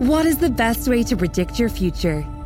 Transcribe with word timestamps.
What 0.00 0.24
is 0.24 0.38
the 0.38 0.48
best 0.48 0.88
way 0.88 1.02
to 1.02 1.14
predict 1.14 1.58
your 1.58 1.68
future? 1.68 2.24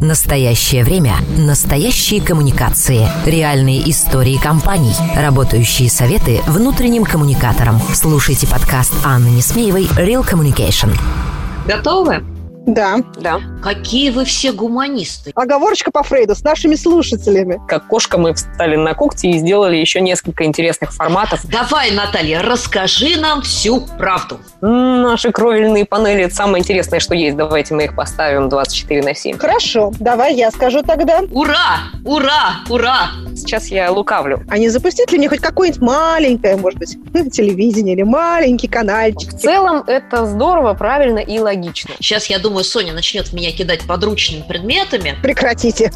Настоящее 0.00 0.84
время. 0.84 1.16
Настоящие 1.36 2.20
коммуникации. 2.20 3.08
Реальные 3.26 3.90
истории 3.90 4.36
компаний. 4.36 4.94
Работающие 5.16 5.90
советы 5.90 6.40
внутренним 6.46 7.02
коммуникаторам. 7.02 7.80
Слушайте 7.94 8.46
подкаст 8.46 8.94
Анны 9.04 9.28
Несмеевой 9.28 9.86
«Real 9.96 10.24
Communication». 10.24 10.96
Готовы? 11.66 12.22
Да. 12.68 12.98
Да. 13.16 13.40
Какие 13.62 14.10
вы 14.10 14.24
все 14.24 14.52
гуманисты. 14.52 15.32
Оговорочка 15.34 15.90
по 15.90 16.02
Фрейду 16.02 16.34
с 16.34 16.42
нашими 16.44 16.74
слушателями. 16.74 17.60
Как 17.66 17.86
кошка 17.86 18.18
мы 18.18 18.34
встали 18.34 18.76
на 18.76 18.94
когти 18.94 19.28
и 19.28 19.38
сделали 19.38 19.76
еще 19.76 20.00
несколько 20.00 20.44
интересных 20.44 20.92
форматов. 20.92 21.40
Давай, 21.44 21.90
Наталья, 21.92 22.42
расскажи 22.42 23.18
нам 23.18 23.42
всю 23.42 23.80
правду. 23.80 24.38
Наши 24.60 25.32
кровельные 25.32 25.86
панели– 25.86 26.24
это 26.24 26.34
самое 26.34 26.60
интересное, 26.60 27.00
что 27.00 27.14
есть. 27.14 27.36
Давайте 27.36 27.74
мы 27.74 27.84
их 27.84 27.96
поставим 27.96 28.48
24 28.48 29.02
на 29.02 29.14
7. 29.14 29.38
Хорошо, 29.38 29.92
давай 29.98 30.34
я 30.34 30.50
скажу 30.50 30.82
тогда. 30.82 31.22
Ура! 31.30 31.78
Ура! 32.04 32.56
Ура! 32.68 33.10
Сейчас 33.34 33.68
я 33.68 33.90
лукавлю. 33.90 34.44
А 34.50 34.58
не 34.58 34.68
запустить 34.68 35.10
ли 35.12 35.18
мне 35.18 35.28
хоть 35.28 35.40
какое-нибудь 35.40 35.80
маленькое, 35.80 36.56
может 36.56 36.78
быть, 36.78 36.98
телевидение 37.32 37.94
или 37.94 38.02
маленький 38.02 38.68
канальчик? 38.68 39.32
В 39.32 39.38
целом 39.38 39.84
это 39.86 40.26
здорово, 40.26 40.74
правильно 40.74 41.18
и 41.18 41.38
логично. 41.38 41.94
Сейчас, 42.00 42.26
я 42.26 42.38
думаю, 42.38 42.57
Соня 42.62 42.92
начнет 42.92 43.28
в 43.28 43.32
меня 43.32 43.52
кидать 43.52 43.82
подручными 43.86 44.42
предметами. 44.42 45.16
Прекратите. 45.22 45.92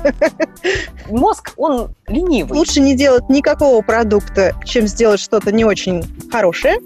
Мозг, 1.09 1.53
он 1.57 1.95
ленивый. 2.09 2.57
Лучше 2.57 2.81
не 2.81 2.97
делать 2.97 3.29
никакого 3.29 3.83
продукта, 3.83 4.55
чем 4.65 4.87
сделать 4.87 5.21
что-то 5.21 5.53
не 5.53 5.65
очень 5.65 6.05
хорошее. 6.31 6.79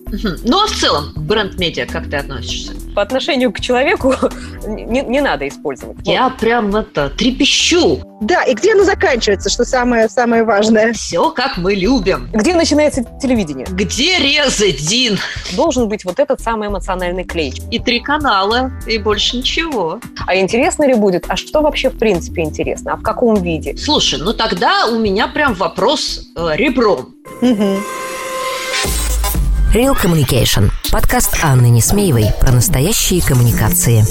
Ну, 0.45 0.63
а 0.63 0.67
в 0.67 0.73
целом, 0.73 1.13
бренд-медиа, 1.17 1.87
как 1.87 2.11
ты 2.11 2.17
относишься? 2.17 2.73
По 2.97 3.03
отношению 3.03 3.53
к 3.53 3.61
человеку 3.61 4.15
не, 4.67 5.03
не 5.03 5.21
надо 5.21 5.47
использовать. 5.47 5.99
Я 6.05 6.31
прям 6.31 6.75
это 6.75 7.11
трепещу. 7.11 8.01
Да, 8.23 8.43
и 8.45 8.55
где 8.55 8.73
оно 8.73 8.85
заканчивается, 8.85 9.51
что 9.51 9.67
самое, 9.67 10.09
самое 10.09 10.45
важное? 10.45 10.95
Все, 10.95 11.31
как 11.31 11.59
мы 11.59 11.75
любим. 11.75 12.31
Где 12.33 12.55
начинается 12.55 13.05
телевидение? 13.21 13.67
Где 13.71 14.19
резать, 14.19 14.79
Дин? 14.79 15.19
Должен 15.55 15.91
быть 15.91 16.07
вот 16.07 16.19
этот 16.19 16.41
самый 16.41 16.69
эмоциональный 16.69 17.25
клей. 17.25 17.53
И 17.71 17.79
три 17.79 18.01
канала, 18.01 18.73
и 18.87 18.97
больше 18.97 19.37
ничего. 19.37 20.01
А 20.27 20.35
интересно 20.35 20.85
ли 20.85 20.95
будет? 20.95 21.27
А 21.29 21.37
что 21.37 21.61
вообще 21.61 21.91
в 21.91 21.99
принципе 21.99 22.41
интересно? 22.45 22.95
А 22.95 22.97
в 22.97 23.03
каком 23.03 23.43
виде? 23.43 23.77
Слушай, 23.77 24.21
ну 24.23 24.33
тогда 24.33 24.87
у 24.87 24.99
меня 24.99 25.29
прям 25.29 25.53
вопрос 25.53 26.29
э, 26.35 26.57
ребром. 26.57 27.15
Мгм. 27.43 27.77
Real 29.75 29.95
Communication. 29.95 30.71
Подкаст 30.91 31.37
Анны 31.43 31.69
Несмеевой 31.69 32.27
про 32.41 32.53
настоящие 32.53 33.21
коммуникации. 33.21 34.03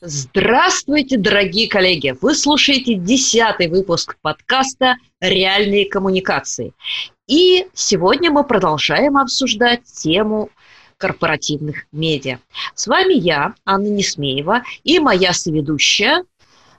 Здравствуйте, 0.00 1.16
дорогие 1.16 1.68
коллеги! 1.68 2.14
Вы 2.20 2.34
слушаете 2.34 2.94
десятый 2.94 3.68
выпуск 3.68 4.16
подкаста 4.22 4.96
«Реальные 5.20 5.88
коммуникации». 5.88 6.72
И 7.28 7.66
сегодня 7.74 8.30
мы 8.30 8.44
продолжаем 8.44 9.16
обсуждать 9.16 9.84
тему 9.84 10.50
корпоративных 10.96 11.86
медиа. 11.92 12.38
С 12.74 12.86
вами 12.86 13.14
я, 13.14 13.54
Анна 13.64 13.88
Несмеева, 13.88 14.62
и 14.82 14.98
моя 14.98 15.32
соведущая 15.32 16.24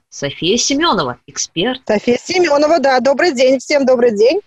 София 0.09 0.57
Семенова, 0.57 1.19
эксперт. 1.28 1.81
София 1.85 2.17
Семенова, 2.17 2.79
да, 2.79 3.00
добрый 3.00 3.33
день, 3.33 3.59
всем 3.59 3.85
добрый 3.85 4.17
день. 4.17 4.39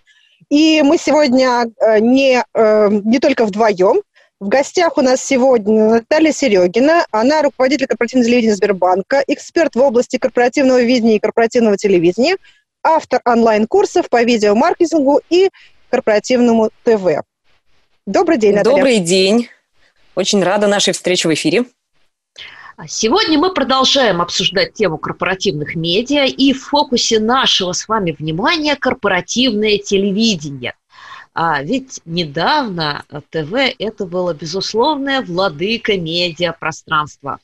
И 0.51 0.81
мы 0.83 0.97
сегодня 0.97 1.65
э, 1.79 1.99
не, 1.99 2.43
э, 2.53 2.89
не 2.91 3.19
только 3.19 3.45
вдвоем. 3.45 4.01
В 4.41 4.49
гостях 4.49 4.97
у 4.97 5.01
нас 5.01 5.23
сегодня 5.23 5.85
Наталья 5.85 6.33
Серегина. 6.33 7.05
Она 7.11 7.41
руководитель 7.41 7.87
корпоративного 7.87 8.27
телевидения 8.27 8.55
Сбербанка, 8.55 9.23
эксперт 9.27 9.75
в 9.75 9.79
области 9.79 10.17
корпоративного 10.17 10.81
видения 10.81 11.15
и 11.15 11.19
корпоративного 11.19 11.77
телевидения, 11.77 12.35
автор 12.83 13.21
онлайн-курсов 13.23 14.09
по 14.09 14.21
видеомаркетингу 14.23 15.21
и 15.29 15.49
корпоративному 15.89 16.69
ТВ. 16.83 17.21
Добрый 18.05 18.37
день, 18.37 18.55
Наталья. 18.55 18.75
Добрый 18.75 18.99
день. 18.99 19.47
Очень 20.15 20.43
рада 20.43 20.67
нашей 20.67 20.91
встрече 20.93 21.29
в 21.29 21.33
эфире. 21.33 21.63
А 22.77 22.87
Сегодня 22.87 23.37
мы 23.37 23.53
продолжаем 23.53 24.21
обсуждать 24.21 24.73
тему 24.73 24.97
корпоративных 24.97 25.75
медиа 25.75 26.25
и 26.25 26.53
в 26.53 26.63
фокусе 26.63 27.19
нашего 27.19 27.73
с 27.73 27.87
вами 27.87 28.15
внимания 28.17 28.75
корпоративное 28.75 29.77
телевидение. 29.77 30.75
А 31.33 31.61
ведь 31.63 32.01
недавно 32.05 33.05
ТВ 33.29 33.53
это 33.79 34.05
было 34.05 34.33
безусловная 34.33 35.21
владыка 35.21 35.97
медиапространства. 35.97 37.39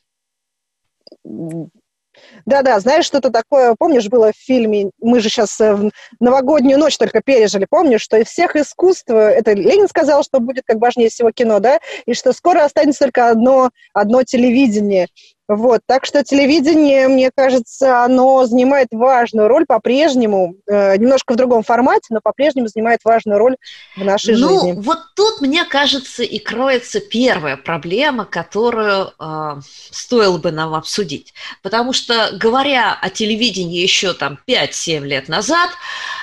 Да-да, 2.45 2.79
знаешь, 2.79 3.05
что-то 3.05 3.29
такое, 3.29 3.75
помнишь, 3.78 4.07
было 4.07 4.31
в 4.31 4.38
фильме, 4.38 4.91
мы 5.00 5.19
же 5.19 5.29
сейчас 5.29 5.59
э, 5.59 5.73
в 5.73 5.91
новогоднюю 6.19 6.79
ночь 6.79 6.97
только 6.97 7.22
пережили, 7.22 7.66
помнишь, 7.69 8.01
что 8.01 8.17
из 8.17 8.28
всех 8.28 8.55
искусств, 8.55 9.09
э, 9.09 9.13
это 9.13 9.53
Ленин 9.53 9.88
сказал, 9.88 10.23
что 10.23 10.39
будет 10.39 10.63
как 10.66 10.78
важнее 10.78 11.09
всего 11.09 11.31
кино, 11.31 11.59
да, 11.59 11.79
и 12.05 12.13
что 12.13 12.33
скоро 12.33 12.63
останется 12.63 13.05
только 13.05 13.29
одно, 13.29 13.72
одно 13.94 14.23
телевидение. 14.23 15.07
Вот, 15.47 15.81
так 15.85 16.06
что 16.06 16.24
телевидение, 16.24 17.08
мне 17.08 17.31
кажется, 17.34 18.03
оно 18.03 18.46
занимает 18.46 18.90
важную 18.91 19.47
роль 19.47 19.66
по-прежнему, 19.66 20.56
э, 20.68 20.97
немножко 20.97 21.34
в 21.34 21.35
другом 21.38 21.63
формате, 21.63 22.08
но 22.09 22.19
по-прежнему 22.22 22.68
занимает 22.68 23.00
важную 23.06 23.40
роль 23.40 23.56
в 23.96 24.03
нашей 24.03 24.35
ну, 24.35 24.50
жизни. 24.50 24.74
вот 24.81 25.00
тут, 25.16 25.40
мне 25.40 25.63
кажется, 25.63 26.24
и 26.24 26.38
кроется 26.40 27.00
первая 27.00 27.56
проблема, 27.56 28.25
которую 28.25 29.13
э, 29.18 29.62
стоило 29.90 30.38
бы 30.38 30.52
нам 30.52 30.74
обсудить. 30.74 31.34
Потому 31.64 31.94
что, 31.94 32.31
говоря 32.34 32.97
о 33.02 33.09
телевидении 33.09 33.81
еще 33.81 34.14
там 34.14 34.38
5-7 34.47 35.00
лет 35.06 35.29
назад, 35.29 35.69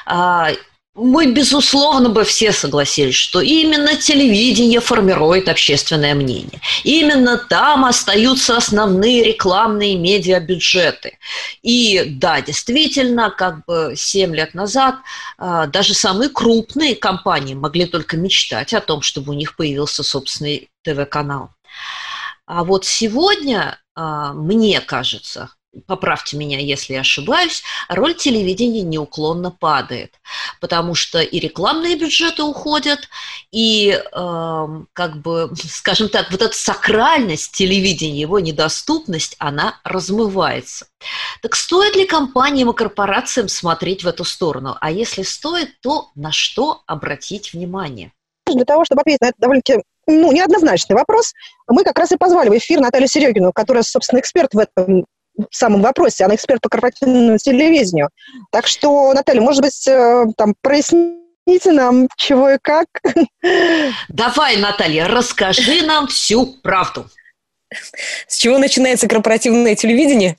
э, 0.06 0.54
мы, 0.94 1.32
безусловно, 1.32 2.08
бы 2.08 2.22
все 2.22 2.52
согласились, 2.52 3.16
что 3.16 3.40
именно 3.40 3.96
телевидение 3.96 4.80
формирует 4.80 5.48
общественное 5.48 6.14
мнение. 6.14 6.60
Именно 6.84 7.36
там 7.36 7.84
остаются 7.84 8.56
основные 8.56 9.24
рекламные 9.24 9.96
медиабюджеты. 9.96 11.18
И 11.62 12.04
да, 12.06 12.40
действительно, 12.40 13.30
как 13.30 13.64
бы 13.64 13.94
7 13.96 14.34
лет 14.36 14.54
назад 14.54 14.96
а, 15.36 15.66
даже 15.66 15.94
самые 15.94 16.30
крупные 16.30 16.94
компании 16.94 17.54
могли 17.54 17.86
только 17.86 18.16
мечтать 18.16 18.72
о 18.72 18.80
том, 18.80 19.02
чтобы 19.02 19.32
у 19.32 19.34
них 19.34 19.56
появился 19.56 20.04
собственный 20.04 20.70
ТВ-канал. 20.84 21.50
А 22.46 22.62
вот 22.62 22.84
сегодня, 22.84 23.80
а, 23.96 24.32
мне 24.32 24.80
кажется, 24.80 25.50
поправьте 25.86 26.36
меня, 26.36 26.58
если 26.58 26.94
ошибаюсь, 26.94 27.62
роль 27.88 28.14
телевидения 28.14 28.82
неуклонно 28.82 29.50
падает, 29.50 30.14
потому 30.60 30.94
что 30.94 31.20
и 31.20 31.38
рекламные 31.38 31.96
бюджеты 31.96 32.42
уходят, 32.42 33.08
и, 33.50 33.90
э, 33.90 34.66
как 34.92 35.16
бы, 35.22 35.50
скажем 35.68 36.08
так, 36.08 36.30
вот 36.30 36.42
эта 36.42 36.56
сакральность 36.56 37.52
телевидения, 37.52 38.20
его 38.20 38.40
недоступность, 38.40 39.36
она 39.38 39.80
размывается. 39.84 40.86
Так 41.42 41.56
стоит 41.56 41.96
ли 41.96 42.06
компаниям 42.06 42.70
и 42.70 42.74
корпорациям 42.74 43.48
смотреть 43.48 44.04
в 44.04 44.08
эту 44.08 44.24
сторону? 44.24 44.76
А 44.80 44.90
если 44.90 45.22
стоит, 45.22 45.80
то 45.80 46.10
на 46.14 46.32
что 46.32 46.82
обратить 46.86 47.52
внимание? 47.52 48.12
Для 48.46 48.64
того, 48.64 48.84
чтобы 48.84 49.00
ответить 49.00 49.22
на 49.22 49.26
этот 49.28 49.40
довольно-таки 49.40 49.82
ну, 50.06 50.32
неоднозначный 50.32 50.96
вопрос, 50.96 51.32
мы 51.66 51.82
как 51.82 51.98
раз 51.98 52.12
и 52.12 52.16
позвали 52.16 52.50
в 52.50 52.58
эфир 52.58 52.80
Наталью 52.80 53.08
Серегину, 53.08 53.52
которая, 53.52 53.82
собственно, 53.82 54.20
эксперт 54.20 54.52
в 54.52 54.58
этом 54.58 55.06
в 55.36 55.56
самом 55.56 55.82
вопросе, 55.82 56.24
она 56.24 56.34
эксперт 56.34 56.60
по 56.60 56.68
корпоративному 56.68 57.38
телевидению. 57.38 58.08
Так 58.50 58.66
что, 58.66 59.12
Наталья, 59.12 59.40
может 59.40 59.62
быть, 59.62 59.86
э, 59.88 60.26
там 60.36 60.54
проясните 60.60 61.72
нам, 61.72 62.08
чего 62.16 62.50
и 62.50 62.58
как. 62.60 62.86
Давай, 64.08 64.56
Наталья, 64.56 65.06
расскажи 65.08 65.84
нам 65.84 66.06
всю 66.06 66.46
правду. 66.62 67.06
С 68.28 68.36
чего 68.36 68.58
начинается 68.58 69.08
корпоративное 69.08 69.74
телевидение? 69.74 70.36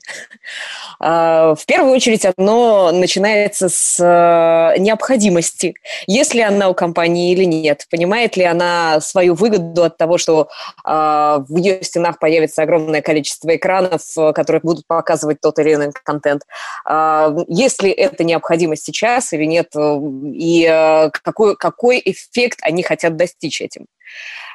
А, 0.98 1.54
в 1.54 1.66
первую 1.66 1.94
очередь 1.94 2.26
оно 2.36 2.90
начинается 2.92 3.68
с 3.68 3.98
э, 4.00 4.78
необходимости. 4.78 5.74
Есть 6.06 6.34
ли 6.34 6.40
она 6.40 6.68
у 6.68 6.74
компании 6.74 7.32
или 7.32 7.44
нет? 7.44 7.86
Понимает 7.90 8.36
ли 8.36 8.44
она 8.44 9.00
свою 9.00 9.34
выгоду 9.34 9.84
от 9.84 9.96
того, 9.96 10.18
что 10.18 10.48
а, 10.84 11.44
в 11.48 11.56
ее 11.56 11.82
стенах 11.82 12.18
появится 12.18 12.62
огромное 12.62 13.02
количество 13.02 13.54
экранов, 13.54 14.02
э, 14.16 14.32
которые 14.32 14.60
будут 14.62 14.86
показывать 14.86 15.40
тот 15.40 15.58
или 15.58 15.74
иной 15.74 15.92
контент? 16.04 16.42
А, 16.84 17.34
есть 17.48 17.82
ли 17.82 17.90
это 17.90 18.24
необходимость 18.24 18.84
сейчас 18.84 19.32
или 19.32 19.44
нет? 19.44 19.72
И 19.74 20.66
э, 20.68 21.10
какой, 21.10 21.56
какой 21.56 22.00
эффект 22.04 22.58
они 22.62 22.82
хотят 22.82 23.16
достичь 23.16 23.60
этим? 23.60 23.86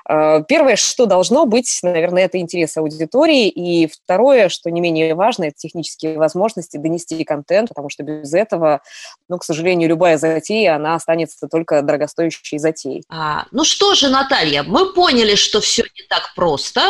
Э, 0.09 0.43
первое, 0.47 0.75
что 0.75 1.05
должно 1.05 1.45
быть, 1.45 1.79
наверное, 1.83 2.25
это 2.25 2.37
интерес 2.37 2.77
аудитории, 2.77 3.47
и 3.49 3.87
второе, 3.87 4.49
что 4.49 4.69
не 4.69 4.81
менее 4.81 5.15
важно, 5.15 5.45
это 5.45 5.55
технические 5.57 6.17
возможности 6.17 6.77
донести 6.77 7.23
контент, 7.23 7.69
потому 7.69 7.89
что 7.89 8.03
без 8.03 8.33
этого, 8.33 8.81
ну, 9.29 9.37
к 9.37 9.43
сожалению, 9.43 9.89
любая 9.89 10.17
затея, 10.17 10.75
она 10.75 10.95
останется 10.95 11.47
только 11.47 11.81
дорогостоящей 11.81 12.57
затеей. 12.57 13.03
А, 13.09 13.45
ну 13.51 13.63
что 13.63 13.93
же, 13.95 14.09
Наталья, 14.09 14.63
мы 14.63 14.93
поняли, 14.93 15.35
что 15.35 15.61
все 15.61 15.83
не 15.83 16.03
так 16.09 16.33
просто. 16.35 16.81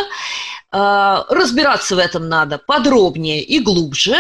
А, 0.72 1.26
разбираться 1.30 1.96
в 1.96 2.00
этом 2.00 2.30
надо 2.30 2.58
подробнее 2.58 3.42
и 3.44 3.60
глубже, 3.60 4.16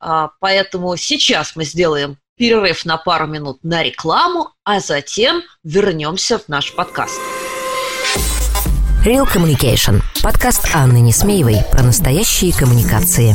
а, 0.00 0.30
поэтому 0.40 0.96
сейчас 0.96 1.56
мы 1.56 1.64
сделаем 1.64 2.18
перерыв 2.36 2.84
на 2.84 2.96
пару 2.96 3.26
минут 3.26 3.60
на 3.62 3.82
рекламу, 3.82 4.50
а 4.64 4.80
затем 4.80 5.42
вернемся 5.62 6.38
в 6.38 6.48
наш 6.48 6.74
подкаст. 6.74 7.20
Real 9.04 9.26
Communication. 9.26 10.00
Подкаст 10.22 10.68
Анны 10.74 11.00
Несмеевой 11.00 11.56
про 11.72 11.82
настоящие 11.82 12.52
коммуникации. 12.52 13.34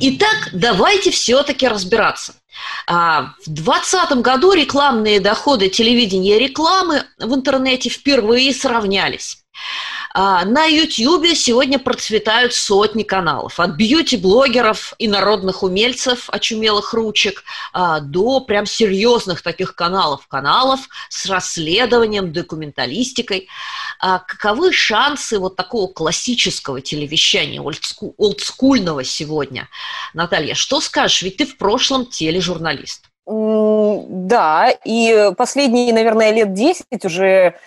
Итак, 0.00 0.50
давайте 0.52 1.10
все-таки 1.10 1.66
разбираться. 1.66 2.34
А, 2.86 3.34
в 3.44 3.50
2020 3.50 4.18
году 4.18 4.52
рекламные 4.52 5.20
доходы 5.20 5.68
телевидения 5.68 6.36
и 6.36 6.48
рекламы 6.48 7.04
в 7.18 7.34
интернете 7.34 7.90
впервые 7.90 8.52
сравнялись. 8.54 9.38
А, 10.14 10.44
на 10.44 10.64
YouTube 10.64 11.36
сегодня 11.36 11.78
процветают 11.78 12.54
сотни 12.54 13.02
каналов. 13.02 13.60
От 13.60 13.72
бьюти-блогеров 13.72 14.94
и 14.98 15.08
народных 15.08 15.62
умельцев, 15.62 16.28
очумелых 16.30 16.94
ручек, 16.94 17.44
а, 17.72 18.00
до 18.00 18.40
прям 18.40 18.66
серьезных 18.66 19.42
таких 19.42 19.74
каналов. 19.74 20.26
Каналов 20.28 20.80
с 21.08 21.26
расследованием, 21.26 22.32
документалистикой. 22.32 23.48
А 24.00 24.20
каковы 24.20 24.72
шансы 24.72 25.38
вот 25.38 25.56
такого 25.56 25.92
классического 25.92 26.80
телевещания, 26.80 27.60
олдскульного 27.60 29.04
сегодня? 29.04 29.68
Наталья, 30.14 30.54
что 30.54 30.80
скажешь? 30.80 31.22
Ведь 31.22 31.36
ты 31.36 31.46
в 31.46 31.56
прошлом 31.56 32.06
тележурналист. 32.06 33.04
Да, 33.26 34.70
и 34.86 35.32
последние, 35.36 35.92
наверное, 35.92 36.32
лет 36.32 36.54
10 36.54 37.04
уже 37.04 37.58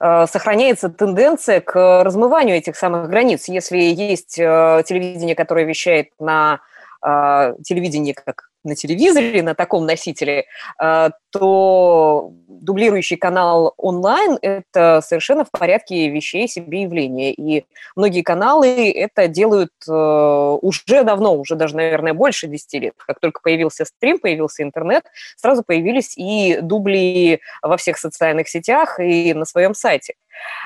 сохраняется 0.00 0.88
тенденция 0.88 1.60
к 1.60 2.02
размыванию 2.02 2.56
этих 2.56 2.76
самых 2.76 3.08
границ. 3.08 3.48
Если 3.48 3.78
есть 3.78 4.38
э, 4.38 4.82
телевидение, 4.86 5.34
которое 5.34 5.66
вещает 5.66 6.10
на 6.18 6.60
э, 7.04 7.54
телевидении 7.64 8.12
как 8.12 8.49
на 8.64 8.74
телевизоре, 8.74 9.42
на 9.42 9.54
таком 9.54 9.86
носителе, 9.86 10.46
то 11.30 12.32
дублирующий 12.48 13.16
канал 13.16 13.74
онлайн– 13.76 14.38
это 14.42 15.00
совершенно 15.02 15.44
в 15.44 15.50
порядке 15.50 16.08
вещей 16.08 16.46
себе 16.48 16.82
явления. 16.82 17.32
И 17.32 17.64
многие 17.96 18.22
каналы 18.22 18.90
это 18.90 19.28
делают 19.28 19.72
э, 19.88 19.92
уже 19.92 21.04
давно, 21.04 21.34
уже 21.34 21.54
даже, 21.54 21.76
наверное, 21.76 22.12
больше 22.12 22.48
10 22.48 22.74
лет. 22.74 22.94
Как 23.06 23.20
только 23.20 23.40
появился 23.40 23.84
стрим, 23.84 24.18
появился 24.18 24.62
интернет, 24.62 25.04
сразу 25.36 25.62
появились 25.62 26.16
и 26.18 26.58
дубли 26.60 27.40
во 27.62 27.76
всех 27.76 27.96
социальных 27.98 28.48
сетях 28.48 28.98
и 29.00 29.32
на 29.34 29.44
своем 29.44 29.74
сайте. 29.74 30.14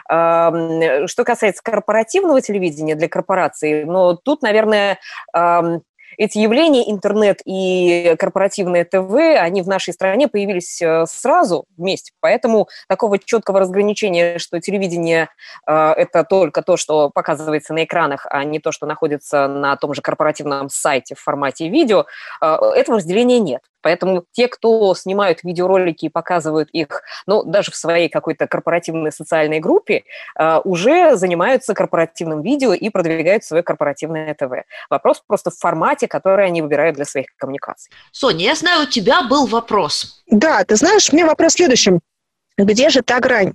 Что 0.06 1.24
касается 1.24 1.62
корпоративного 1.62 2.40
телевидения 2.40 2.94
для 2.94 3.08
корпораций, 3.08 3.84
но 3.84 4.14
тут, 4.14 4.42
наверное, 4.42 4.98
эти 6.16 6.38
явления, 6.38 6.90
интернет 6.90 7.40
и 7.44 8.14
корпоративное 8.18 8.84
ТВ, 8.84 9.14
они 9.38 9.62
в 9.62 9.68
нашей 9.68 9.92
стране 9.92 10.28
появились 10.28 10.80
э, 10.82 11.06
сразу 11.06 11.64
вместе. 11.76 12.12
Поэтому 12.20 12.68
такого 12.88 13.18
четкого 13.18 13.60
разграничения, 13.60 14.38
что 14.38 14.60
телевидение 14.60 15.28
э,– 15.66 15.92
это 15.96 16.24
только 16.24 16.62
то, 16.62 16.76
что 16.76 17.10
показывается 17.10 17.74
на 17.74 17.84
экранах, 17.84 18.26
а 18.30 18.44
не 18.44 18.58
то, 18.58 18.72
что 18.72 18.86
находится 18.86 19.48
на 19.48 19.76
том 19.76 19.94
же 19.94 20.02
корпоративном 20.02 20.68
сайте 20.68 21.14
в 21.14 21.20
формате 21.20 21.68
видео, 21.68 22.06
э, 22.40 22.46
этого 22.74 22.98
разделения 22.98 23.40
нет. 23.40 23.62
Поэтому 23.84 24.24
те, 24.32 24.48
кто 24.48 24.94
снимают 24.94 25.44
видеоролики 25.44 26.06
и 26.06 26.08
показывают 26.08 26.70
их, 26.70 27.02
ну, 27.26 27.44
даже 27.44 27.70
в 27.70 27.76
своей 27.76 28.08
какой-то 28.08 28.46
корпоративной 28.46 29.12
социальной 29.12 29.60
группе, 29.60 30.04
э, 30.38 30.60
уже 30.64 31.16
занимаются 31.16 31.74
корпоративным 31.74 32.42
видео 32.42 32.72
и 32.72 32.88
продвигают 32.88 33.44
свое 33.44 33.62
корпоративное 33.62 34.34
ТВ. 34.34 34.64
Вопрос 34.88 35.22
просто 35.26 35.50
в 35.50 35.58
формате, 35.58 36.08
который 36.08 36.46
они 36.46 36.62
выбирают 36.62 36.96
для 36.96 37.04
своих 37.04 37.26
коммуникаций. 37.36 37.92
Соня, 38.10 38.46
я 38.46 38.54
знаю, 38.54 38.84
у 38.84 38.86
тебя 38.86 39.22
был 39.22 39.46
вопрос. 39.46 40.22
Да, 40.28 40.64
ты 40.64 40.76
знаешь, 40.76 41.10
у 41.10 41.16
меня 41.16 41.26
вопрос 41.26 41.52
в 41.52 41.56
следующем. 41.56 42.00
Где 42.56 42.88
же 42.88 43.02
та 43.02 43.20
грань? 43.20 43.52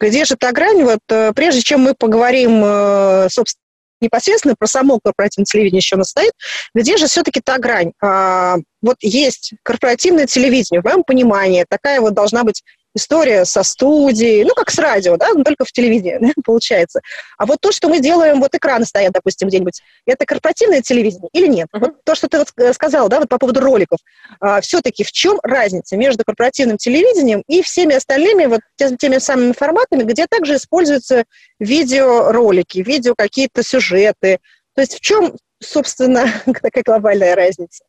Где 0.00 0.24
же 0.24 0.36
та 0.36 0.52
грань? 0.52 0.84
Вот 0.84 1.00
э, 1.10 1.32
прежде 1.34 1.62
чем 1.62 1.80
мы 1.80 1.94
поговорим, 1.94 2.62
э, 2.64 3.28
собственно, 3.28 3.65
непосредственно 4.00 4.54
про 4.58 4.66
само 4.66 4.98
корпоративное 5.02 5.46
телевидение 5.46 5.78
еще 5.78 5.96
настоит, 5.96 6.32
где 6.74 6.96
же 6.96 7.06
все-таки 7.06 7.40
та 7.40 7.58
грань? 7.58 7.92
А, 8.02 8.56
вот 8.82 8.96
есть 9.00 9.54
корпоративное 9.62 10.26
телевидение, 10.26 10.80
в 10.80 10.84
моем 10.84 11.02
понимании, 11.04 11.64
такая 11.68 12.00
вот 12.00 12.14
должна 12.14 12.44
быть 12.44 12.62
история 12.96 13.44
со 13.44 13.62
студией, 13.62 14.44
ну, 14.44 14.54
как 14.54 14.70
с 14.70 14.78
радио, 14.78 15.16
да, 15.16 15.32
но 15.34 15.44
только 15.44 15.64
в 15.64 15.72
телевидении, 15.72 16.18
да, 16.20 16.32
получается. 16.44 17.00
А 17.38 17.46
вот 17.46 17.60
то, 17.60 17.70
что 17.70 17.88
мы 17.88 18.00
делаем, 18.00 18.40
вот 18.40 18.54
экраны 18.54 18.84
стоят, 18.84 19.12
допустим, 19.12 19.48
где-нибудь, 19.48 19.80
это 20.06 20.24
корпоративное 20.26 20.82
телевидение 20.82 21.28
или 21.32 21.46
нет? 21.46 21.68
Uh-huh. 21.74 21.80
Вот 21.80 22.04
то, 22.04 22.14
что 22.14 22.28
ты 22.28 22.38
вот 22.38 22.74
сказал, 22.74 23.08
да, 23.08 23.20
вот 23.20 23.28
по 23.28 23.38
поводу 23.38 23.60
роликов, 23.60 23.98
а, 24.40 24.60
все-таки 24.60 25.04
в 25.04 25.12
чем 25.12 25.38
разница 25.42 25.96
между 25.96 26.24
корпоративным 26.24 26.78
телевидением 26.78 27.42
и 27.46 27.62
всеми 27.62 27.94
остальными 27.94 28.46
вот 28.46 28.60
теми, 28.76 28.96
теми 28.96 29.18
самыми 29.18 29.52
форматами, 29.52 30.02
где 30.02 30.26
также 30.26 30.56
используются 30.56 31.24
видеоролики, 31.60 32.78
видео 32.78 33.14
какие-то 33.16 33.62
сюжеты? 33.62 34.40
То 34.74 34.80
есть 34.80 34.94
в 34.96 35.00
чем, 35.00 35.36
собственно, 35.62 36.26
такая 36.62 36.82
глобальная 36.84 37.34
разница? 37.34 37.84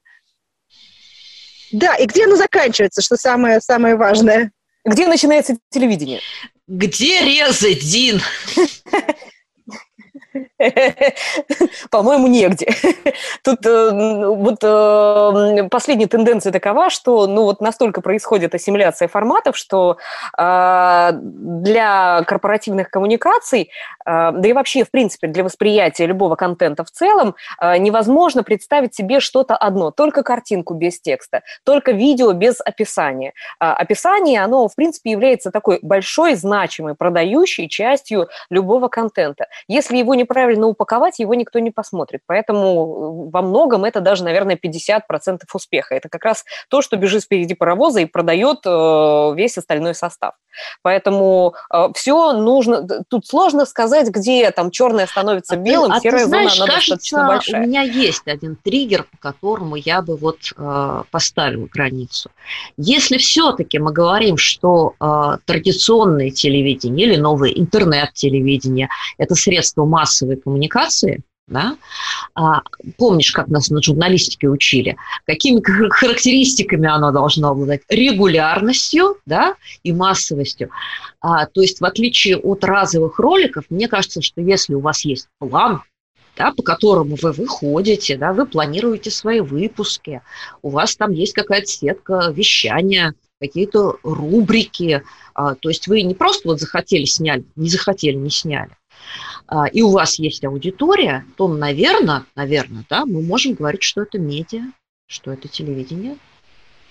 Да, 1.72 1.96
и 1.96 2.06
где 2.06 2.26
оно 2.26 2.36
заканчивается, 2.36 3.02
что 3.02 3.18
самое, 3.18 3.60
самое 3.60 3.96
важное? 3.96 4.52
Где 4.86 5.08
начинается 5.08 5.58
телевидение? 5.70 6.22
Где 6.68 7.22
резать, 7.22 7.80
Дин? 7.80 8.22
По-моему, 11.92 12.28
негде. 12.28 12.68
Тут 13.44 13.66
э, 13.66 14.26
вот 14.26 14.64
э, 14.64 15.68
последняя 15.70 16.08
тенденция 16.08 16.52
такова, 16.52 16.90
что 16.90 17.28
ну 17.28 17.44
вот 17.44 17.62
настолько 17.62 18.02
происходит 18.02 18.56
ассимиляция 18.56 19.08
форматов, 19.08 19.56
что 19.56 19.98
э, 20.38 21.10
для 21.14 22.24
корпоративных 22.26 22.90
коммуникаций, 22.90 23.70
да 24.06 24.42
и 24.44 24.54
вообще, 24.54 24.84
в 24.86 24.92
принципе, 24.92 25.28
для 25.28 25.44
восприятия 25.44 26.06
любого 26.06 26.36
контента 26.36 26.86
в 26.86 26.92
целом 26.92 27.36
невозможно 27.62 28.42
представить 28.42 28.96
себе 28.96 29.20
что-то 29.20 29.58
одно, 29.58 29.92
только 29.92 30.24
картинку 30.24 30.76
без 30.76 31.02
текста, 31.02 31.42
только 31.66 31.92
видео 31.92 32.32
без 32.32 32.62
описания. 32.64 33.34
Описание, 33.60 34.42
оно, 34.44 34.70
в 34.70 34.76
принципе, 34.76 35.12
является 35.12 35.52
такой 35.52 35.80
большой, 35.82 36.36
значимой, 36.36 36.96
продающей 36.96 37.68
частью 37.68 38.30
любого 38.50 38.88
контента. 38.88 39.48
Если 39.68 39.98
его 39.98 40.16
неправильно 40.16 40.47
неправильно 40.48 40.68
упаковать, 40.68 41.20
его 41.20 41.34
никто 41.36 41.60
не 41.60 41.72
посмотрит. 41.72 42.22
Поэтому 42.26 43.30
во 43.30 43.42
многом 43.42 43.86
это 43.86 44.02
даже, 44.02 44.24
наверное, 44.24 44.56
50% 44.56 45.42
успеха. 45.54 45.96
Это 45.96 46.10
как 46.10 46.24
раз 46.24 46.46
то, 46.70 46.82
что 46.82 46.98
бежит 46.98 47.24
впереди 47.24 47.54
паровоза 47.54 48.02
и 48.02 48.06
продает 48.06 48.66
весь 49.36 49.58
остальной 49.58 49.94
состав. 49.94 50.34
Поэтому 50.82 51.54
все 51.94 52.34
нужно... 52.34 52.88
Тут 53.10 53.28
сложно 53.28 53.66
сказать, 53.66 54.08
где 54.10 54.50
там 54.52 54.72
черное 54.72 55.06
становится 55.06 55.56
а 55.56 55.58
белым, 55.58 55.92
а 55.92 56.00
серая 56.00 56.24
ты 56.24 56.28
знаешь, 56.28 56.54
зона, 56.54 56.64
она 56.64 56.74
кажется, 56.74 56.96
достаточно 56.96 57.28
большая. 57.28 57.62
у 57.62 57.68
меня 57.68 57.82
есть 57.82 58.28
один 58.28 58.56
триггер, 58.56 59.04
по 59.04 59.18
которому 59.18 59.76
я 59.76 60.02
бы 60.02 60.18
вот 60.18 60.38
э, 60.58 61.04
поставила 61.12 61.68
границу. 61.68 62.32
Если 62.78 63.18
все-таки 63.18 63.80
мы 63.80 63.92
говорим, 63.92 64.38
что 64.38 64.94
э, 65.00 65.38
традиционное 65.46 66.32
телевидение 66.32 67.08
или 67.08 67.16
новое 67.18 67.52
интернет-телевидение– 67.52 68.90
это 69.18 69.36
средство 69.36 69.86
массовой 69.86 70.37
коммуникации, 70.38 71.24
да? 71.48 71.78
А, 72.36 72.62
помнишь, 72.98 73.32
как 73.32 73.48
нас 73.48 73.70
на 73.70 73.82
журналистике 73.82 74.50
учили? 74.50 74.98
Какими 75.26 75.62
характеристиками 75.90 76.88
оно 76.88 77.12
должно 77.12 77.50
обладать? 77.50 77.82
Регулярностью 77.90 79.18
да, 79.26 79.56
и 79.84 79.94
массовостью. 79.94 80.70
А, 81.22 81.46
то 81.46 81.62
есть, 81.62 81.80
в 81.80 81.86
отличие 81.86 82.38
от 82.38 82.64
разовых 82.64 83.18
роликов, 83.20 83.66
мне 83.70 83.88
кажется, 83.88 84.22
что 84.22 84.42
если 84.42 84.74
у 84.74 84.82
вас 84.82 85.06
есть 85.06 85.28
план, 85.40 85.82
да, 86.38 86.52
по 86.52 86.62
которому 86.62 87.18
вы 87.22 87.32
выходите, 87.32 88.18
да, 88.18 88.34
вы 88.34 88.46
планируете 88.46 89.10
свои 89.10 89.40
выпуски, 89.40 90.22
у 90.62 90.70
вас 90.70 90.96
там 90.96 91.12
есть 91.12 91.34
какая-то 91.34 91.68
сетка 91.68 92.30
вещания, 92.32 93.14
какие-то 93.40 93.98
рубрики, 94.04 95.04
а, 95.34 95.56
то 95.56 95.70
есть 95.70 95.88
вы 95.88 96.02
не 96.02 96.14
просто 96.14 96.48
вот 96.48 96.60
захотели 96.60 97.06
сняли, 97.06 97.46
не 97.56 97.70
захотели 97.70 98.16
не 98.16 98.30
сняли, 98.30 98.72
и 99.72 99.82
у 99.82 99.92
вас 99.92 100.20
есть 100.20 100.44
аудитория, 100.44 101.26
то, 101.36 101.48
наверное, 101.48 102.26
наверное, 102.36 102.86
да, 102.90 103.06
мы 103.06 103.22
можем 103.22 103.54
говорить, 103.54 103.84
что 103.84 104.02
это 104.02 104.20
медиа, 104.20 104.64
что 105.08 105.32
это 105.32 105.48
телевидение, 105.48 106.18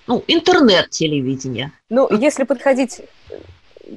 ну, 0.07 0.23
интернет-телевидение. 0.27 1.73
Ну, 1.91 2.09
если 2.17 2.45
подходить 2.45 3.01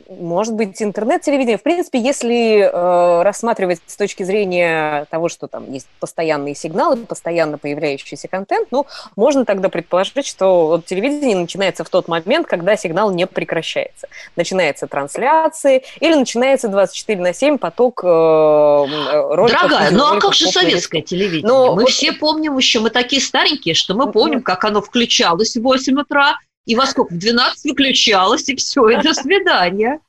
может 0.09 0.53
быть, 0.53 0.81
интернет-телевидение. 0.81 1.57
В 1.57 1.63
принципе, 1.63 1.99
если 1.99 2.61
э, 2.61 3.21
рассматривать 3.23 3.81
с 3.85 3.95
точки 3.95 4.23
зрения 4.23 5.05
того, 5.09 5.29
что 5.29 5.47
там 5.47 5.71
есть 5.71 5.87
постоянные 5.99 6.55
сигналы, 6.55 6.97
постоянно 6.97 7.57
появляющийся 7.57 8.27
контент, 8.27 8.67
ну, 8.71 8.85
можно 9.15 9.45
тогда 9.45 9.69
предположить, 9.69 10.25
что 10.25 10.67
вот 10.67 10.85
телевидение 10.85 11.37
начинается 11.37 11.83
в 11.83 11.89
тот 11.89 12.07
момент, 12.07 12.47
когда 12.47 12.75
сигнал 12.75 13.11
не 13.11 13.27
прекращается. 13.27 14.07
Начинается 14.35 14.87
трансляции 14.87 15.83
или 15.99 16.15
начинается 16.15 16.67
24 16.67 17.19
на 17.21 17.33
7 17.33 17.57
поток 17.57 18.01
э, 18.03 18.07
роликов. 18.07 19.61
Дорогая, 19.61 19.91
ну 19.91 20.05
а 20.05 20.19
как 20.19 20.33
же 20.33 20.47
советское 20.47 21.01
телевидение? 21.01 21.47
Но 21.47 21.75
мы 21.75 21.83
вот... 21.83 21.91
все 21.91 22.13
помним 22.13 22.57
еще, 22.57 22.79
мы 22.79 22.89
такие 22.89 23.21
старенькие, 23.21 23.75
что 23.75 23.95
мы 23.95 24.11
помним, 24.11 24.41
как 24.41 24.63
оно 24.65 24.81
включалось 24.81 25.55
в 25.55 25.61
8 25.61 25.99
утра, 25.99 26.35
и 26.69 26.75
во 26.75 26.85
сколько? 26.85 27.15
В 27.15 27.17
12 27.17 27.71
выключалось, 27.71 28.47
и 28.47 28.55
все, 28.55 28.87
и 28.89 29.01
до 29.01 29.15
свидания. 29.15 29.99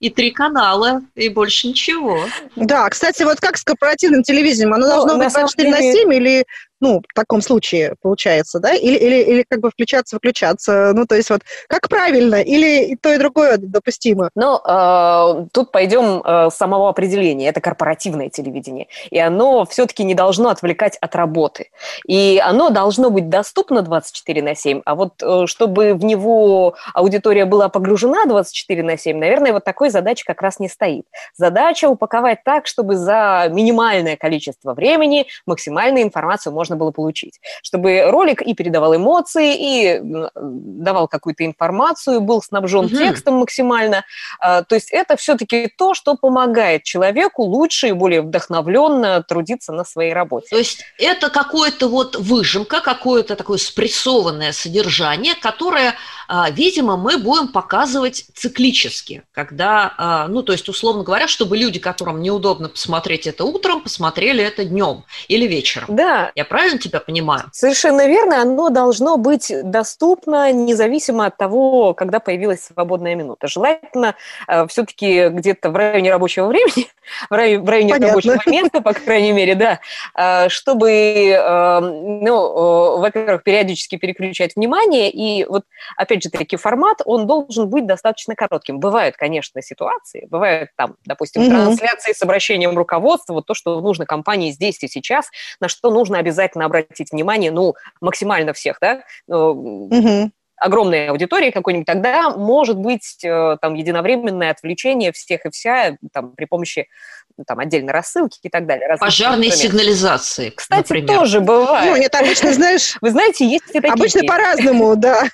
И 0.00 0.10
три 0.10 0.32
канала, 0.32 1.00
и 1.14 1.28
больше 1.28 1.68
ничего. 1.68 2.24
Да, 2.56 2.88
кстати, 2.88 3.22
вот 3.22 3.38
как 3.38 3.56
с 3.56 3.62
корпоративным 3.62 4.24
телевидением? 4.24 4.74
Оно 4.74 4.86
ну, 4.86 4.92
должно 4.92 5.16
быть 5.16 5.32
24 5.32 5.70
на 5.70 5.80
7 5.80 6.14
или 6.14 6.44
ну, 6.80 7.02
в 7.08 7.14
таком 7.14 7.42
случае 7.42 7.94
получается, 8.02 8.60
да, 8.60 8.74
или, 8.74 8.96
или, 8.96 9.16
или 9.16 9.44
как 9.48 9.60
бы 9.60 9.70
включаться, 9.70 10.16
выключаться, 10.16 10.92
ну, 10.94 11.06
то 11.06 11.14
есть 11.14 11.30
вот 11.30 11.42
как 11.68 11.88
правильно, 11.88 12.36
или 12.36 12.92
и 12.92 12.96
то, 12.96 13.12
и 13.12 13.18
другое 13.18 13.56
допустимо? 13.58 14.30
Ну, 14.34 14.58
э, 14.64 15.46
тут 15.52 15.72
пойдем 15.72 16.22
э, 16.24 16.50
самого 16.50 16.88
определения, 16.88 17.48
это 17.48 17.60
корпоративное 17.60 18.28
телевидение, 18.28 18.86
и 19.10 19.18
оно 19.18 19.64
все-таки 19.66 20.04
не 20.04 20.14
должно 20.14 20.50
отвлекать 20.50 20.96
от 21.00 21.14
работы, 21.14 21.70
и 22.06 22.40
оно 22.44 22.70
должно 22.70 23.10
быть 23.10 23.28
доступно 23.28 23.82
24 23.82 24.42
на 24.42 24.54
7, 24.54 24.82
а 24.84 24.94
вот 24.94 25.22
э, 25.22 25.46
чтобы 25.46 25.94
в 25.94 26.04
него 26.04 26.74
аудитория 26.94 27.44
была 27.44 27.68
погружена 27.68 28.26
24 28.26 28.82
на 28.82 28.96
7, 28.96 29.18
наверное, 29.18 29.52
вот 29.52 29.64
такой 29.64 29.90
задачи 29.90 30.24
как 30.24 30.42
раз 30.42 30.58
не 30.58 30.68
стоит. 30.68 31.06
Задача 31.34 31.88
упаковать 31.88 32.44
так, 32.44 32.66
чтобы 32.66 32.96
за 32.96 33.48
минимальное 33.50 34.16
количество 34.16 34.74
времени 34.74 35.26
максимальную 35.46 36.04
информацию 36.04 36.52
можно 36.52 36.67
можно 36.68 36.76
было 36.76 36.90
получить. 36.90 37.40
Чтобы 37.62 38.02
ролик 38.10 38.42
и 38.42 38.54
передавал 38.54 38.94
эмоции, 38.94 39.56
и 39.56 40.00
давал 40.34 41.08
какую-то 41.08 41.44
информацию, 41.44 42.20
был 42.20 42.42
снабжен 42.42 42.86
угу. 42.86 42.96
текстом 42.96 43.34
максимально. 43.36 44.04
А, 44.38 44.62
то 44.62 44.74
есть 44.74 44.90
это 44.90 45.16
все-таки 45.16 45.72
то, 45.76 45.94
что 45.94 46.14
помогает 46.14 46.82
человеку 46.82 47.42
лучше 47.42 47.88
и 47.88 47.92
более 47.92 48.20
вдохновленно 48.22 49.22
трудиться 49.22 49.72
на 49.72 49.84
своей 49.84 50.12
работе. 50.12 50.48
То 50.50 50.58
есть 50.58 50.82
это 50.98 51.30
какое-то 51.30 51.88
вот 51.88 52.16
выжимка, 52.16 52.80
какое-то 52.80 53.34
такое 53.34 53.58
спрессованное 53.58 54.52
содержание, 54.52 55.34
которое, 55.34 55.94
а, 56.28 56.50
видимо, 56.50 56.96
мы 56.96 57.16
будем 57.16 57.48
показывать 57.48 58.26
циклически, 58.34 59.22
когда, 59.32 59.94
а, 59.96 60.28
ну, 60.28 60.42
то 60.42 60.52
есть, 60.52 60.68
условно 60.68 61.02
говоря, 61.02 61.28
чтобы 61.28 61.56
люди, 61.56 61.78
которым 61.78 62.20
неудобно 62.20 62.68
посмотреть 62.68 63.26
это 63.26 63.44
утром, 63.44 63.80
посмотрели 63.80 64.44
это 64.44 64.64
днем 64.64 65.04
или 65.28 65.46
вечером. 65.46 65.86
Да. 65.88 66.30
Я 66.34 66.44
правильно 66.44 66.57
тебя 66.78 67.00
понимаю? 67.00 67.44
Совершенно 67.52 68.06
верно. 68.06 68.42
Оно 68.42 68.70
должно 68.70 69.16
быть 69.16 69.52
доступно 69.62 70.52
независимо 70.52 71.26
от 71.26 71.36
того, 71.36 71.94
когда 71.94 72.20
появилась 72.20 72.64
свободная 72.64 73.14
минута. 73.14 73.48
Желательно 73.48 74.14
э, 74.46 74.66
все-таки 74.68 75.28
где-то 75.28 75.70
в 75.70 75.76
районе 75.76 76.10
рабочего 76.10 76.46
времени, 76.46 76.88
в 77.30 77.34
районе, 77.34 77.64
в 77.64 77.68
районе 77.68 77.94
рабочего 77.94 78.38
места, 78.46 78.80
по 78.80 78.92
крайней 78.92 79.32
мере, 79.32 79.54
да, 79.54 79.80
э, 80.16 80.48
чтобы, 80.48 80.90
э, 80.90 81.80
ну, 81.80 82.96
э, 82.96 83.00
во-первых, 83.00 83.42
периодически 83.42 83.96
переключать 83.96 84.56
внимание. 84.56 85.10
И 85.10 85.44
вот, 85.44 85.64
опять 85.96 86.22
же, 86.22 86.30
таки 86.30 86.56
формат, 86.56 87.02
он 87.04 87.26
должен 87.26 87.68
быть 87.68 87.86
достаточно 87.86 88.34
коротким. 88.34 88.80
Бывают, 88.80 89.16
конечно, 89.16 89.62
ситуации, 89.62 90.26
бывают 90.30 90.70
там, 90.76 90.96
допустим, 91.04 91.42
mm-hmm. 91.42 91.48
трансляции 91.50 92.12
с 92.12 92.22
обращением 92.22 92.76
руководства, 92.76 93.34
вот 93.34 93.46
то, 93.46 93.54
что 93.54 93.80
нужно 93.80 94.06
компании 94.06 94.50
здесь 94.50 94.82
и 94.82 94.88
сейчас, 94.88 95.30
на 95.60 95.68
что 95.68 95.90
нужно 95.90 96.18
обязательно 96.18 96.47
обязательно 96.48 96.64
обратить 96.64 97.12
внимание, 97.12 97.50
ну, 97.50 97.74
максимально 98.00 98.52
всех, 98.52 98.78
да, 98.80 99.02
угу 99.26 100.30
огромной 100.60 101.06
аудитории 101.06 101.52
какой-нибудь, 101.52 101.86
тогда 101.86 102.30
может 102.30 102.76
быть 102.76 103.24
э, 103.24 103.56
там 103.62 103.74
единовременное 103.74 104.50
отвлечение 104.50 105.12
всех 105.12 105.46
и 105.46 105.50
вся 105.50 105.96
там, 106.12 106.32
при 106.32 106.46
помощи 106.46 106.88
ну, 107.36 107.44
там, 107.46 107.60
отдельной 107.60 107.92
рассылки 107.92 108.40
и 108.42 108.48
так 108.48 108.66
далее. 108.66 108.96
Пожарной 108.98 109.52
сигнализации, 109.52 110.50
Кстати, 110.50 110.80
например. 110.80 111.16
тоже 111.16 111.40
бывает. 111.40 111.88
Ну, 111.88 111.96
нет, 111.96 112.12
обычно, 112.12 112.52
знаешь... 112.52 112.96
Вы 113.00 113.10
знаете, 113.12 113.46
есть 113.46 113.70
и 113.70 113.74
такие. 113.74 113.92
Обычно 113.92 114.24
по-разному, 114.24 114.96
да. 114.96 115.28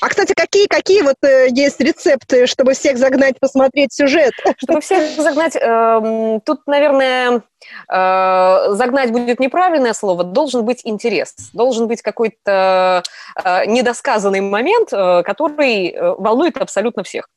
А, 0.00 0.08
кстати, 0.08 0.32
какие, 0.34 0.66
какие 0.66 1.02
вот 1.02 1.16
э, 1.22 1.48
есть 1.50 1.80
рецепты, 1.80 2.46
чтобы 2.46 2.74
всех 2.74 2.98
загнать 2.98 3.38
посмотреть 3.40 3.92
сюжет? 3.92 4.32
Чтобы 4.58 4.80
всех 4.80 5.20
загнать, 5.20 5.56
э, 5.56 6.40
тут, 6.44 6.66
наверное, 6.66 7.42
э, 7.92 8.72
загнать 8.74 9.10
будет 9.10 9.40
неправильное 9.40 9.92
слово, 9.92 10.24
должен 10.24 10.64
быть 10.64 10.82
интерес, 10.84 11.34
должен 11.52 11.88
быть 11.88 12.02
какой-то 12.02 13.02
э, 13.42 13.66
недосказанный 13.66 14.40
момент, 14.40 14.92
э, 14.92 15.22
который 15.24 15.88
э, 15.88 16.14
волнует 16.18 16.56
абсолютно 16.56 17.02
всех. 17.02 17.28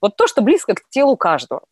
Вот 0.00 0.16
то, 0.16 0.26
что 0.26 0.42
близко 0.42 0.74
к 0.74 0.82
телу 0.90 1.16
каждого. 1.16 1.62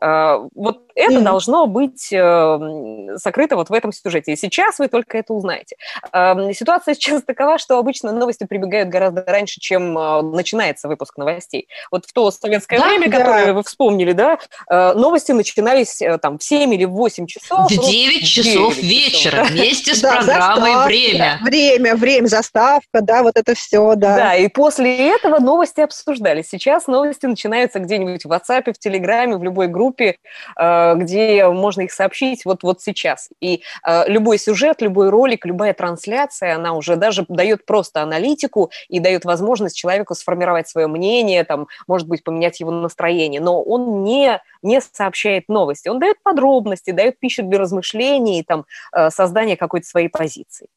Э, 0.00 0.38
вот 0.54 0.85
это 0.96 1.14
mm-hmm. 1.14 1.22
должно 1.22 1.66
быть 1.66 2.12
э, 2.12 3.16
сокрыто 3.16 3.56
вот 3.56 3.70
в 3.70 3.72
этом 3.72 3.92
сюжете. 3.92 4.32
И 4.32 4.36
сейчас 4.36 4.78
вы 4.78 4.88
только 4.88 5.18
это 5.18 5.32
узнаете. 5.32 5.76
Эм, 6.12 6.52
ситуация 6.52 6.94
сейчас 6.96 7.22
такова, 7.22 7.58
что 7.58 7.78
обычно 7.78 8.12
новости 8.12 8.44
прибегают 8.44 8.88
гораздо 8.88 9.24
раньше, 9.24 9.60
чем 9.60 9.96
э, 9.96 10.22
начинается 10.22 10.88
выпуск 10.88 11.16
новостей. 11.16 11.68
Вот 11.90 12.06
в 12.06 12.12
то 12.12 12.30
советское 12.30 12.78
да, 12.78 12.88
время, 12.88 13.10
да. 13.10 13.18
которое 13.18 13.52
вы 13.52 13.62
вспомнили, 13.62 14.12
да, 14.12 14.38
новости 14.68 15.32
начинались 15.32 16.00
там 16.20 16.38
в 16.38 16.42
7 16.42 16.74
или 16.74 16.84
в 16.84 16.92
8 16.92 17.26
часов. 17.26 17.70
В 17.70 17.74
9 17.74 18.26
часов 18.26 18.74
9 18.74 18.84
вечера 18.84 19.30
часов, 19.42 19.50
вместе 19.50 19.94
с 19.94 20.00
программой 20.00 20.86
«Время». 20.86 21.38
Время, 21.42 21.96
время, 21.96 22.26
заставка, 22.26 23.00
да, 23.02 23.22
вот 23.22 23.36
это 23.36 23.54
все, 23.54 23.94
да. 23.96 24.16
Да, 24.16 24.34
и 24.36 24.48
после 24.48 25.10
этого 25.10 25.38
новости 25.38 25.80
обсуждались. 25.80 26.48
Сейчас 26.48 26.86
новости 26.86 27.26
начинаются 27.26 27.78
где-нибудь 27.78 28.24
в 28.24 28.32
WhatsApp, 28.32 28.72
в 28.72 28.78
Телеграме, 28.78 29.36
в 29.36 29.42
любой 29.42 29.68
группе, 29.68 29.96
группе, 29.96 30.18
э, 30.56 30.85
где 30.94 31.48
можно 31.48 31.82
их 31.82 31.92
сообщить 31.92 32.44
вот, 32.44 32.62
вот 32.62 32.80
сейчас. 32.80 33.28
И 33.40 33.62
э, 33.86 34.08
любой 34.08 34.38
сюжет, 34.38 34.82
любой 34.82 35.10
ролик, 35.10 35.46
любая 35.46 35.74
трансляция, 35.74 36.54
она 36.54 36.74
уже 36.74 36.96
даже 36.96 37.24
дает 37.28 37.66
просто 37.66 38.02
аналитику 38.02 38.70
и 38.88 39.00
дает 39.00 39.24
возможность 39.24 39.76
человеку 39.76 40.14
сформировать 40.14 40.68
свое 40.68 40.86
мнение, 40.86 41.44
там, 41.44 41.68
может 41.86 42.08
быть, 42.08 42.24
поменять 42.24 42.60
его 42.60 42.70
настроение, 42.70 43.40
но 43.40 43.62
он 43.62 44.04
не, 44.04 44.40
не 44.62 44.80
сообщает 44.80 45.48
новости, 45.48 45.88
он 45.88 45.98
дает 45.98 46.22
подробности, 46.22 46.90
дает 46.90 47.18
пищу 47.18 47.42
для 47.42 47.58
размышлений, 47.58 48.42
там, 48.42 48.64
э, 48.92 49.10
создания 49.10 49.56
какой-то 49.56 49.86
своей 49.86 50.08
позиции. 50.08 50.68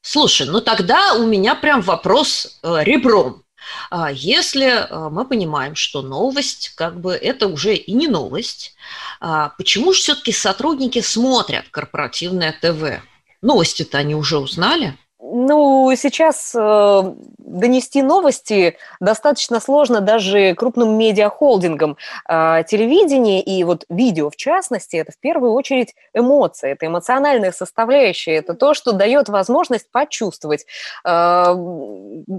Слушай, 0.00 0.46
ну 0.46 0.60
тогда 0.60 1.14
у 1.14 1.26
меня 1.26 1.54
прям 1.54 1.80
вопрос 1.82 2.60
э, 2.62 2.84
ребром. 2.84 3.42
А 3.90 4.10
если 4.12 4.86
мы 5.10 5.24
понимаем, 5.24 5.74
что 5.74 6.02
новость, 6.02 6.72
как 6.76 7.00
бы 7.00 7.14
это 7.14 7.46
уже 7.46 7.74
и 7.74 7.92
не 7.92 8.08
новость, 8.08 8.74
почему 9.56 9.92
же 9.92 10.00
все-таки 10.00 10.32
сотрудники 10.32 11.00
смотрят 11.00 11.68
корпоративное 11.70 12.52
ТВ? 12.60 13.02
Новости-то 13.40 13.98
они 13.98 14.14
уже 14.14 14.38
узнали. 14.38 14.96
Ну, 15.30 15.92
сейчас 15.94 16.54
э, 16.54 17.14
донести 17.36 18.00
новости 18.00 18.78
достаточно 18.98 19.60
сложно 19.60 20.00
даже 20.00 20.54
крупным 20.54 20.96
медиахолдингам. 20.96 21.98
Э, 22.26 22.62
телевидение 22.66 23.42
и 23.42 23.62
вот 23.62 23.84
видео, 23.90 24.30
в 24.30 24.36
частности, 24.36 24.96
это 24.96 25.12
в 25.12 25.18
первую 25.18 25.52
очередь 25.52 25.94
эмоции, 26.14 26.70
это 26.70 26.86
эмоциональная 26.86 27.52
составляющая, 27.52 28.36
это 28.36 28.54
то, 28.54 28.72
что 28.72 28.92
дает 28.92 29.28
возможность 29.28 29.90
почувствовать. 29.90 30.64
Э, 31.04 31.54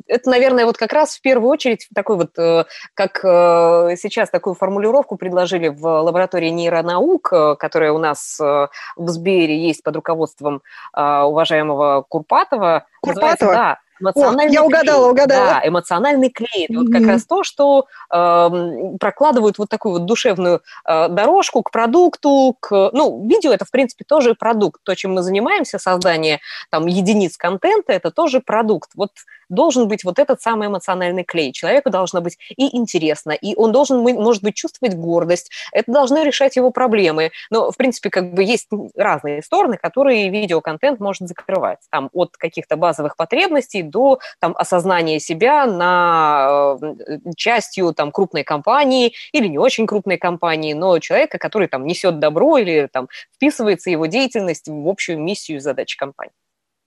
это, 0.07 0.29
наверное, 0.29 0.65
вот 0.65 0.77
как 0.77 0.91
раз 0.91 1.15
в 1.15 1.21
первую 1.21 1.51
очередь 1.51 1.87
такой 1.93 2.15
вот, 2.17 2.39
э, 2.39 2.65
как 2.95 3.23
э, 3.23 3.97
сейчас 3.97 4.31
такую 4.31 4.55
формулировку 4.55 5.15
предложили 5.15 5.67
в 5.67 5.85
лаборатории 5.85 6.49
нейронаук, 6.49 7.33
э, 7.33 7.55
которая 7.55 7.91
у 7.91 7.99
нас 7.99 8.39
э, 8.39 8.67
в 8.95 9.09
Сбере 9.09 9.59
есть 9.59 9.83
под 9.83 9.95
руководством 9.95 10.63
э, 10.95 11.21
уважаемого 11.21 12.03
Курпатова, 12.09 12.78
Курпатова? 13.01 13.53
Да, 13.53 13.77
эмоциональный 13.99 14.51
О, 14.51 14.53
я 14.53 14.63
угадала, 14.63 15.03
клей. 15.03 15.11
угадала. 15.11 15.45
Да, 15.45 15.61
эмоциональный 15.67 16.29
клей. 16.29 16.65
Это 16.65 16.73
mm-hmm. 16.73 16.77
вот 16.77 16.91
как 16.91 17.07
раз 17.07 17.25
то, 17.25 17.43
что 17.43 17.87
э, 18.11 18.97
прокладывают 18.99 19.57
вот 19.57 19.69
такую 19.69 19.93
вот 19.93 20.05
душевную 20.05 20.61
э, 20.85 21.07
дорожку 21.09 21.63
к 21.63 21.71
продукту, 21.71 22.55
к... 22.59 22.91
Ну, 22.93 23.27
видео– 23.27 23.51
это, 23.53 23.65
в 23.65 23.71
принципе, 23.71 24.05
тоже 24.05 24.35
продукт. 24.35 24.81
То, 24.83 24.95
чем 24.95 25.13
мы 25.13 25.21
занимаемся, 25.21 25.79
создание 25.79 26.39
там 26.69 26.87
единиц 26.87 27.37
контента– 27.37 27.93
это 27.93 28.11
тоже 28.11 28.39
продукт. 28.39 28.91
Вот 28.95 29.11
должен 29.49 29.87
быть 29.87 30.03
вот 30.03 30.19
этот 30.19 30.41
самый 30.41 30.67
эмоциональный 30.67 31.23
клей. 31.23 31.51
Человеку 31.51 31.89
должно 31.89 32.21
быть 32.21 32.37
и 32.55 32.77
интересно, 32.77 33.31
и 33.31 33.55
он 33.55 33.71
должен, 33.71 33.99
может 33.99 34.43
быть, 34.43 34.55
чувствовать 34.55 34.95
гордость. 34.95 35.51
Это 35.71 35.91
должно 35.91 36.23
решать 36.23 36.55
его 36.55 36.71
проблемы. 36.71 37.31
Но, 37.49 37.71
в 37.71 37.77
принципе, 37.77 38.09
как 38.09 38.33
бы 38.33 38.43
есть 38.43 38.67
разные 38.95 39.41
стороны, 39.41 39.77
которые 39.77 40.29
видеоконтент 40.29 40.99
может 40.99 41.27
закрывать. 41.27 41.79
Там 41.89 42.09
от 42.13 42.37
каких-то 42.37 42.77
базовых 42.77 43.17
потребностей 43.17 43.81
до 43.89 44.19
там, 44.39 44.55
осознания 44.57 45.19
себя 45.19 45.65
на 45.65 46.77
э, 46.81 47.17
частью 47.35 47.93
там, 47.93 48.11
крупной 48.11 48.43
компании 48.43 49.13
или 49.31 49.47
не 49.47 49.57
очень 49.57 49.87
крупной 49.87 50.17
компании, 50.17 50.73
но 50.73 50.99
человека, 50.99 51.37
который 51.37 51.67
там 51.67 51.85
несет 51.85 52.19
добро 52.19 52.57
или 52.57 52.87
там 52.91 53.07
вписывается 53.35 53.89
его 53.89 54.05
деятельность 54.05 54.67
в 54.67 54.87
общую 54.87 55.19
миссию 55.19 55.57
и 55.57 55.61
задачи 55.61 55.97
компании. 55.97 56.33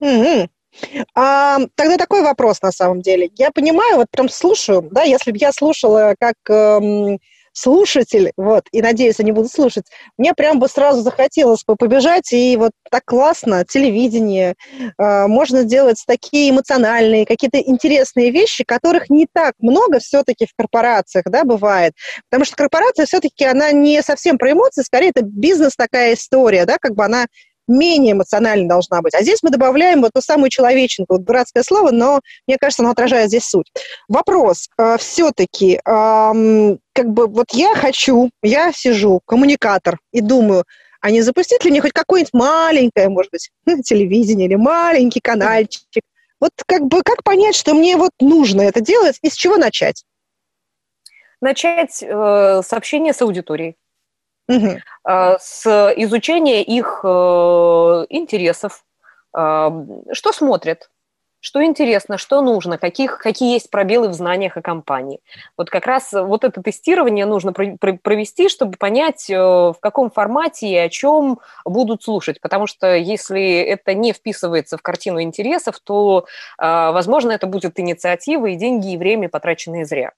Mm-hmm. 0.02 0.49
А, 1.14 1.59
тогда 1.75 1.97
такой 1.99 2.23
вопрос 2.23 2.62
на 2.62 2.73
самом 2.73 3.02
деле. 3.02 3.30
Я 3.37 3.50
понимаю, 3.50 3.97
вот 3.97 4.06
прям 4.11 4.28
слушаю, 4.28 4.88
да, 4.90 5.02
если 5.02 5.30
бы 5.30 5.38
я 5.38 5.52
слушала 5.52 6.14
как 6.18 6.37
эм, 6.49 7.18
слушатель, 7.52 8.32
вот, 8.37 8.64
и 8.73 8.82
надеюсь, 8.82 9.21
они 9.21 9.32
будут 9.32 9.52
слушать, 9.52 9.85
мне 10.18 10.35
прям 10.35 10.59
бы 10.59 10.68
сразу 10.68 11.02
захотелось 11.02 11.64
бы 11.64 11.76
побежать, 11.76 12.32
и 12.32 12.56
вот 12.56 12.73
так 12.90 13.04
классно, 13.04 13.64
телевидение, 13.64 14.54
э, 14.99 15.26
можно 15.26 15.64
делать 15.64 16.02
такие 16.06 16.50
эмоциональные, 16.50 17.26
какие-то 17.26 17.59
интересные 17.59 18.30
вещи, 18.30 18.64
которых 18.64 19.11
не 19.11 19.26
так 19.32 19.54
много 19.59 19.99
все-таки 19.99 20.47
в 20.47 20.54
корпорациях, 20.56 21.25
да, 21.26 21.44
бывает. 21.44 21.92
Потому 22.30 22.44
что 22.44 22.56
корпорация 22.56 23.06
все-таки, 23.06 23.44
она 23.44 23.73
не 23.73 24.02
совсем 24.02 24.38
про 24.38 24.52
эмоции, 24.52 24.82
скорее 24.82 25.11
это 25.11 25.23
бизнес 25.23 25.75
такая 25.76 26.14
история, 26.14 26.64
да, 26.64 26.78
как 26.80 26.94
бы 26.94 27.04
она 27.04 27.26
менее 27.69 28.12
эмоциональной 28.12 28.69
должна 28.69 29.00
быть. 29.00 29.14
А 29.14 29.23
здесь 29.23 29.42
мы 29.42 29.50
добавляем 29.50 30.00
вот 30.02 30.12
ту 30.14 30.21
самую 30.21 30.50
человеченку, 30.50 31.14
вот 31.14 31.25
дурацкое 31.25 31.62
слово, 31.62 31.90
но 31.90 32.21
мне 32.47 32.57
кажется, 32.59 32.83
оно 32.83 32.92
отражает 32.92 33.28
здесь 33.28 33.45
суть. 33.45 33.73
Вопрос. 34.09 34.69
Э, 34.78 34.97
все-таки, 34.99 35.76
э, 35.76 35.81
как 35.85 37.09
бы 37.09 37.26
вот 37.26 37.47
я 37.52 37.75
хочу, 37.75 38.31
я 38.42 38.73
сижу, 38.73 39.21
коммуникатор, 39.25 39.99
и 40.12 40.21
думаю, 40.21 40.64
а 41.00 41.11
не 41.11 41.21
запустить 41.23 41.64
ли 41.64 41.71
мне 41.71 41.81
хоть 41.81 41.92
какое-нибудь 41.92 42.33
маленькое, 42.33 43.09
может 43.09 43.33
быть, 43.33 43.50
телевидение 43.85 44.47
или 44.47 44.54
маленький 44.54 45.21
канальчик? 45.21 46.02
Вот 46.40 46.52
как 46.66 46.83
бы 46.83 47.02
как 47.02 47.23
понять, 47.23 47.54
что 47.54 47.75
мне 47.75 47.97
вот 47.97 48.12
нужно 48.21 48.62
это 48.62 48.81
делать 48.81 49.19
и 49.23 49.31
с 49.31 49.35
чего 49.35 49.57
начать? 49.57 50.04
Начать 51.40 52.02
э, 52.02 52.62
сообщение 52.64 53.12
с 53.12 53.21
аудиторией 53.21 53.76
угу. 54.56 54.80
с 55.40 55.92
изучения 55.97 56.62
их 56.62 57.00
э, 57.04 58.06
интересов, 58.11 58.85
э, 59.37 59.71
что 60.12 60.32
смотрят, 60.32 60.90
что 61.44 61.64
интересно, 61.64 62.18
что 62.18 62.40
нужно, 62.40 62.78
каких, 62.78 63.18
какие 63.18 63.54
есть 63.54 63.68
пробелы 63.68 64.09
в 64.09 64.12
знаниях 64.12 64.56
о 64.56 64.62
компании. 64.62 65.21
Вот 65.56 65.71
как 65.71 65.87
раз 65.87 66.12
вот 66.12 66.44
это 66.44 66.62
тестирование 66.62 67.26
нужно 67.26 67.52
провести, 67.52 68.49
чтобы 68.49 68.76
понять, 68.76 69.28
в 69.28 69.76
каком 69.80 70.12
формате 70.12 70.68
и 70.68 70.76
о 70.76 70.88
чем 70.88 71.40
будут 71.64 72.04
слушать. 72.04 72.40
Потому 72.40 72.68
что 72.68 72.94
если 72.94 73.61
это 73.61 73.92
не 73.92 74.12
вписывается 74.12 74.78
в 74.78 74.82
картину 74.82 75.21
интересов, 75.21 75.81
то, 75.83 76.27
возможно, 76.59 77.33
это 77.33 77.48
будет 77.48 77.81
инициатива 77.81 78.46
и 78.46 78.55
деньги, 78.55 78.92
и 78.92 78.96
время, 78.96 79.29
потраченные 79.29 79.85
зря. 79.85 80.12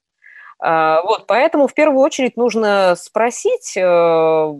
А, 0.66 1.02
вот, 1.02 1.26
поэтому 1.26 1.66
в 1.66 1.74
первую 1.74 2.00
очередь 2.00 2.38
нужно 2.38 2.94
спросить, 2.96 3.76
э, 3.76 4.54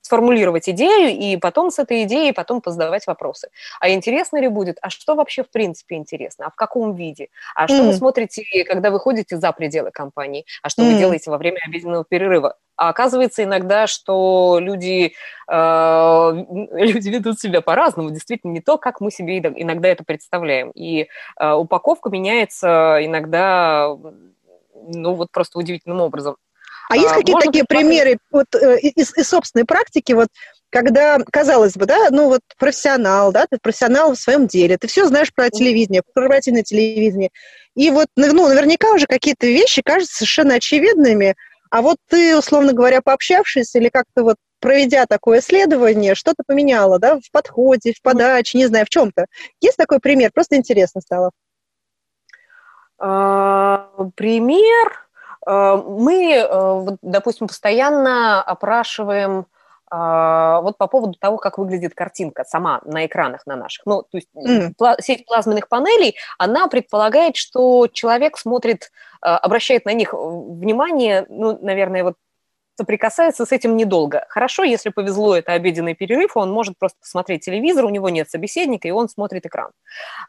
сформулировать 0.00 0.68
идею 0.68 1.16
и 1.16 1.36
потом 1.36 1.70
с 1.70 1.78
этой 1.78 2.02
идеей 2.02 2.32
потом 2.32 2.60
позадавать 2.60 3.06
вопросы. 3.06 3.50
А 3.78 3.90
интересно 3.90 4.38
ли 4.38 4.48
будет? 4.48 4.78
А 4.82 4.90
что 4.90 5.14
вообще 5.14 5.44
в 5.44 5.50
принципе 5.50 5.94
интересно? 5.94 6.46
А 6.46 6.50
в 6.50 6.56
каком 6.56 6.96
виде? 6.96 7.28
А 7.54 7.68
что 7.68 7.76
mm. 7.76 7.86
вы 7.86 7.92
смотрите, 7.92 8.44
когда 8.66 8.90
вы 8.90 8.98
ходите 8.98 9.36
за 9.36 9.52
пределы 9.52 9.92
компании? 9.92 10.46
А 10.64 10.68
что 10.68 10.82
mm. 10.82 10.86
вы 10.86 10.98
делаете 10.98 11.30
во 11.30 11.38
время 11.38 11.60
обеденного 11.64 12.04
перерыва? 12.04 12.56
А 12.74 12.88
оказывается 12.88 13.44
иногда, 13.44 13.86
что 13.86 14.58
люди, 14.60 15.12
э, 15.48 16.44
люди 16.72 17.08
ведут 17.08 17.38
себя 17.38 17.60
по-разному, 17.60 18.10
действительно 18.10 18.50
не 18.50 18.60
то, 18.60 18.78
как 18.78 19.00
мы 19.00 19.12
себе 19.12 19.38
иногда 19.38 19.90
это 19.90 20.02
представляем. 20.02 20.72
И 20.72 21.06
э, 21.38 21.52
упаковка 21.52 22.10
меняется 22.10 22.98
иногда 23.00 23.96
ну 24.88 25.14
вот 25.14 25.28
просто 25.30 25.58
удивительным 25.58 26.00
образом. 26.00 26.36
А 26.88 26.96
есть 26.96 27.14
какие-то 27.14 27.46
такие 27.46 27.64
примеры 27.64 28.18
вот, 28.32 28.46
э, 28.54 28.80
из, 28.80 29.16
из 29.16 29.28
собственной 29.28 29.64
практики, 29.64 30.12
вот, 30.12 30.26
когда, 30.70 31.18
казалось 31.32 31.74
бы, 31.74 31.86
да, 31.86 32.08
ну 32.10 32.26
вот 32.26 32.40
профессионал, 32.58 33.30
да, 33.30 33.46
ты 33.48 33.58
профессионал 33.62 34.14
в 34.14 34.18
своем 34.18 34.48
деле, 34.48 34.76
ты 34.76 34.88
все 34.88 35.06
знаешь 35.06 35.32
про 35.32 35.50
телевидение, 35.50 36.02
про 36.02 36.22
корпоративное 36.22 36.64
телевидение, 36.64 37.30
и 37.76 37.90
вот, 37.90 38.08
ну, 38.16 38.48
наверняка 38.48 38.92
уже 38.92 39.06
какие-то 39.06 39.46
вещи 39.46 39.82
кажутся 39.82 40.16
совершенно 40.16 40.54
очевидными, 40.54 41.36
а 41.70 41.82
вот 41.82 41.98
ты, 42.08 42.36
условно 42.36 42.72
говоря, 42.72 43.00
пообщавшись 43.02 43.74
или 43.76 43.88
как-то 43.88 44.24
вот 44.24 44.36
проведя 44.58 45.06
такое 45.06 45.38
исследование, 45.40 46.16
что-то 46.16 46.42
поменяло, 46.46 46.98
да, 46.98 47.16
в 47.16 47.30
подходе, 47.30 47.92
в 47.92 48.02
подаче, 48.02 48.58
не 48.58 48.66
знаю, 48.66 48.84
в 48.84 48.90
чем-то. 48.90 49.26
Есть 49.60 49.76
такой 49.76 50.00
пример? 50.00 50.30
Просто 50.34 50.56
интересно 50.56 51.00
стало. 51.00 51.30
А, 53.00 53.88
пример. 54.14 55.06
А, 55.46 55.76
мы, 55.76 56.34
э, 56.34 56.86
допустим, 57.00 57.48
постоянно 57.48 58.42
опрашиваем 58.42 59.46
а, 59.92 60.60
вот 60.60 60.78
по 60.78 60.86
поводу 60.86 61.14
того, 61.18 61.38
как 61.38 61.58
выглядит 61.58 61.94
картинка 61.94 62.44
сама 62.44 62.80
на 62.84 63.06
экранах 63.06 63.46
на 63.46 63.56
наших. 63.56 63.86
Ну, 63.86 64.02
то 64.02 64.18
есть 64.18 64.28
mm. 64.36 65.00
сеть 65.00 65.26
плазменных 65.26 65.68
панелей, 65.68 66.14
она 66.38 66.68
предполагает, 66.68 67.36
что 67.36 67.88
человек 67.88 68.38
смотрит, 68.38 68.92
обращает 69.20 69.86
на 69.86 69.92
них 69.92 70.12
внимание, 70.12 71.26
ну, 71.28 71.58
наверное, 71.60 72.04
вот 72.04 72.14
соприкасается 72.80 73.44
с 73.44 73.52
этим 73.52 73.76
недолго. 73.76 74.24
Хорошо, 74.30 74.64
если 74.64 74.88
повезло, 74.88 75.36
это 75.36 75.52
обеденный 75.52 75.94
перерыв, 75.94 76.34
он 76.34 76.50
может 76.50 76.78
просто 76.78 76.98
посмотреть 76.98 77.44
телевизор, 77.44 77.84
у 77.84 77.90
него 77.90 78.08
нет 78.08 78.30
собеседника, 78.30 78.88
и 78.88 78.90
он 78.90 79.10
смотрит 79.10 79.44
экран. 79.44 79.68
Mm-hmm. 79.68 79.72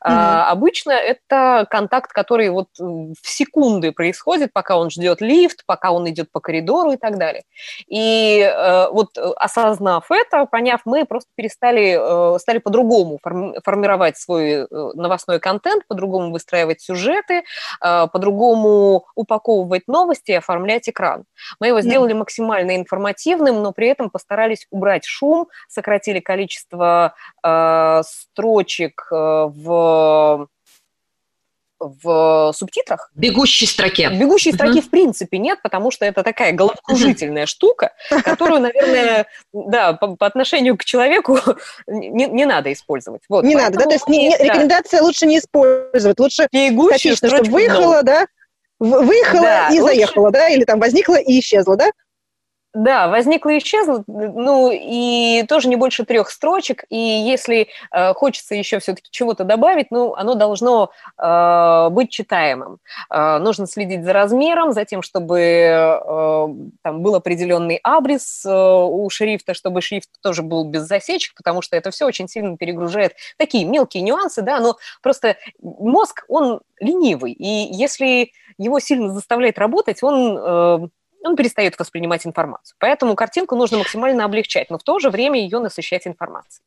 А, 0.01 0.51
обычно 0.51 0.91
это 0.91 1.65
контакт, 1.69 2.11
который 2.11 2.49
вот 2.49 2.67
в 2.77 3.15
секунды 3.23 3.93
происходит, 3.93 4.51
пока 4.51 4.77
он 4.77 4.89
ждет 4.89 5.21
лифт, 5.21 5.63
пока 5.65 5.91
он 5.91 6.09
идет 6.09 6.29
по 6.29 6.41
коридору 6.41 6.91
и 6.91 6.97
так 6.97 7.17
далее. 7.17 7.43
И 7.87 8.41
э, 8.41 8.89
вот 8.91 9.17
осознав 9.17 10.11
это, 10.11 10.45
поняв, 10.45 10.81
мы 10.83 11.05
просто 11.05 11.29
перестали, 11.35 12.35
э, 12.35 12.39
стали 12.39 12.57
по-другому 12.57 13.19
форми- 13.23 13.59
формировать 13.63 14.17
свой 14.17 14.51
э, 14.51 14.67
новостной 14.69 15.39
контент, 15.39 15.87
по-другому 15.87 16.31
выстраивать 16.31 16.81
сюжеты, 16.81 17.43
э, 17.83 18.07
по-другому 18.11 19.05
упаковывать 19.15 19.87
новости 19.87 20.31
и 20.31 20.35
оформлять 20.35 20.89
экран. 20.89 21.23
Мы 21.59 21.67
его 21.67 21.81
сделали 21.81 22.13
максимально 22.13 22.40
максимально 22.41 22.75
информативным, 22.75 23.61
но 23.61 23.71
при 23.71 23.87
этом 23.87 24.09
постарались 24.09 24.67
убрать 24.71 25.05
шум, 25.05 25.47
сократили 25.67 26.19
количество 26.19 27.13
э, 27.43 28.01
строчек 28.05 29.07
э, 29.11 29.15
в 29.15 30.47
в 31.83 32.53
субтитрах. 32.55 33.09
Бегущей 33.15 33.65
строке. 33.65 34.11
Бегущей 34.11 34.53
строке 34.53 34.81
uh-huh. 34.81 34.83
в 34.83 34.91
принципе 34.91 35.39
нет, 35.39 35.63
потому 35.63 35.89
что 35.89 36.05
это 36.05 36.21
такая 36.21 36.51
головокружительная 36.51 37.45
uh-huh. 37.45 37.47
штука, 37.47 37.93
которую, 38.23 38.61
наверное, 38.61 39.25
да, 39.51 39.93
по, 39.93 40.15
по 40.15 40.27
отношению 40.27 40.77
к 40.77 40.85
человеку 40.85 41.39
не, 41.87 42.27
не 42.27 42.45
надо 42.45 42.71
использовать. 42.71 43.23
Вот, 43.29 43.43
не 43.43 43.55
надо, 43.55 43.79
да? 43.79 43.85
То 43.85 43.93
есть 43.93 44.07
не, 44.07 44.27
не, 44.27 44.37
рекомендация 44.37 45.01
лучше 45.01 45.25
не 45.25 45.39
использовать, 45.39 46.19
лучше 46.19 46.43
статично, 46.43 47.29
чтобы 47.29 47.49
выехала, 47.49 48.03
да, 48.03 48.27
выехала 48.81 49.41
да, 49.41 49.69
и 49.69 49.79
лучше... 49.79 49.95
заехала, 49.95 50.31
да, 50.31 50.49
или 50.49 50.65
там 50.65 50.79
возникла 50.79 51.15
и 51.15 51.39
исчезла, 51.39 51.77
да? 51.77 51.91
Да, 52.73 53.09
возникло 53.09 53.49
и 53.49 53.57
исчезло, 53.57 54.01
ну 54.07 54.71
и 54.71 55.43
тоже 55.49 55.67
не 55.67 55.75
больше 55.75 56.05
трех 56.05 56.29
строчек, 56.29 56.85
и 56.89 56.95
если 56.95 57.67
э, 57.91 58.13
хочется 58.13 58.55
еще 58.55 58.79
все-таки 58.79 59.09
чего-то 59.11 59.43
добавить, 59.43 59.91
ну 59.91 60.13
оно 60.15 60.35
должно 60.35 60.89
э, 61.17 61.89
быть 61.91 62.11
читаемым. 62.11 62.77
Э, 63.09 63.39
нужно 63.39 63.67
следить 63.67 64.05
за 64.05 64.13
размером, 64.13 64.71
за 64.71 64.85
тем, 64.85 65.01
чтобы 65.01 65.39
э, 65.39 65.99
там 66.81 67.01
был 67.01 67.15
определенный 67.15 67.77
абрис 67.83 68.45
э, 68.45 68.49
у 68.49 69.09
шрифта, 69.09 69.53
чтобы 69.53 69.81
шрифт 69.81 70.09
тоже 70.21 70.41
был 70.41 70.63
без 70.63 70.83
засечек, 70.83 71.35
потому 71.35 71.61
что 71.61 71.75
это 71.75 71.91
все 71.91 72.05
очень 72.05 72.29
сильно 72.29 72.55
перегружает 72.55 73.15
такие 73.35 73.65
мелкие 73.65 74.01
нюансы, 74.01 74.43
да, 74.43 74.61
но 74.61 74.77
просто 75.01 75.35
мозг, 75.61 76.23
он 76.29 76.61
ленивый, 76.79 77.33
и 77.33 77.73
если 77.73 78.31
его 78.57 78.79
сильно 78.79 79.13
заставляет 79.13 79.59
работать, 79.59 80.01
он... 80.03 80.37
Э, 80.39 80.87
он 81.23 81.35
перестает 81.35 81.77
воспринимать 81.79 82.25
информацию. 82.25 82.75
Поэтому 82.79 83.15
картинку 83.15 83.55
нужно 83.55 83.77
максимально 83.77 84.25
облегчать, 84.25 84.69
но 84.69 84.77
в 84.77 84.83
то 84.83 84.99
же 84.99 85.09
время 85.09 85.39
ее 85.41 85.59
насыщать 85.59 86.07
информацией. 86.07 86.65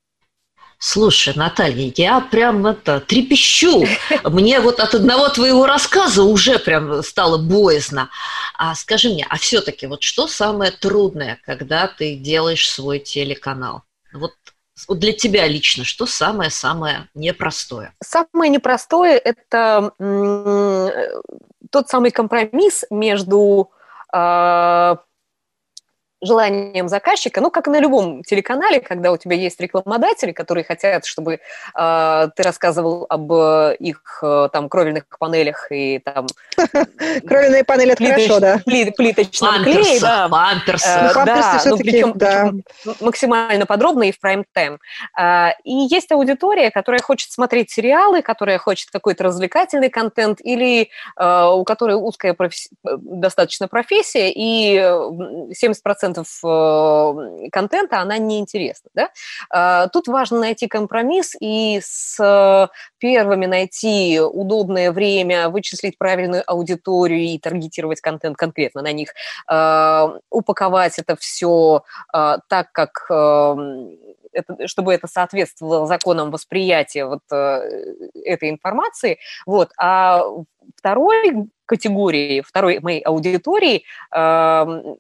Слушай, 0.79 1.35
Наталья, 1.37 1.93
я 1.97 2.21
прям 2.21 2.67
это 2.67 3.01
трепещу. 3.01 3.87
Мне 4.25 4.61
вот 4.61 4.81
от 4.81 4.95
одного 4.95 5.29
твоего 5.29 5.67
рассказа 5.67 6.25
уже 6.25 6.59
прям 6.59 7.03
стало 7.03 7.39
боязно. 7.39 8.11
А 8.59 8.75
скажи 8.75 9.09
мне, 9.09 9.27
а 9.31 9.37
все-таки 9.37 9.87
вот 9.87 10.03
что 10.03 10.27
самое 10.27 10.73
трудное, 10.73 11.39
когда 11.45 11.87
ты 11.87 12.17
делаешь 12.17 12.69
свой 12.69 12.99
телеканал? 12.99 13.83
Вот 14.13 14.33
для 14.89 15.13
тебя 15.13 15.47
лично, 15.47 15.85
что 15.85 16.05
самое-самое 16.07 17.09
непростое? 17.15 17.93
Самое 18.03 18.51
непростое– 18.51 19.17
это 19.25 19.93
тот 21.71 21.89
самый 21.89 22.11
компромисс 22.11 22.85
между 22.91 23.71
а, 24.15 25.05
желанием 26.25 26.89
заказчика, 26.89 27.41
ну, 27.41 27.51
как 27.51 27.69
и 27.69 27.71
на 27.71 27.81
любом 27.81 28.23
телеканале, 28.23 28.81
когда 28.81 29.13
у 29.13 29.17
тебя 29.17 29.37
есть 29.37 29.61
рекламодатели, 29.61 30.33
которые 30.33 30.65
хотят, 30.65 31.05
чтобы 31.05 31.41
э, 31.79 32.29
ты 32.37 32.43
рассказывал 32.43 33.07
об 33.09 33.33
э, 33.33 33.77
их 33.79 34.19
э, 34.23 34.49
там 34.53 34.69
кровельных 34.69 35.05
панелях 35.19 35.71
и 35.71 35.99
там... 35.99 36.27
Кровельные 37.27 37.65
панели– 37.65 37.93
это 37.95 38.05
хорошо, 38.05 38.41
да. 38.41 38.61
Плиточном 38.65 39.63
клее, 39.65 40.01
да. 40.01 40.29
Памперсы. 40.29 40.89
Э, 40.89 41.25
да, 41.25 41.63
ну, 41.65 41.77
причем, 41.77 42.63
максимально 43.01 43.67
подробно 43.67 44.05
и 44.05 44.13
в 44.13 44.21
прайм-тайм. 44.21 44.79
Э, 45.19 45.51
и 45.65 45.73
есть 45.73 46.11
аудитория, 46.13 46.71
которая 46.71 47.01
хочет 47.01 47.31
смотреть 47.31 47.71
сериалы, 47.71 48.23
которая 48.23 48.59
хочет 48.59 48.91
какой-то 48.91 49.25
развлекательный 49.25 49.91
контент 49.91 50.41
или 50.43 50.89
э, 51.17 51.45
у 51.53 51.65
которой 51.65 51.95
узкая 51.95 52.37
достаточно 52.83 53.69
профессия, 53.69 54.31
и 54.31 54.77
70% 54.77 56.14
процентов 56.15 56.41
э, 56.45 57.49
контента, 57.51 58.01
она 58.01 58.19
неинтересна. 58.19 58.91
Да? 58.95 59.11
А, 59.51 59.89
тут 59.89 60.09
важно 60.09 60.41
найти 60.41 60.67
компромисс 60.69 61.35
и 61.41 61.81
с 61.83 62.71
первыми 62.99 63.47
найти 63.47 64.21
удобное 64.21 64.93
время, 64.93 65.49
вычислить 65.49 65.99
правильную 65.99 66.43
аудиторию 66.47 67.21
и 67.21 67.39
таргетировать 67.39 68.01
контент 68.01 68.37
конкретно 68.37 68.83
на 68.83 68.93
них, 68.93 69.11
а, 69.49 70.15
упаковать 70.31 70.99
это 70.99 71.17
все 71.17 71.83
а, 72.13 72.39
так, 72.49 72.73
как 72.73 73.07
эм, 73.11 73.99
это, 74.33 74.67
чтобы 74.69 74.93
это 74.93 75.07
соответствовало 75.07 75.87
законам 75.87 76.31
восприятия 76.31 77.07
вот 77.07 77.21
э, 77.33 77.37
этой 78.25 78.51
информации. 78.51 79.19
Вот. 79.47 79.71
А 79.79 80.23
второй 80.77 81.49
категории, 81.67 82.43
второй 82.43 82.81
моей 82.81 83.01
аудитории 83.01 83.85
эм, 84.15 84.97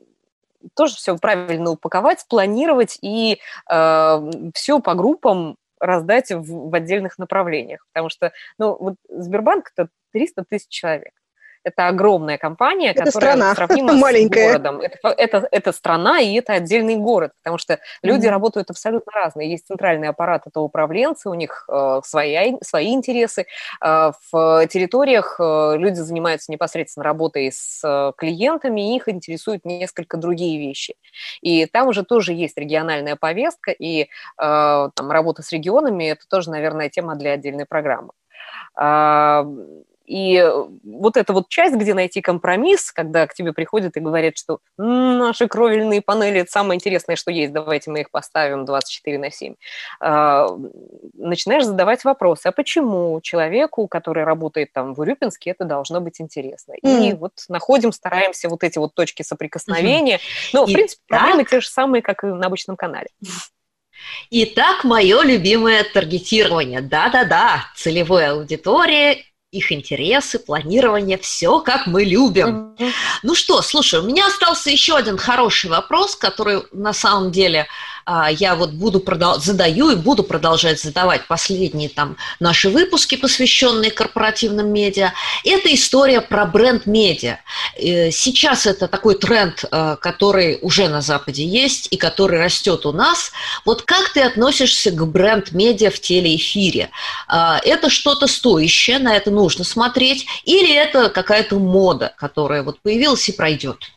тоже 0.75 0.97
все 0.97 1.17
правильно 1.17 1.71
упаковать, 1.71 2.21
спланировать 2.21 2.99
и 3.03 3.41
э, 3.71 4.31
все 4.55 4.81
по 4.81 4.95
группам 4.95 5.57
раздать 5.81 6.31
в, 6.31 6.71
в 6.71 6.75
отдельных 6.75 7.19
направлениях. 7.19 7.87
Потому 7.93 8.09
что, 8.09 8.33
ну, 8.59 8.77
вот 8.79 8.95
Сбербанк– 9.09 9.71
это 9.77 9.91
300 10.13 10.45
тысяч 10.49 10.69
человек. 10.69 11.13
Это 11.65 11.89
огромная 11.89 12.37
компания, 12.37 12.91
это 12.91 13.05
которая 13.05 13.37
страна. 13.37 13.55
сравнима 13.55 13.93
Маленькая. 13.95 14.49
с 14.49 14.53
городом. 14.53 14.81
Это, 14.81 15.09
это, 15.09 15.49
это 15.51 15.73
страна 15.73 16.21
и 16.21 16.35
это 16.35 16.53
отдельный 16.53 16.97
город, 16.97 17.33
потому 17.43 17.57
что 17.57 17.81
люди 18.03 18.27
mm-hmm. 18.27 18.31
работают 18.31 18.71
абсолютно 18.71 19.11
разные. 19.13 19.51
Есть 19.51 19.67
центральный 19.67 20.09
аппарат, 20.09 20.43
это 20.47 20.61
управленцы, 20.61 21.31
у 21.31 21.35
них 21.35 21.65
э, 21.73 22.01
свои, 22.05 22.53
свои 22.63 22.93
интересы. 22.93 23.47
Э, 23.83 24.13
в 24.31 24.67
территориях 24.69 25.37
э, 25.41 25.77
люди 25.79 25.97
занимаются 25.97 26.53
непосредственно 26.53 27.05
работой 27.05 27.51
с 27.51 27.81
э, 27.83 28.13
клиентами, 28.17 28.95
их 28.95 29.09
интересуют 29.09 29.65
несколько 29.65 30.19
другие 30.19 30.59
вещи. 30.59 30.97
И 31.41 31.65
там 31.65 31.89
уже 31.89 32.05
тоже 32.05 32.35
есть 32.35 32.59
региональная 32.59 33.17
повестка, 33.17 33.71
и 33.71 34.03
э, 34.03 34.07
там, 34.37 35.11
работа 35.11 35.43
с 35.43 35.51
регионами– 35.51 36.05
это 36.11 36.29
тоже, 36.29 36.51
наверное, 36.51 36.91
тема 36.91 37.15
для 37.15 37.33
отдельной 37.33 37.65
программы. 37.65 38.11
И 40.05 40.45
вот 40.85 41.17
эта 41.17 41.33
вот 41.33 41.49
часть, 41.49 41.75
где 41.75 41.95
найти 41.95 42.21
компромисс, 42.21 42.93
когда 42.93 43.27
к 43.27 43.35
тебе 43.35 43.53
приходят 43.53 43.97
и 43.97 44.01
говорят, 44.01 44.37
что 44.37 44.59
наши 44.77 45.49
кровельные 45.49 46.03
панели– 46.03 46.41
это 46.43 46.51
самое 46.51 46.77
интересное, 46.77 47.17
что 47.17 47.31
есть, 47.31 47.53
давайте 47.53 47.91
мы 47.91 48.01
их 48.01 48.11
поставим 48.11 48.65
24 48.65 49.19
на 49.19 49.31
7. 49.31 49.55
А, 50.01 50.49
начинаешь 51.15 51.65
задавать 51.65 52.05
вопросы, 52.05 52.49
а 52.49 52.53
почему 52.53 53.21
человеку, 53.23 53.89
который 53.89 54.25
работает 54.25 54.73
там 54.73 54.95
в 54.95 55.01
Урюпинске, 55.01 55.51
это 55.51 55.65
должно 55.65 56.01
быть 56.01 56.21
интересно? 56.21 56.75
Mm. 56.85 57.09
И 57.09 57.13
вот 57.15 57.33
находим, 57.49 57.93
стараемся 57.93 58.49
вот 58.49 58.63
эти 58.63 58.79
вот 58.79 58.95
точки 58.95 59.23
соприкосновения. 59.23 60.17
Mm-hmm. 60.17 60.51
Но, 60.53 60.67
в 60.67 60.69
и 60.69 60.75
принципе, 60.75 61.03
так... 61.09 61.21
проблемы 61.21 61.45
те 61.45 61.61
же 61.61 61.69
самые, 61.69 62.03
как 62.03 62.25
и 62.25 62.27
на 62.27 62.47
обычном 62.47 62.77
канале. 62.77 63.09
Итак, 64.31 64.85
мое 64.85 65.23
любимое 65.23 65.85
таргетирование. 65.85 66.81
Да-да-да, 66.81 67.65
целевая 67.77 68.33
аудитория 68.33 69.25
их 69.55 69.73
интересы, 69.73 70.39
планирование, 70.39 71.17
все 71.19 71.61
как 71.61 71.87
мы 71.87 72.05
любим. 72.05 72.75
Mm-hmm. 72.79 72.91
Ну 73.23 73.35
что, 73.35 73.63
слушай, 73.63 74.01
у 74.01 74.03
меня 74.03 74.27
остался 74.27 74.71
еще 74.71 74.97
один 74.97 75.17
хороший 75.17 75.71
вопрос, 75.71 76.17
который 76.17 76.63
на 76.73 76.93
самом 76.93 77.31
деле 77.31 77.67
я 78.07 78.55
вот 78.55 78.71
буду 78.71 78.99
продол- 79.01 79.41
задаю 79.41 79.91
и 79.91 79.97
буду 79.97 80.23
продолжать 80.23 80.81
задавать 80.81 81.27
последние 81.27 81.89
там 81.89 82.17
наши 82.41 82.69
выпуски, 82.69 83.17
посвященные 83.17 83.91
корпоративным 83.91 84.73
медиа. 84.73 85.13
Это 85.45 85.75
история 85.75 86.21
про 86.21 86.45
бренд-медиа. 86.47 87.39
Э, 87.77 88.11
сейчас 88.11 88.67
это 88.67 88.89
такой 88.89 89.17
тренд, 89.17 89.65
э, 89.71 89.97
который 90.01 90.59
уже 90.63 90.89
на 90.89 91.01
Западе 91.01 91.45
есть 91.45 91.89
и 91.91 91.97
который 91.97 92.39
растет 92.39 92.87
у 92.87 92.93
нас. 92.93 93.33
Вот 93.65 93.83
как 93.83 94.13
ты 94.13 94.23
относишься 94.23 94.91
к 94.91 95.07
бренд-медиа 95.07 95.91
в 95.91 96.01
телеэфире? 96.01 96.91
А, 97.29 97.59
это 97.65 97.91
что-то 97.91 98.27
стоящее, 98.27 98.99
на 98.99 99.17
это 99.17 99.31
нужно 99.31 99.65
смотреть, 99.65 100.27
или 100.45 100.75
это 100.75 101.09
какая-то 101.09 101.59
мода, 101.59 102.13
которая 102.17 102.63
вот 102.63 102.81
появилась 102.81 103.29
и 103.29 103.33
пройдет? 103.33 103.91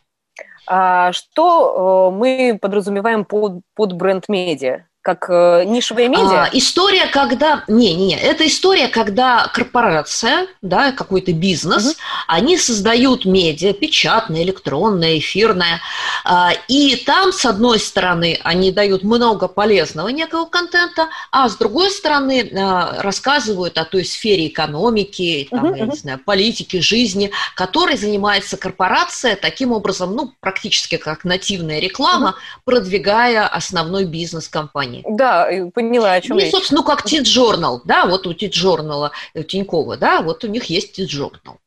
А 0.70 1.12
что 1.12 2.10
э, 2.12 2.16
мы 2.16 2.58
подразумеваем 2.60 3.24
под, 3.24 3.62
под 3.74 3.94
бренд-медиа? 3.94 4.84
Как 5.02 5.30
э, 5.30 5.64
нишевые 5.64 6.08
медиа? 6.08 6.42
А, 6.44 6.50
история, 6.52 7.06
когда... 7.06 7.64
Не, 7.66 7.94
не, 7.94 8.08
не. 8.08 8.16
Это 8.16 8.46
история, 8.46 8.88
когда 8.88 9.50
корпорация, 9.54 10.48
да, 10.60 10.92
какой-то 10.92 11.32
бизнес, 11.32 11.86
угу. 11.86 11.94
они 12.26 12.58
создают 12.58 13.24
медиа, 13.24 13.72
печатное, 13.72 14.42
электронное, 14.42 15.18
эфирное, 15.18 15.80
а, 16.24 16.52
и 16.68 16.96
там, 16.96 17.32
с 17.32 17.46
одной 17.46 17.78
стороны, 17.78 18.38
они 18.42 18.70
дают 18.70 19.02
много 19.02 19.48
полезного 19.48 20.08
некого 20.08 20.44
контента, 20.44 21.08
а 21.30 21.48
с 21.48 21.56
другой 21.56 21.90
стороны, 21.90 22.50
а, 22.54 23.00
рассказывают 23.00 23.78
о 23.78 23.84
той 23.84 24.04
сфере 24.04 24.48
экономики, 24.48 25.48
там, 25.50 25.64
угу, 25.64 25.74
я 25.74 25.84
угу. 25.84 25.92
не 25.92 25.96
знаю, 25.96 26.20
политики, 26.22 26.80
жизни, 26.80 27.30
которой 27.54 27.96
занимается 27.96 28.56
корпорация, 28.56 29.36
таким 29.36 29.72
образом, 29.72 30.14
ну, 30.14 30.34
практически 30.40 30.98
как 30.98 31.24
нативная 31.24 31.78
реклама, 31.78 32.30
угу. 32.30 32.36
продвигая 32.66 33.46
основной 33.46 34.04
бизнес 34.04 34.48
компании 34.48 34.97
компании. 35.02 35.16
Да, 35.18 35.70
поняла, 35.72 36.12
о 36.12 36.20
чем 36.20 36.36
ну, 36.36 36.50
собственно, 36.50 36.80
ну, 36.80 36.86
как 36.86 37.04
Тит-журнал, 37.04 37.82
да, 37.84 38.06
вот 38.06 38.26
у 38.26 38.34
Тит-журнала 38.34 39.12
э, 39.34 39.42
Тинькова, 39.42 39.96
да, 39.96 40.22
вот 40.22 40.44
у 40.44 40.48
них 40.48 40.64
есть 40.64 40.92
Тит-журнал. 40.92 41.58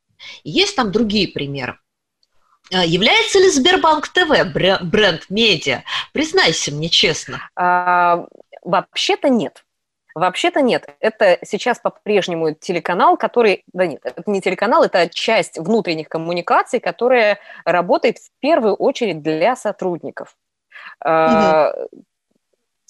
Есть 0.44 0.76
там 0.76 0.92
другие 0.92 1.28
примеры. 1.28 1.78
А, 2.74 2.86
является 2.86 3.40
ли 3.40 3.50
Сбербанк 3.50 4.08
ТВ 4.10 4.30
бренд-медиа? 4.54 5.84
Признайся 6.14 6.72
мне 6.72 6.90
честно. 6.90 7.50
А, 7.56 8.26
вообще-то 8.64 9.30
нет. 9.30 9.66
Вообще-то 10.14 10.62
нет. 10.62 10.94
Это 11.00 11.40
сейчас 11.44 11.80
по-прежнему 11.80 12.54
телеканал, 12.54 13.18
который... 13.18 13.64
Да 13.72 13.86
нет, 13.86 14.02
это 14.04 14.24
не 14.26 14.42
телеканал, 14.42 14.84
это 14.84 15.10
часть 15.10 15.58
внутренних 15.58 16.10
коммуникаций, 16.10 16.80
которая 16.80 17.40
работает 17.64 18.18
в 18.18 18.30
первую 18.40 18.76
очередь 18.76 19.22
для 19.22 19.56
сотрудников. 19.56 20.36
Угу 21.04 22.02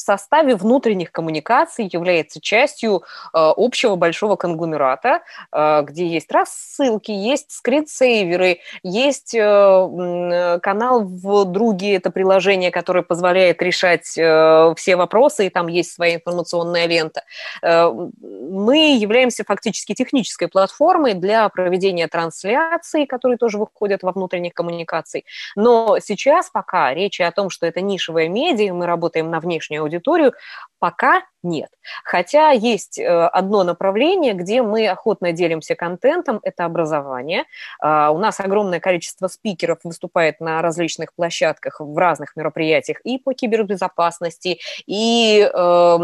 в 0.02 0.04
составе 0.04 0.56
внутренних 0.56 1.12
коммуникаций 1.12 1.88
является 1.92 2.42
частью 2.42 2.98
э, 2.98 3.02
общего 3.34 3.96
большого 3.96 4.36
конгломерата, 4.36 5.22
э, 5.52 5.82
где 5.84 6.08
есть 6.08 6.32
рассылки, 6.32 7.12
есть 7.12 7.52
скринсейверы, 7.52 8.60
есть 8.82 9.36
э, 9.36 10.60
канал 10.64 11.04
в 11.04 11.46
Друге, 11.46 11.96
это 11.96 12.10
приложение, 12.10 12.72
которое 12.72 13.04
позволяет 13.04 13.62
решать 13.62 14.06
все 14.06 14.96
вопросы, 14.96 15.48
и 15.48 15.50
там 15.50 15.68
есть 15.68 15.94
своя 15.94 16.16
информационная 16.16 16.88
лента. 16.88 17.24
Мы 17.62 18.98
являемся 18.98 19.44
фактически 19.44 19.94
технической 19.94 20.48
платформой 20.48 21.14
для 21.14 21.48
проведения 21.50 22.08
трансляций, 22.08 23.06
которые 23.06 23.38
тоже 23.38 23.58
выходят 23.58 24.04
во 24.04 24.12
внутренних 24.12 24.54
коммуникаций. 24.54 25.26
Но 25.56 26.00
сейчас 26.00 26.50
пока 26.50 26.94
речи 26.94 27.22
о 27.22 27.32
том, 27.32 27.50
что 27.50 27.66
это 27.66 27.82
нишевая 27.82 28.30
медиа, 28.30 28.74
мы 28.74 28.86
работаем 28.86 29.30
на 29.30 29.40
внешнюю 29.40 29.84
аудиторию, 29.92 30.34
пока 30.82 31.22
нет. 31.44 31.70
Хотя 32.04 32.52
есть 32.52 33.00
э, 33.00 33.08
одно 33.08 33.64
направление, 33.64 34.34
где 34.34 34.62
мы 34.62 34.88
охотно 34.88 35.32
делимся 35.32 35.76
контентом, 35.76 36.40
это 36.44 36.66
образование. 36.66 37.46
А, 37.80 38.12
у 38.12 38.20
нас 38.20 38.40
огромное 38.40 38.80
количество 38.80 39.28
спикеров 39.28 39.80
выступает 39.84 40.40
на 40.40 40.62
различных 40.62 41.14
площадках 41.14 41.80
в 41.80 41.98
разных 41.98 42.36
мероприятиях 42.36 43.00
и 43.04 43.18
по 43.18 43.34
кибербезопасности, 43.34 44.60
и 44.86 45.42
э, 45.42 45.98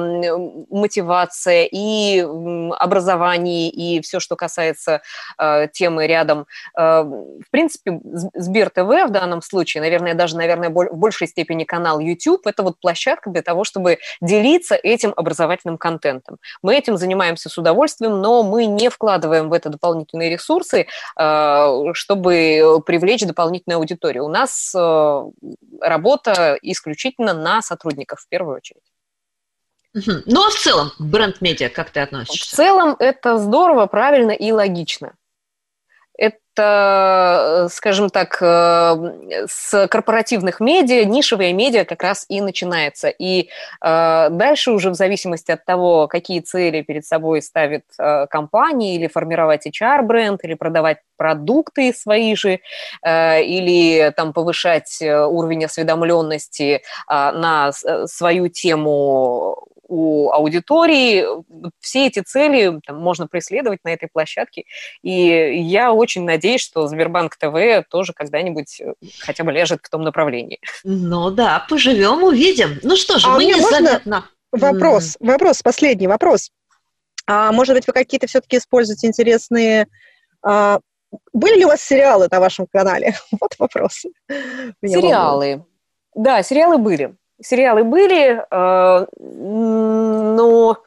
мотивация, 0.72 1.68
и 1.72 2.20
образование, 2.78 3.70
и 3.70 4.02
все, 4.02 4.20
что 4.20 4.36
касается 4.36 5.02
э, 5.40 5.68
темы 5.72 6.08
рядом. 6.08 6.48
Э, 6.78 7.02
в 7.04 7.50
принципе, 7.52 8.00
Сбер 8.34 8.70
ТВ 8.70 9.08
в 9.08 9.10
данном 9.10 9.42
случае, 9.42 9.82
наверное, 9.82 10.14
даже, 10.14 10.36
наверное, 10.36 10.70
в 10.70 10.98
большей 10.98 11.28
степени 11.28 11.64
канал 11.64 12.00
YouTube, 12.00 12.48
это 12.48 12.64
вот 12.64 12.80
площадка 12.80 13.30
для 13.30 13.42
того, 13.42 13.64
чтобы 13.64 14.00
делиться 14.22 14.67
этим 14.76 15.14
образованием 15.16 15.38
образовательным 15.38 15.78
контентом. 15.78 16.38
Мы 16.62 16.76
этим 16.76 16.98
занимаемся 16.98 17.50
с 17.50 17.58
удовольствием, 17.58 18.22
но 18.22 18.44
мы 18.44 18.66
не 18.66 18.90
вкладываем 18.90 19.50
в 19.50 19.54
это 19.54 19.70
дополнительные 19.70 20.30
ресурсы, 20.30 20.88
э, 21.20 21.84
чтобы 21.94 22.82
привлечь 22.86 23.26
дополнительную 23.26 23.78
аудиторию. 23.78 24.26
У 24.26 24.30
нас 24.30 24.74
э, 24.76 25.24
работа 25.82 26.58
исключительно 26.62 27.34
на 27.34 27.62
сотрудников 27.62 28.22
в 28.22 28.30
первую 28.30 28.58
очередь. 28.58 28.84
Ну 29.94 30.46
а 30.46 30.50
в 30.50 30.56
целом, 30.56 30.92
бренд-медиа, 31.00 31.70
как 31.70 31.90
ты 31.90 32.02
относишься? 32.02 32.56
В 32.56 32.58
целом 32.58 32.96
это 33.00 33.38
здорово, 33.38 33.88
правильно 33.88 34.32
и 34.32 34.52
логично 34.52 35.14
это, 36.18 37.66
э, 37.66 37.70
скажем 37.70 38.10
так, 38.10 38.38
э, 38.42 39.46
с 39.48 39.88
корпоративных 39.88 40.60
медиа, 40.60 41.06
нишевые 41.06 41.54
медиа 41.54 41.86
как 41.86 42.04
раз 42.04 42.26
и 42.28 42.42
начинается. 42.42 43.10
И 43.10 43.50
э, 43.82 44.28
дальше 44.32 44.72
уже 44.72 44.90
в 44.90 44.96
зависимости 44.96 45.52
от 45.52 45.66
того, 45.66 46.08
какие 46.08 46.40
цели 46.40 46.82
перед 46.82 47.06
собой 47.06 47.42
ставит 47.42 47.86
компания, 48.30 48.96
или 48.96 49.08
формировать 49.08 49.68
HR-бренд, 49.68 50.44
или 50.44 50.56
продавать 50.56 51.00
продукты 51.18 51.94
свои 51.94 52.36
же, 52.36 52.60
или 53.06 54.14
там 54.16 54.34
повышать 54.34 55.02
уровень 55.02 55.66
осведомленности 55.66 56.82
на 57.08 57.72
свою 58.06 58.50
тему 58.50 59.68
у 59.88 60.32
аудитории. 60.32 61.26
Все 61.80 62.08
эти 62.08 62.20
цели 62.20 62.80
там, 62.86 62.98
можно 62.98 63.28
преследовать 63.28 63.84
на 63.84 63.90
этой 63.90 64.10
площадке. 64.12 64.66
И 65.02 65.12
я 65.12 65.94
очень 65.94 66.24
надеюсь, 66.24 66.62
что 66.62 66.88
Сбербанк 66.88 67.36
ТВ 67.38 67.88
тоже 67.90 68.14
когда-нибудь 68.14 68.82
э, 68.82 68.94
хотя 69.20 69.44
бы 69.44 69.52
ляжет 69.52 69.80
в 69.84 69.90
том 69.90 70.02
направлении. 70.02 70.60
Ну 70.84 71.32
да, 71.32 71.66
поживем, 71.70 72.24
увидим. 72.24 72.80
Ну 72.84 72.96
что 72.96 73.18
же, 73.18 73.28
а 73.28 73.32
мы 73.32 73.38
мне 73.38 73.54
незаметно... 73.54 74.26
Вопрос, 74.52 75.18
вопрос, 75.20 75.62
последний 75.62 76.08
вопрос. 76.08 76.52
А, 77.26 77.52
может 77.52 77.76
быть, 77.76 77.86
вы 77.86 77.94
какие-то 77.94 78.28
все-таки 78.28 78.58
используете 78.58 79.08
интересные... 79.08 79.88
А, 80.42 80.80
были 81.34 81.60
ли 81.60 81.66
у 81.66 81.70
вас 81.70 81.82
сериалы 81.82 82.28
на 82.32 82.40
вашем 82.40 82.68
канале? 82.72 83.16
Вот 83.40 83.56
вопрос. 83.60 84.06
Сериалы. 84.84 85.66
Да, 86.16 86.42
сериалы 86.44 86.78
были 86.78 87.16
сериалы 87.42 87.84
были, 87.84 88.44
э, 88.50 89.06
но, 89.20 90.78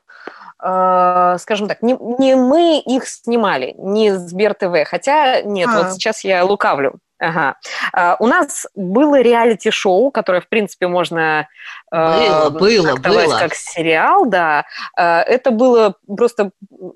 э, 0.62 1.36
скажем 1.38 1.68
так, 1.68 1.82
не, 1.82 1.96
не 2.18 2.36
мы 2.36 2.78
их 2.78 3.06
снимали, 3.06 3.74
не 3.78 4.16
Сбер 4.16 4.54
ТВ, 4.54 4.88
хотя 4.88 5.42
нет, 5.42 5.68
а. 5.72 5.82
вот 5.82 5.92
сейчас 5.92 6.24
я 6.24 6.44
лукавлю. 6.44 6.94
Ага. 7.20 7.56
Uh, 7.94 8.16
у 8.18 8.26
нас 8.26 8.66
было 8.74 9.20
реалити-шоу, 9.20 10.10
которое, 10.10 10.40
в 10.40 10.48
принципе, 10.48 10.88
можно 10.88 11.48
было, 11.90 12.48
uh, 12.48 12.50
было, 12.50 12.96
было. 12.96 13.38
как 13.38 13.54
сериал, 13.54 14.24
да. 14.24 14.64
Uh, 14.98 15.20
это 15.20 15.50
было 15.50 15.96
просто 16.06 16.50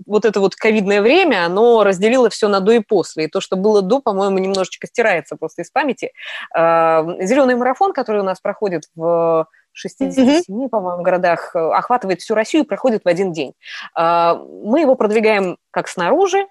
вот 0.06 0.24
это 0.24 0.40
вот 0.40 0.56
ковидное 0.56 1.02
время, 1.02 1.44
оно 1.44 1.84
разделило 1.84 2.30
все 2.30 2.48
на 2.48 2.60
до 2.60 2.72
и 2.72 2.80
после. 2.80 3.24
И 3.24 3.28
то, 3.28 3.42
что 3.42 3.56
было 3.56 3.82
до, 3.82 4.00
по-моему, 4.00 4.38
немножечко 4.38 4.87
стирается 4.87 5.37
просто 5.37 5.60
из 5.62 5.70
памяти. 5.70 6.12
Зеленый 6.54 7.56
марафон, 7.56 7.92
который 7.92 8.22
у 8.22 8.24
нас 8.24 8.40
проходит 8.40 8.84
в 8.94 9.46
67, 9.72 10.48
mm-hmm. 10.48 10.68
по-моему, 10.68 11.02
городах, 11.02 11.54
охватывает 11.54 12.22
всю 12.22 12.34
Россию 12.34 12.64
и 12.64 12.66
проходит 12.66 13.04
в 13.04 13.08
один 13.08 13.32
день. 13.32 13.52
Мы 13.94 14.80
его 14.80 14.94
продвигаем 14.94 15.58
как 15.70 15.88
снаружи, 15.88 16.46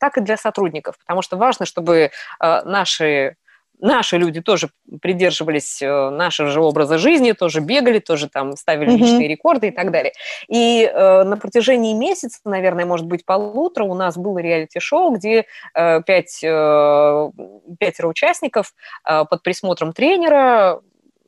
так 0.00 0.18
и 0.18 0.20
для 0.20 0.36
сотрудников, 0.36 0.98
потому 0.98 1.22
что 1.22 1.36
важно, 1.36 1.66
чтобы 1.66 2.10
э, 2.40 2.62
наши 2.64 3.36
наши 3.82 4.18
люди 4.18 4.40
тоже 4.40 4.70
придерживались 5.00 5.80
э, 5.82 6.10
нашего 6.10 6.50
же 6.50 6.60
образа 6.60 6.98
жизни, 6.98 7.32
тоже 7.32 7.60
бегали, 7.60 7.98
тоже 7.98 8.28
там 8.28 8.56
ставили 8.56 8.90
mm-hmm. 8.90 8.96
личные 8.96 9.28
рекорды 9.28 9.68
и 9.68 9.70
так 9.70 9.90
далее. 9.90 10.12
И 10.48 10.84
э, 10.84 11.22
на 11.24 11.36
протяжении 11.36 11.94
месяца, 11.94 12.40
наверное, 12.44 12.84
может 12.84 13.06
быть, 13.06 13.24
полутора 13.24 13.84
у 13.84 13.94
нас 13.94 14.16
было 14.16 14.38
реалити-шоу, 14.38 15.12
где 15.12 15.46
э, 15.74 16.02
пять, 16.02 16.40
э, 16.42 17.30
пятеро 17.78 18.08
участников 18.08 18.74
э, 19.08 19.24
под 19.24 19.42
присмотром 19.42 19.92
тренера 19.92 20.80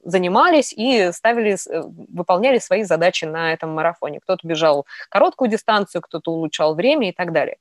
занимались 0.02 0.72
и 0.72 1.10
ставили, 1.12 1.52
э, 1.54 1.82
выполняли 2.12 2.58
свои 2.58 2.82
задачи 2.82 3.24
на 3.24 3.52
этом 3.52 3.70
марафоне. 3.70 4.20
Кто-то 4.20 4.46
бежал 4.46 4.86
короткую 5.08 5.50
дистанцию, 5.50 6.02
кто-то 6.02 6.32
улучшал 6.32 6.74
время 6.74 7.08
и 7.08 7.12
так 7.12 7.32
далее. 7.32 7.56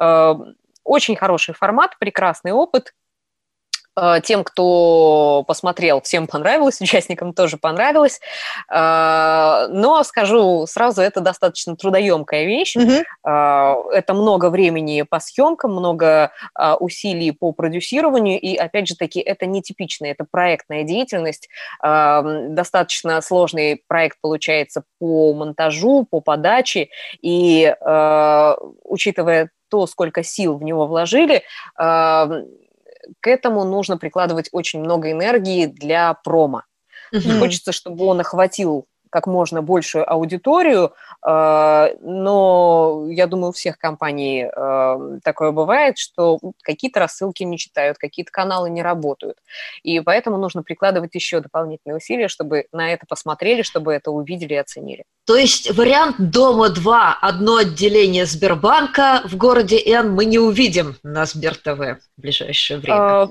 Э, 0.00 0.34
очень 0.84 1.16
хороший 1.16 1.54
формат, 1.54 1.98
прекрасный 1.98 2.52
опыт, 2.52 2.94
тем, 4.22 4.44
кто 4.44 5.44
посмотрел, 5.46 6.00
всем 6.02 6.26
понравилось, 6.26 6.80
участникам 6.82 7.32
тоже 7.32 7.56
понравилось. 7.56 8.20
Э, 8.70 9.66
но 9.70 10.02
скажу 10.04 10.66
сразу, 10.66 11.02
это 11.02 11.20
достаточно 11.20 11.76
трудоемкая 11.76 12.44
вещь. 12.44 12.76
Mm-hmm. 12.76 13.90
Это 13.92 14.14
много 14.14 14.50
времени 14.50 15.02
по 15.02 15.20
съемкам, 15.20 15.72
много 15.72 16.32
усилий 16.80 17.32
по 17.32 17.52
продюсированию. 17.52 18.40
И 18.40 18.56
опять 18.56 18.88
же 18.88 18.96
таки, 18.96 19.20
это 19.20 19.46
нетипичная, 19.46 20.12
это 20.12 20.24
проектная 20.30 20.84
деятельность. 20.84 21.48
Достаточно 21.82 23.20
сложный 23.20 23.82
проект 23.88 24.18
получается 24.20 24.84
по 24.98 25.32
монтажу, 25.34 26.06
по 26.08 26.20
подаче. 26.20 26.88
И 27.20 27.74
учитывая 28.84 29.50
то, 29.68 29.86
сколько 29.86 30.22
сил 30.22 30.56
в 30.56 30.62
него 30.62 30.86
вложили, 30.86 31.42
к 33.20 33.26
этому 33.26 33.64
нужно 33.64 33.96
прикладывать 33.98 34.48
очень 34.52 34.80
много 34.80 35.10
энергии 35.10 35.66
для 35.66 36.14
промо. 36.14 36.62
Угу. 37.12 37.38
Хочется, 37.40 37.72
чтобы 37.72 38.04
он 38.04 38.20
охватил 38.20 38.86
как 39.16 39.26
можно 39.26 39.62
большую 39.62 40.04
аудиторию, 40.12 40.92
э, 41.26 41.86
но 42.02 43.06
я 43.08 43.26
думаю, 43.26 43.48
у 43.48 43.52
всех 43.52 43.78
компаний 43.78 44.44
э, 44.44 45.18
такое 45.24 45.52
бывает, 45.52 45.96
что 45.96 46.38
какие-то 46.62 47.00
рассылки 47.00 47.42
не 47.42 47.56
читают, 47.56 47.96
какие-то 47.96 48.30
каналы 48.30 48.68
не 48.68 48.82
работают. 48.82 49.38
И 49.82 50.00
поэтому 50.00 50.36
нужно 50.36 50.62
прикладывать 50.62 51.14
еще 51.14 51.40
дополнительные 51.40 51.96
усилия, 51.96 52.28
чтобы 52.28 52.66
на 52.72 52.92
это 52.92 53.06
посмотрели, 53.08 53.62
чтобы 53.62 53.94
это 53.94 54.10
увидели 54.10 54.52
и 54.52 54.58
оценили. 54.58 55.04
То 55.24 55.36
есть 55.36 55.74
вариант 55.74 56.16
Дома-2, 56.18 57.12
одно 57.22 57.56
отделение 57.56 58.26
Сбербанка 58.26 59.22
в 59.24 59.34
городе 59.38 59.78
Н 59.78 60.10
мы 60.10 60.26
не 60.26 60.38
увидим 60.38 60.96
на 61.02 61.24
Сбер 61.24 61.56
ТВ 61.56 62.02
в 62.18 62.20
ближайшее 62.20 62.80
время. 62.80 63.30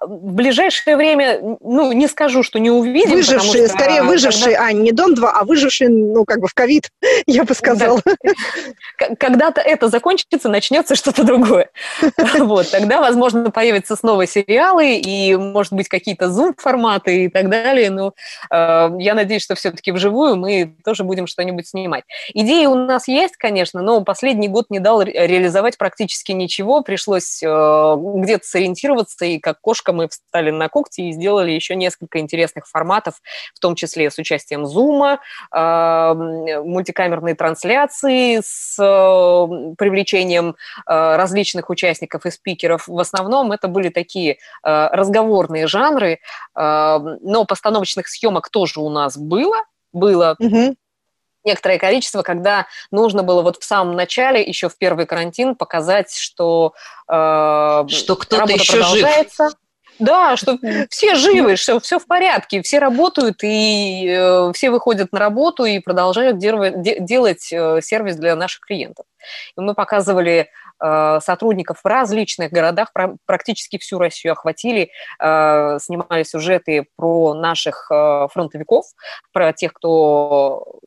В 0.00 0.32
ближайшее 0.32 0.96
время, 0.96 1.40
ну, 1.60 1.92
не 1.92 2.08
скажу, 2.08 2.42
что 2.42 2.58
не 2.58 2.70
увидим. 2.70 3.12
Выжившие, 3.12 3.66
что, 3.66 3.76
скорее 3.76 4.02
выжившие, 4.02 4.56
когда... 4.56 4.66
а 4.66 4.72
не 4.72 4.92
Дом-2, 4.92 5.24
а 5.24 5.44
выжившие, 5.44 5.90
ну, 5.90 6.24
как 6.24 6.40
бы 6.40 6.48
в 6.48 6.54
ковид, 6.54 6.90
я 7.26 7.44
бы 7.44 7.54
сказала. 7.54 8.00
Да. 8.04 9.14
Когда-то 9.18 9.60
это 9.60 9.88
закончится, 9.88 10.48
начнется 10.48 10.94
что-то 10.94 11.24
другое. 11.24 11.70
Вот, 12.42 12.70
тогда, 12.70 13.00
возможно, 13.00 13.50
появятся 13.50 13.94
снова 13.96 14.26
сериалы 14.26 14.96
и, 14.96 15.36
может 15.36 15.72
быть, 15.72 15.88
какие-то 15.88 16.28
зум-форматы 16.28 17.24
и 17.24 17.28
так 17.28 17.48
далее. 17.48 17.90
Но 17.90 18.14
э, 18.50 18.90
я 18.98 19.14
надеюсь, 19.14 19.42
что 19.42 19.54
все-таки 19.54 19.92
вживую 19.92 20.36
мы 20.36 20.74
тоже 20.84 21.04
будем 21.04 21.26
что-нибудь 21.26 21.68
снимать. 21.68 22.04
Идеи 22.34 22.66
у 22.66 22.74
нас 22.74 23.08
есть, 23.08 23.36
конечно, 23.36 23.82
но 23.82 24.02
последний 24.02 24.48
год 24.48 24.66
не 24.70 24.80
дал 24.80 25.02
реализовать 25.02 25.78
практически 25.78 26.32
ничего. 26.32 26.82
Пришлось 26.82 27.42
э, 27.42 27.96
где-то 27.98 28.44
сориентироваться 28.44 29.24
и 29.24 29.38
как 29.38 29.60
кошка 29.60 29.81
немножко 29.82 29.92
мы 29.92 30.08
встали 30.08 30.50
на 30.50 30.68
когти 30.68 31.02
и 31.02 31.12
сделали 31.12 31.50
еще 31.50 31.74
несколько 31.74 32.18
интересных 32.18 32.66
форматов, 32.66 33.20
в 33.54 33.60
том 33.60 33.74
числе 33.74 34.10
с 34.10 34.18
участием 34.18 34.64
Zoom, 34.64 35.18
мультикамерные 36.64 37.34
трансляции 37.34 38.40
с 38.42 38.76
привлечением 39.78 40.56
различных 40.86 41.70
участников 41.70 42.26
и 42.26 42.30
спикеров. 42.30 42.88
В 42.88 42.98
основном 42.98 43.52
это 43.52 43.68
были 43.68 43.88
такие 43.88 44.38
разговорные 44.62 45.66
жанры, 45.66 46.20
но 46.54 47.44
постановочных 47.48 48.08
съемок 48.08 48.48
тоже 48.50 48.80
у 48.80 48.88
нас 48.88 49.16
было, 49.16 49.56
было. 49.92 50.36
Угу 50.38 50.76
некоторое 51.44 51.78
количество, 51.78 52.22
когда 52.22 52.66
нужно 52.90 53.22
было 53.22 53.42
вот 53.42 53.58
в 53.60 53.64
самом 53.64 53.96
начале, 53.96 54.42
еще 54.42 54.68
в 54.68 54.76
первый 54.76 55.06
карантин, 55.06 55.54
показать, 55.54 56.12
что, 56.14 56.74
э, 57.08 57.84
что 57.88 58.16
кто-то 58.16 58.52
еще 58.52 58.74
продолжается. 58.74 59.44
Жив. 59.48 59.54
Да, 60.02 60.36
что 60.36 60.58
все 60.90 61.14
живы, 61.14 61.54
что 61.54 61.78
все 61.78 62.00
в 62.00 62.06
порядке, 62.06 62.60
все 62.62 62.80
работают 62.80 63.44
и 63.44 64.08
э, 64.08 64.52
все 64.52 64.70
выходят 64.70 65.12
на 65.12 65.20
работу 65.20 65.64
и 65.64 65.78
продолжают 65.78 66.38
делать, 66.38 66.74
делать 66.82 67.52
э, 67.52 67.80
сервис 67.80 68.16
для 68.16 68.34
наших 68.34 68.62
клиентов. 68.62 69.06
И 69.56 69.60
мы 69.60 69.74
показывали 69.74 70.48
э, 70.80 71.18
сотрудников 71.22 71.82
в 71.84 71.86
различных 71.86 72.50
городах, 72.50 72.92
про, 72.92 73.14
практически 73.26 73.78
всю 73.78 74.00
Россию 74.00 74.32
охватили, 74.32 74.90
э, 75.20 75.78
снимали 75.80 76.24
сюжеты 76.24 76.88
про 76.96 77.34
наших 77.34 77.88
э, 77.92 78.26
фронтовиков, 78.32 78.86
про 79.32 79.52
тех, 79.52 79.72
кто 79.72 80.80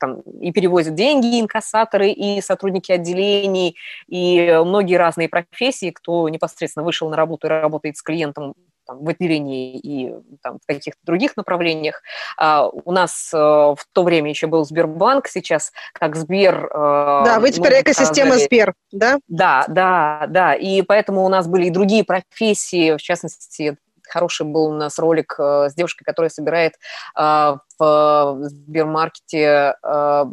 там 0.00 0.20
и 0.40 0.50
перевозят 0.50 0.94
деньги, 0.94 1.36
и 1.36 1.40
инкассаторы, 1.40 2.10
и 2.10 2.40
сотрудники 2.40 2.90
отделений, 2.90 3.76
и 4.08 4.60
многие 4.64 4.96
разные 4.96 5.28
профессии, 5.28 5.90
кто 5.90 6.28
непосредственно 6.28 6.84
вышел 6.84 7.08
на 7.10 7.16
работу 7.16 7.46
и 7.46 7.50
работает 7.50 7.96
с 7.96 8.02
клиентом 8.02 8.54
там, 8.90 9.04
в 9.04 9.08
отделении 9.08 9.78
и 9.78 10.12
там, 10.42 10.58
в 10.58 10.66
каких-то 10.66 10.98
других 11.04 11.36
направлениях. 11.36 12.02
А, 12.36 12.68
у 12.68 12.90
нас 12.90 13.30
а, 13.32 13.74
в 13.74 13.86
то 13.92 14.02
время 14.02 14.30
еще 14.30 14.48
был 14.48 14.64
Сбербанк, 14.64 15.28
сейчас 15.28 15.72
как 15.92 16.16
Сбер... 16.16 16.68
А, 16.72 17.24
да, 17.24 17.40
вы 17.40 17.52
теперь 17.52 17.80
экосистема 17.80 18.32
сказали, 18.32 18.46
Сбер, 18.46 18.74
да? 18.90 19.18
Да, 19.28 19.64
да, 19.68 20.26
да. 20.28 20.54
И 20.54 20.82
поэтому 20.82 21.24
у 21.24 21.28
нас 21.28 21.46
были 21.46 21.66
и 21.66 21.70
другие 21.70 22.04
профессии, 22.04 22.96
в 22.96 23.02
частности, 23.02 23.76
Хороший 24.10 24.46
был 24.46 24.66
у 24.66 24.74
нас 24.74 24.98
ролик 24.98 25.36
э, 25.38 25.68
с 25.70 25.74
девушкой, 25.74 26.04
которая 26.04 26.30
собирает 26.30 26.74
э, 27.18 27.56
в 27.78 28.38
Сбермаркете 28.42 29.74
э, 29.82 30.24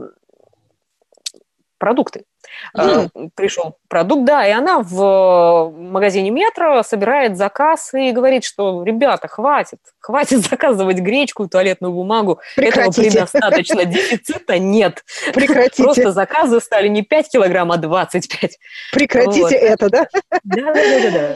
продукты. 1.78 2.26
Mm. 2.76 3.30
Пришел 3.36 3.78
продукт, 3.88 4.26
да, 4.26 4.48
и 4.48 4.52
она 4.52 4.80
в 4.80 5.72
магазине 5.76 6.30
метро 6.30 6.84
собирает 6.84 7.38
заказ 7.38 7.94
и 7.94 8.12
говорит, 8.12 8.44
что, 8.44 8.84
ребята, 8.84 9.28
хватит, 9.28 9.80
хватит 10.00 10.46
заказывать 10.50 10.98
гречку, 10.98 11.48
туалетную 11.48 11.94
бумагу, 11.94 12.40
Прекратите. 12.56 13.08
этого 13.08 13.26
предостаточно, 13.26 13.86
дефицита 13.86 14.60
нет. 14.60 15.04
Прекратите. 15.34 15.84
Просто 15.84 16.12
заказы 16.12 16.60
стали 16.60 16.88
не 16.88 17.02
5 17.02 17.30
килограмм, 17.30 17.72
а 17.72 17.78
25. 17.78 18.58
Прекратите 18.94 19.42
вот. 19.42 19.52
это, 19.52 19.90
да? 19.90 20.08
Да, 20.44 20.74
да, 20.74 20.74
да, 20.74 21.12
да. 21.12 21.36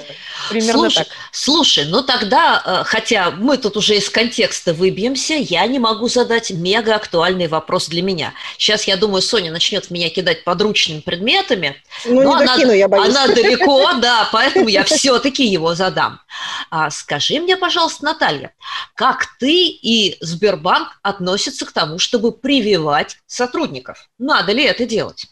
Примерно 0.50 0.74
слушай, 0.74 1.06
так. 1.06 1.08
Слушай, 1.32 1.86
ну 1.86 2.04
тогда, 2.04 2.62
э, 2.66 2.84
хотя 2.86 3.32
мы 3.32 3.58
тут 3.58 3.78
уже 3.78 3.96
из 3.96 4.10
контекста 4.10 4.74
выбьемся, 4.74 5.36
я 5.36 5.66
не 5.68 5.80
могу 5.80 6.08
задать 6.08 6.52
мега 6.52 6.96
актуальный 6.96 7.48
вопрос 7.48 7.88
для 7.88 8.02
меня. 8.02 8.34
Сейчас, 8.58 8.86
я 8.86 8.98
думаю, 8.98 9.22
Соня 9.22 9.52
начнет 9.52 9.86
в 9.86 9.92
меня 9.92 10.10
кидать 10.10 10.44
подручными 10.44 11.01
предметами. 11.02 11.76
Ну, 12.06 12.22
но 12.22 12.38
не 12.38 12.44
она, 12.44 12.56
докину, 12.56 12.72
я 12.72 12.88
боюсь. 12.88 13.16
Она 13.16 13.28
далеко, 13.28 13.94
да, 14.02 14.30
поэтому 14.32 14.68
я 14.70 14.84
все-таки 14.84 15.46
его 15.46 15.76
задам. 15.76 16.22
А, 16.70 16.90
скажи 16.90 17.40
мне, 17.40 17.58
пожалуйста, 17.58 18.06
Наталья, 18.06 18.54
как 18.96 19.26
ты 19.40 19.68
и 19.68 20.18
Сбербанк 20.22 21.00
относятся 21.02 21.66
к 21.66 21.72
тому, 21.72 22.00
чтобы 22.00 22.32
прививать 22.32 23.18
сотрудников? 23.26 24.10
Надо 24.18 24.52
ли 24.52 24.64
это 24.64 24.86
делать? 24.86 25.28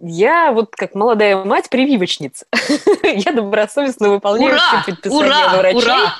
Я 0.00 0.52
вот 0.52 0.76
как 0.76 0.94
молодая 0.94 1.36
мать 1.44 1.68
прививочница. 1.70 2.46
я 3.02 3.32
добросовестно 3.32 4.10
выполняю 4.10 4.52
ура, 4.52 4.60
все 4.60 4.92
предписания 4.92 5.26
ура, 5.26 5.56
врачей. 5.56 5.82
Ура! 5.82 6.14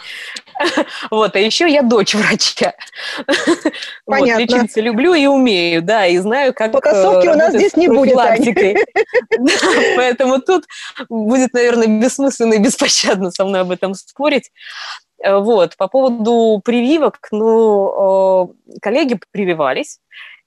Вот, 1.11 1.37
а 1.37 1.39
еще 1.39 1.71
я 1.71 1.83
дочь 1.83 2.15
врача. 2.15 2.75
Понятно. 4.07 4.45
Вот, 4.45 4.53
лечиться 4.55 4.81
люблю 4.81 5.15
и 5.15 5.27
умею, 5.27 5.83
да, 5.83 6.07
и 6.07 6.19
знаю, 6.19 6.55
как 6.55 6.73
Потасовки 6.73 7.29
у 7.29 7.35
нас 7.35 7.55
здесь 7.55 7.77
не 7.77 7.89
будет, 7.89 8.15
Поэтому 9.97 10.41
тут 10.41 10.65
будет, 11.09 11.53
наверное, 11.53 11.87
бессмысленно 11.87 12.55
и 12.55 12.59
беспощадно 12.59 13.31
со 13.31 13.45
мной 13.45 13.63
об 13.63 13.71
этом 13.71 13.95
спорить. 13.95 14.51
Э, 15.23 15.39
вот, 15.39 15.77
по 15.77 15.89
поводу 15.89 16.61
прививок, 16.65 17.19
ну, 17.31 18.53
э, 18.75 18.79
коллеги 18.81 19.19
прививались, 19.31 20.01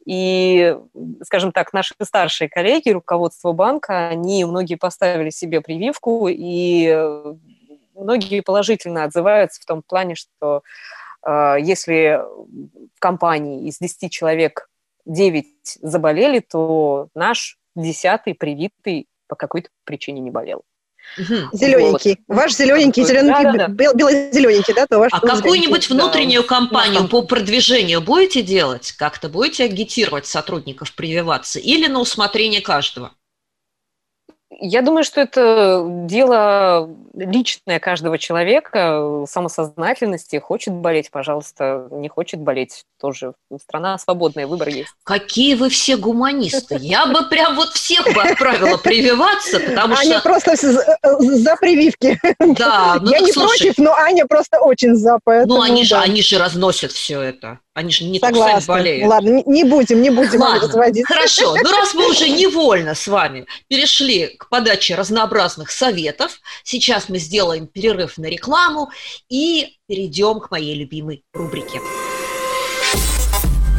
и, 0.06 0.76
скажем 1.24 1.52
так, 1.52 1.74
наши 1.74 1.93
старшие 2.02 2.50
коллеги, 2.50 2.89
руководство 2.89 3.52
банка, 3.52 4.10
они 4.10 4.45
многие 4.45 4.76
поставили 4.76 5.30
себе 5.30 5.62
прививку, 5.62 6.28
и 6.28 6.88
э, 6.88 7.36
многие 8.02 8.42
положительно 8.42 9.04
отзываются 9.04 9.62
в 9.62 9.66
том 9.66 9.82
плане, 9.82 10.16
что 10.16 10.64
э, 11.26 11.56
если 11.62 12.22
в 12.96 13.00
компании 13.00 13.68
из 13.68 13.80
10 13.80 14.12
человек 14.12 14.70
9 15.06 15.46
заболели, 15.82 16.40
то 16.40 17.08
наш 17.16 17.58
десятый 17.76 18.34
привитый 18.34 19.08
по 19.28 19.36
какой-то 19.36 19.70
причине 19.86 20.22
не 20.22 20.32
болел. 20.32 20.64
Зелененький. 21.18 22.18
Вот. 22.28 22.38
Ваш 22.38 22.54
зелененький, 22.54 23.04
зелененький, 23.04 23.44
да, 23.44 23.52
да, 23.52 23.68
да. 23.68 23.94
бело-зелененький, 23.94 24.74
да, 24.74 24.88
то 24.88 25.00
ваш. 25.00 25.12
А 25.12 25.20
какую-нибудь 25.20 25.90
внутреннюю 25.90 26.44
да. 26.44 26.48
кампанию 26.48 27.08
по 27.08 27.24
продвижению 27.24 28.02
будете 28.02 28.42
делать? 28.42 28.94
Как-то 28.94 29.28
будете 29.28 29.66
агитировать 29.66 30.26
сотрудников 30.26 30.94
прививаться 30.94 31.60
или 31.60 31.88
на 31.88 32.00
усмотрение 32.00 32.62
каждого? 32.62 33.12
Я 34.63 34.84
думаю, 34.84 35.04
что 35.04 35.21
это 35.21 35.84
дело 36.06 36.88
личное 37.15 37.80
каждого 37.80 38.19
человека, 38.19 39.26
самосознательности. 39.28 40.38
Хочет 40.38 40.74
болеть, 40.74 41.10
пожалуйста, 41.10 41.88
не 41.89 42.10
хочет 42.10 42.39
болеть, 42.39 42.86
тоже 43.00 43.34
страна 43.60 43.97
свободная, 43.97 44.45
выбор 44.45 44.69
есть. 44.69 44.91
Какие 45.04 45.56
вы 45.56 45.69
все 45.69 45.97
гуманисты! 45.97 46.78
Я 46.80 47.08
бы 47.08 47.28
прям 47.28 47.56
вот 47.56 47.69
всех 47.69 48.06
бы 48.13 48.21
отправила 48.21 48.78
прививаться, 48.78 49.60
потому 49.60 49.95
что... 49.95 50.06
Аня 50.06 50.21
просто 50.21 50.56
за 50.56 51.56
прививки. 51.56 52.19
Да, 52.39 52.97
ну 53.02 53.12
Я 53.12 53.19
не 53.19 53.34
против, 53.34 53.80
но 53.80 53.95
Аня 53.95 54.28
просто 54.28 54.60
очень 54.60 54.95
за, 54.95 55.17
поэтому... 55.24 55.56
Ну, 55.56 55.62
они 55.62 55.84
же, 55.84 55.95
они 55.95 56.21
же 56.21 56.38
разносят 56.38 56.91
все 56.91 57.19
это. 57.19 57.60
Они 57.73 57.89
же 57.89 58.03
не 58.03 58.19
Согласна. 58.19 58.53
только 58.53 58.67
болеют. 58.67 59.07
Ладно, 59.10 59.43
не 59.45 59.63
будем, 59.63 60.01
не 60.01 60.10
будем 60.10 60.41
Ладно, 60.41 60.67
разводить. 60.67 61.05
Хорошо, 61.07 61.55
ну 61.55 61.71
раз 61.71 61.93
мы 61.93 62.10
уже 62.10 62.27
невольно 62.27 62.95
с 62.95 63.07
вами 63.07 63.45
перешли 63.69 64.36
к 64.38 64.49
подаче 64.49 64.95
разнообразных 64.95 65.71
советов, 65.71 66.41
сейчас 66.63 67.07
мы 67.07 67.17
сделаем 67.17 67.67
перерыв 67.67 68.17
на 68.17 68.25
рекламу 68.25 68.89
и 69.29 69.77
перейдем 69.88 70.41
к 70.41 70.51
моей 70.51 70.75
любимой 70.75 71.23
рубрике. 71.34 71.79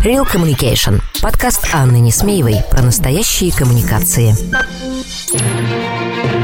Real 0.02 0.26
Communication. 0.26 1.00
Подкаст 1.20 1.68
Анны 1.74 2.00
Несмеевой 2.00 2.57
про 2.70 2.81
настоящие 2.83 3.52
коммуникации. 3.52 4.35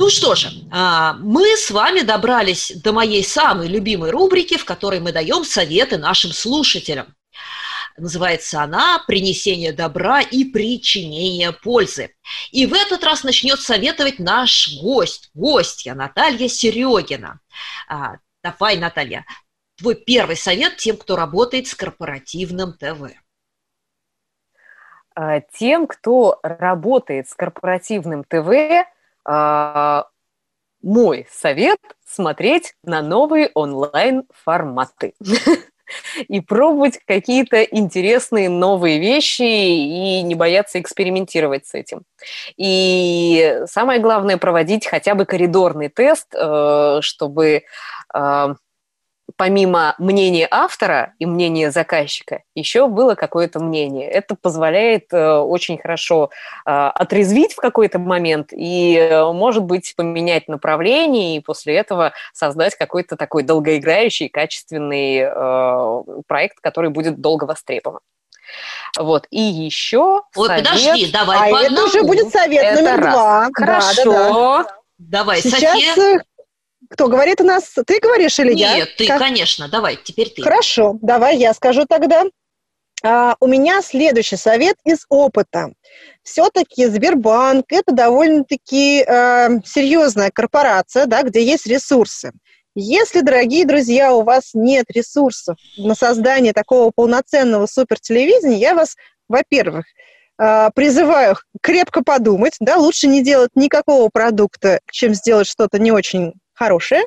Ну 0.00 0.10
что 0.10 0.36
же, 0.36 0.50
а, 0.70 1.14
мы 1.14 1.56
с 1.56 1.72
вами 1.72 2.02
добрались 2.02 2.70
до 2.70 2.92
моей 2.92 3.24
самой 3.24 3.66
любимой 3.66 4.10
рубрики, 4.10 4.56
в 4.56 4.64
которой 4.64 5.00
мы 5.00 5.10
даем 5.10 5.42
советы 5.42 5.98
нашим 5.98 6.30
слушателям. 6.30 7.16
Называется 7.96 8.62
она 8.62 9.02
«Принесение 9.08 9.72
добра 9.72 10.20
и 10.20 10.44
причинение 10.44 11.50
пользы». 11.50 12.14
И 12.52 12.64
в 12.66 12.74
этот 12.74 13.02
раз 13.02 13.24
начнет 13.24 13.58
советовать 13.58 14.20
наш 14.20 14.72
гость, 14.80 15.30
гостья 15.34 15.94
Наталья 15.94 16.46
Серегина. 16.46 17.40
А, 17.88 18.18
давай, 18.44 18.76
Наталья, 18.76 19.26
твой 19.78 19.96
первый 19.96 20.36
совет 20.36 20.76
тем, 20.76 20.96
кто 20.96 21.16
работает 21.16 21.66
с 21.66 21.74
корпоративным 21.74 22.72
ТВ. 22.74 23.16
А, 25.16 25.40
тем, 25.40 25.88
кто 25.88 26.38
работает 26.44 27.28
с 27.28 27.34
корпоративным 27.34 28.22
ТВ, 28.22 28.86
мой 30.82 31.26
совет– 31.30 31.78
смотреть 32.06 32.74
на 32.82 33.02
новые 33.02 33.50
онлайн-форматы. 33.54 35.14
и 36.28 36.40
пробовать 36.40 36.98
какие-то 37.06 37.62
интересные 37.62 38.48
новые 38.48 38.98
вещи 38.98 39.42
и 39.42 40.22
не 40.22 40.34
бояться 40.34 40.80
экспериментировать 40.80 41.66
с 41.66 41.74
этим. 41.74 42.02
И 42.56 43.62
самое 43.66 44.00
главное 44.00 44.36
проводить 44.36 44.86
хотя 44.86 45.14
бы 45.14 45.24
коридорный 45.24 45.88
тест, 45.88 46.28
э, 46.34 46.98
чтобы 47.00 47.62
э, 48.14 48.54
помимо 49.38 49.94
мнения 49.98 50.48
автора 50.50 51.14
и 51.20 51.24
мнения 51.24 51.70
заказчика, 51.70 52.42
еще 52.56 52.88
было 52.88 53.14
какое-то 53.14 53.60
мнение. 53.60 54.10
Это 54.10 54.34
позволяет 54.34 55.12
э, 55.12 55.36
очень 55.36 55.78
хорошо 55.78 56.30
э, 56.66 56.70
отрезвить 56.70 57.52
в 57.52 57.56
какой-то 57.56 58.00
момент 58.00 58.48
и, 58.52 58.96
э, 58.96 59.32
может 59.32 59.62
быть, 59.62 59.94
поменять 59.96 60.48
направление 60.48 61.36
и 61.36 61.40
после 61.40 61.76
этого 61.76 62.12
создать 62.34 62.74
какой-то 62.74 63.16
такой 63.16 63.44
долгоиграющий, 63.44 64.28
качественный 64.28 65.20
э, 65.20 66.02
проект, 66.26 66.58
который 66.60 66.90
будет 66.90 67.20
долго 67.20 67.44
востребован. 67.44 68.00
Вот. 68.98 69.28
И 69.30 69.40
еще 69.40 70.22
Ой, 70.34 70.48
совет... 70.48 70.64
подожди, 70.66 71.12
давай 71.12 71.38
а 71.38 71.52
по 71.52 71.56
это 71.58 71.66
одному. 71.66 71.86
уже 71.86 72.02
будет 72.02 72.32
совет 72.32 72.64
Это 72.64 72.82
номер 72.82 73.04
раз. 73.04 73.14
два. 73.14 73.48
Хорошо. 73.54 74.04
Да, 74.04 74.12
да, 74.12 74.62
да. 74.64 74.74
Давай, 74.98 75.40
Сейчас 75.40 75.74
София. 75.74 76.24
Кто 76.90 77.08
говорит 77.08 77.40
у 77.40 77.44
нас? 77.44 77.74
Ты 77.86 78.00
говоришь 78.00 78.38
или 78.38 78.52
я? 78.54 78.76
Нет, 78.76 78.96
ты, 78.96 79.06
Как- 79.06 79.18
конечно, 79.18 79.68
давай, 79.68 79.98
теперь 80.02 80.30
ты. 80.30 80.42
Хорошо, 80.42 80.98
давай 81.02 81.36
я 81.36 81.52
скажу 81.54 81.84
тогда. 81.86 82.24
А, 83.02 83.36
у 83.40 83.46
меня 83.46 83.82
следующий 83.82 84.36
совет 84.36 84.76
из 84.84 85.04
опыта. 85.08 85.72
Все-таки 86.22 86.86
Сбербанк– 86.86 87.66
это 87.70 87.92
довольно-таки 87.92 89.04
э, 89.06 89.60
серьезная 89.64 90.30
корпорация, 90.32 91.06
да, 91.06 91.22
где 91.22 91.44
есть 91.44 91.66
ресурсы. 91.66 92.32
Если, 92.74 93.20
дорогие 93.20 93.64
друзья, 93.64 94.12
у 94.12 94.22
вас 94.22 94.50
нет 94.54 94.86
ресурсов 94.90 95.56
на 95.76 95.94
создание 95.94 96.52
такого 96.52 96.92
полноценного 96.94 97.66
супертелевидения, 97.66 98.58
я 98.58 98.74
вас, 98.74 98.96
во-первых, 99.28 99.84
э, 100.40 100.70
призываю 100.74 101.36
крепко 101.62 102.02
подумать, 102.02 102.56
да, 102.58 102.76
лучше 102.76 103.06
не 103.06 103.22
делать 103.22 103.50
никакого 103.54 104.10
продукта, 104.12 104.80
чем 104.90 105.14
сделать 105.14 105.46
что-то 105.46 105.78
не 105.78 105.92
очень 105.92 106.34
хорошее. 106.58 107.04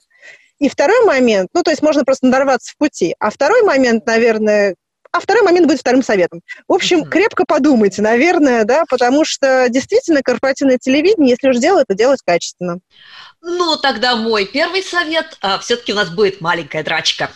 И 0.59 0.69
второй 0.69 1.05
момент, 1.05 1.49
ну, 1.53 1.63
то 1.63 1.71
есть 1.71 1.81
можно 1.81 2.03
просто 2.03 2.27
надорваться 2.27 2.71
в 2.73 2.77
пути. 2.77 3.15
А 3.19 3.31
второй 3.31 3.63
момент, 3.63 4.05
наверное, 4.05 4.75
а 5.11 5.19
второй 5.19 5.43
момент 5.43 5.67
будет 5.67 5.79
вторым 5.79 6.03
советом. 6.03 6.41
В 6.67 6.73
общем, 6.73 6.99
Мгм. 6.99 7.09
крепко 7.09 7.43
подумайте, 7.45 8.01
наверное, 8.01 8.63
да, 8.63 8.83
потому 8.89 9.25
что 9.25 9.67
действительно 9.69 10.21
корпоративное 10.23 10.77
телевидение, 10.77 11.31
если 11.31 11.49
уж 11.49 11.57
делать, 11.57 11.87
то 11.87 11.95
делать 11.95 12.21
качественно. 12.25 12.79
Ну, 13.43 13.75
тогда 13.75 14.15
мой 14.15 14.45
первый 14.45 14.83
совет. 14.83 15.37
все-таки 15.61 15.93
у 15.93 15.95
нас 15.95 16.09
будет 16.09 16.41
маленькая 16.41 16.83
драчка. 16.83 17.31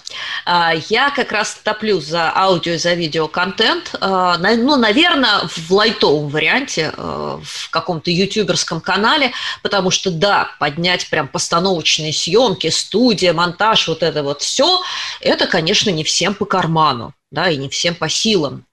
А, 0.45 0.73
я 0.89 1.09
как 1.09 1.31
раз 1.31 1.57
топлю 1.63 1.99
за 1.99 2.31
аудио 2.35 2.73
и 2.73 2.77
за 2.77 2.93
видеоконтент. 2.93 3.95
А, 3.99 4.37
на- 4.37 4.55
ну, 4.55 4.75
наверное, 4.75 5.41
в 5.47 5.71
лайтовом 5.71 6.29
варианте, 6.29 6.93
а, 6.95 7.39
в 7.43 7.69
каком-то 7.71 8.11
ютуберском 8.11 8.81
канале, 8.81 9.31
потому 9.63 9.89
что, 9.89 10.11
да, 10.11 10.49
поднять 10.59 11.09
прям 11.09 11.27
постановочные 11.27 12.13
съемки, 12.13 12.69
студия, 12.69 13.33
монтаж, 13.33 13.87
вот 13.87 14.03
это 14.03 14.21
вот 14.21 14.41
все, 14.43 14.81
это, 15.21 15.47
конечно, 15.47 15.89
не 15.89 16.03
всем 16.03 16.35
по 16.35 16.45
карману 16.45 17.13
да, 17.35 17.49
и 17.49 17.57
не 17.57 17.69
всем 17.69 17.93
по 17.93 18.09
силам. 18.09 18.65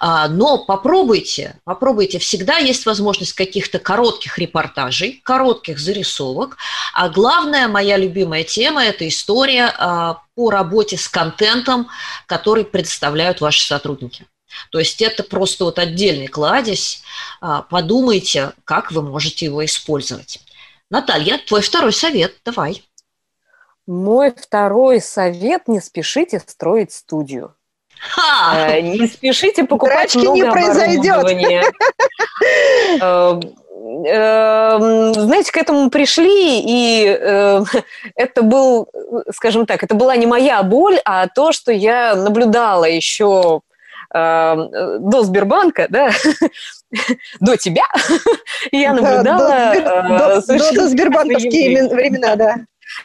А, 0.00 0.28
Но 0.28 0.58
попробуйте, 0.58 1.60
попробуйте. 1.64 2.18
Всегда 2.18 2.56
есть 2.56 2.86
возможность 2.86 3.34
каких-то 3.34 3.78
коротких 3.78 4.38
репортажей, 4.38 5.20
коротких 5.22 5.78
зарисовок. 5.78 6.56
А 6.94 7.08
главная 7.08 7.68
моя 7.68 7.96
любимая 7.96 8.42
тема– 8.42 8.82
это 8.84 9.06
история 9.06 9.72
а, 9.78 10.22
по 10.34 10.50
работе 10.50 10.96
с 10.96 11.06
контентом, 11.06 11.88
который 12.26 12.64
предоставляют 12.64 13.40
ваши 13.40 13.64
сотрудники. 13.64 14.26
То 14.70 14.78
есть 14.78 15.00
это 15.00 15.22
просто 15.22 15.64
вот 15.64 15.78
отдельный 15.78 16.26
кладезь. 16.26 17.02
А, 17.40 17.62
Подумайте, 17.62 18.52
как 18.64 18.90
вы 18.90 19.02
можете 19.02 19.44
его 19.44 19.64
использовать. 19.64 20.40
Наталья, 20.90 21.38
твой 21.46 21.60
второй 21.60 21.92
совет, 21.92 22.36
давай. 22.44 22.82
Мой 23.86 24.32
второй 24.32 25.00
совет– 25.00 25.62
не 25.68 25.80
спешите 25.80 26.40
строить 26.40 26.92
студию. 26.92 27.54
Ха! 28.00 28.68
Э, 28.70 28.80
Не 28.80 29.06
спешите 29.06 29.64
покупать 29.64 30.12
Драчки 30.14 30.18
не 30.18 30.42
много 30.42 30.52
произойдет. 30.52 31.14
оборудования. 31.16 31.62
Э, 33.02 33.38
э, 34.06 35.12
Знаете, 35.14 35.52
к 35.52 35.56
этому 35.56 35.90
пришли, 35.90 36.60
и 36.60 37.06
э, 37.20 37.62
это 38.14 38.42
был, 38.42 38.88
скажем 39.34 39.66
так, 39.66 39.82
это 39.82 39.94
была 39.94 40.16
не 40.16 40.26
моя 40.26 40.62
боль, 40.62 40.98
а 41.04 41.26
то, 41.28 41.52
что 41.52 41.70
я 41.72 42.14
наблюдала 42.14 42.84
еще 42.86 43.60
э, 44.14 44.56
до 45.00 45.22
Сбербанка, 45.22 45.86
да, 45.90 46.10
до 47.40 47.56
тебя, 47.56 47.84
я 48.72 48.94
Да, 48.94 49.00
наблюдала 49.22 50.40
до, 50.46 50.88
сбербанковские 50.88 51.88
времена, 51.88 52.36
да. 52.36 52.54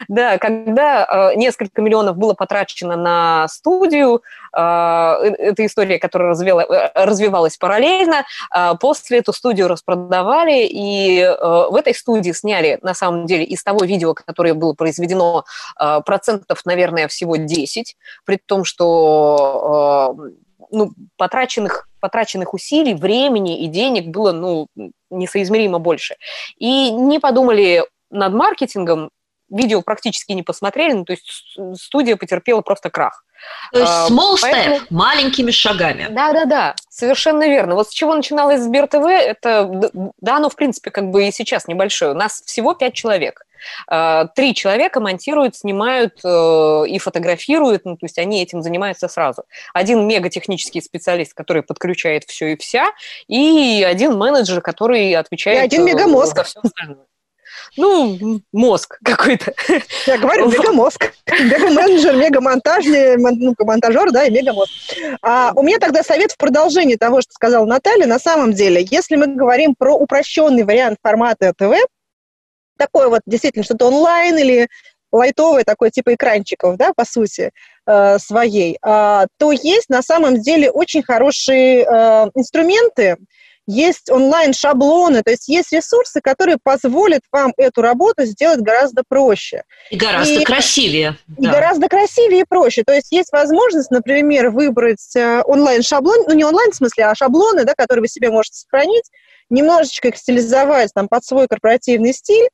Да, 0.08 0.38
когда 0.38 1.32
э, 1.32 1.36
несколько 1.36 1.82
миллионов 1.82 2.18
было 2.18 2.34
потрачено 2.34 2.96
на 2.96 3.48
студию, 3.48 4.22
э, 4.54 4.60
э, 4.60 5.36
это 5.38 5.66
история, 5.66 6.00
которая 6.00 6.30
развела, 6.30 6.64
э, 6.64 6.92
развивалась 6.96 7.58
параллельно, 7.58 8.26
э, 8.56 8.74
после 8.80 9.20
эту 9.20 9.34
студию 9.34 9.68
распродавали, 9.68 10.66
и 10.66 11.20
э, 11.20 11.36
в 11.70 11.76
этой 11.76 11.94
студии 11.94 12.32
сняли, 12.32 12.80
на 12.82 12.94
самом 12.94 13.26
деле, 13.26 13.44
из 13.44 13.64
того 13.64 13.86
видео, 13.86 14.14
которое 14.14 14.54
было 14.54 14.74
произведено, 14.74 15.46
э, 15.80 16.02
процентов, 16.06 16.62
наверное, 16.66 17.08
всего 17.08 17.36
10, 17.36 17.96
при 18.26 18.38
том, 18.38 18.64
что 18.64 20.16
э, 20.18 20.32
ну, 20.72 20.92
потраченных, 21.18 21.88
потраченных 22.00 22.54
усилий, 22.54 22.94
времени 22.94 23.64
и 23.64 23.68
денег 23.68 24.08
было 24.08 24.32
ну, 24.32 24.68
несоизмеримо 25.10 25.80
больше. 25.80 26.16
И 26.58 26.92
не 26.92 27.20
подумали 27.20 27.84
над 28.12 28.34
маркетингом, 28.34 29.10
видео 29.50 29.82
практически 29.82 30.32
не 30.34 30.44
посмотрели, 30.44 30.94
ну, 30.94 31.06
то 31.06 31.14
есть 31.14 31.58
студия 31.82 32.16
потерпела 32.16 32.62
просто 32.62 32.90
крах. 32.90 33.24
То 33.72 33.80
есть 33.80 33.92
А, 33.92 34.08
small 34.10 34.38
поэтому- 34.42 34.76
step, 34.78 34.82
маленькими 34.90 35.52
шагами. 35.52 36.08
Да-да-да, 36.10 36.74
совершенно 36.90 37.48
верно. 37.48 37.76
Вот 37.76 37.90
с 37.90 37.94
чего 37.94 38.16
начиналось 38.16 38.62
Сбер 38.62 38.88
ТВ, 38.88 39.06
это, 39.06 39.70
да, 40.20 40.38
оно, 40.38 40.50
в 40.50 40.56
принципе, 40.56 40.90
как 40.90 41.12
бы 41.12 41.28
и 41.28 41.32
сейчас 41.32 41.68
небольшое. 41.68 42.12
У 42.12 42.16
нас 42.16 42.42
всего 42.46 42.74
пять 42.74 42.94
человек. 42.94 43.42
А, 43.88 44.26
Три 44.36 44.54
человека 44.56 45.00
монтируют, 45.00 45.56
снимают 45.56 46.20
э, 46.24 46.84
и 46.88 46.98
фотографируют, 47.00 47.86
ну, 47.86 47.98
то 47.98 48.06
есть 48.06 48.18
они 48.20 48.42
этим 48.42 48.62
занимаются 48.62 49.08
сразу. 49.08 49.44
Один 49.74 50.08
мегатехнический 50.08 50.82
специалист, 50.82 51.34
который 51.34 51.62
подключает 51.64 52.24
все 52.26 52.54
и 52.54 52.58
вся, 52.58 52.92
и 53.28 53.84
один 53.88 54.18
менеджер, 54.18 54.62
который 54.62 55.14
отвечает... 55.14 55.60
И 55.60 55.64
один 55.64 55.82
э, 55.88 55.94
мегамозг. 55.94 56.36
за 56.38 56.44
всё 56.44 56.60
остальное. 56.64 57.06
Ну, 57.78 58.42
мозг 58.52 58.98
какой-то. 59.04 59.54
Я 60.06 60.18
говорю, 60.18 60.50
мегамозг. 60.50 61.12
Мега-менеджер, 61.28 62.16
мега-монтажный, 62.16 63.18
мон- 63.18 63.38
ну, 63.40 63.56
монтажер, 63.60 64.12
да, 64.12 64.26
и 64.26 64.32
мегамозг. 64.32 64.72
А, 65.22 65.52
у 65.56 65.64
меня 65.64 65.80
тогда 65.80 66.04
совет 66.04 66.32
в 66.32 66.38
продолжении 66.38 66.96
того, 66.96 67.22
что 67.22 67.34
сказала 67.34 67.66
Наталья. 67.66 68.06
На 68.06 68.20
самом 68.20 68.54
деле, 68.54 68.86
если 68.90 69.16
мы 69.16 69.28
говорим 69.28 69.76
про 69.78 69.96
упрощенный 69.96 70.64
вариант 70.64 70.98
формата 71.02 71.54
ТВ, 71.58 71.74
такой 72.78 73.10
вот 73.10 73.22
действительно 73.26 73.64
что-то 73.64 73.88
онлайн 73.88 74.38
или 74.38 74.68
лайтовый 75.12 75.64
такой 75.64 75.92
типа 75.92 76.14
экранчиков, 76.14 76.78
да, 76.78 76.92
по 76.94 77.06
сути, 77.06 77.52
э, 77.88 78.20
своей, 78.20 78.78
а, 78.82 79.28
то 79.38 79.52
есть 79.52 79.90
на 79.90 80.02
самом 80.02 80.42
деле 80.42 80.70
очень 80.70 81.04
хорошие 81.04 81.84
э, 81.84 82.30
инструменты, 82.36 83.18
есть 83.68 84.10
онлайн-шаблоны, 84.12 85.22
то 85.24 85.32
есть 85.32 85.48
есть 85.48 85.72
ресурсы, 85.72 86.22
которые 86.22 86.58
позволят 86.62 87.22
вам 87.32 87.54
эту 87.58 87.82
работу 87.82 88.26
сделать 88.26 88.60
гораздо 88.62 89.04
проще. 89.08 89.64
И 89.90 89.98
гораздо 89.98 90.42
И- 90.42 90.44
красивее. 90.44 91.18
И 91.38 91.42
да. 91.44 91.52
гораздо 91.52 91.88
красивее 91.90 92.42
и 92.42 92.46
проще. 92.48 92.84
То 92.86 92.94
есть 92.94 93.12
есть 93.12 93.32
возможность, 93.32 93.92
например, 93.92 94.50
выбрать 94.50 95.16
э, 95.16 95.42
онлайн-шаблон, 95.46 96.26
ну 96.28 96.34
не 96.34 96.44
онлайн 96.44 96.72
в 96.72 96.76
смысле, 96.76 97.06
а 97.06 97.16
шаблоны, 97.16 97.64
да, 97.66 97.74
которые 97.76 98.02
вы 98.02 98.08
себе 98.08 98.30
можете 98.30 98.60
сохранить, 98.60 99.10
немножечко 99.50 100.10
их 100.10 100.18
стилизовать 100.18 100.92
там, 100.94 101.08
под 101.08 101.24
свой 101.26 101.48
корпоративный 101.48 102.14
стиль, 102.14 102.48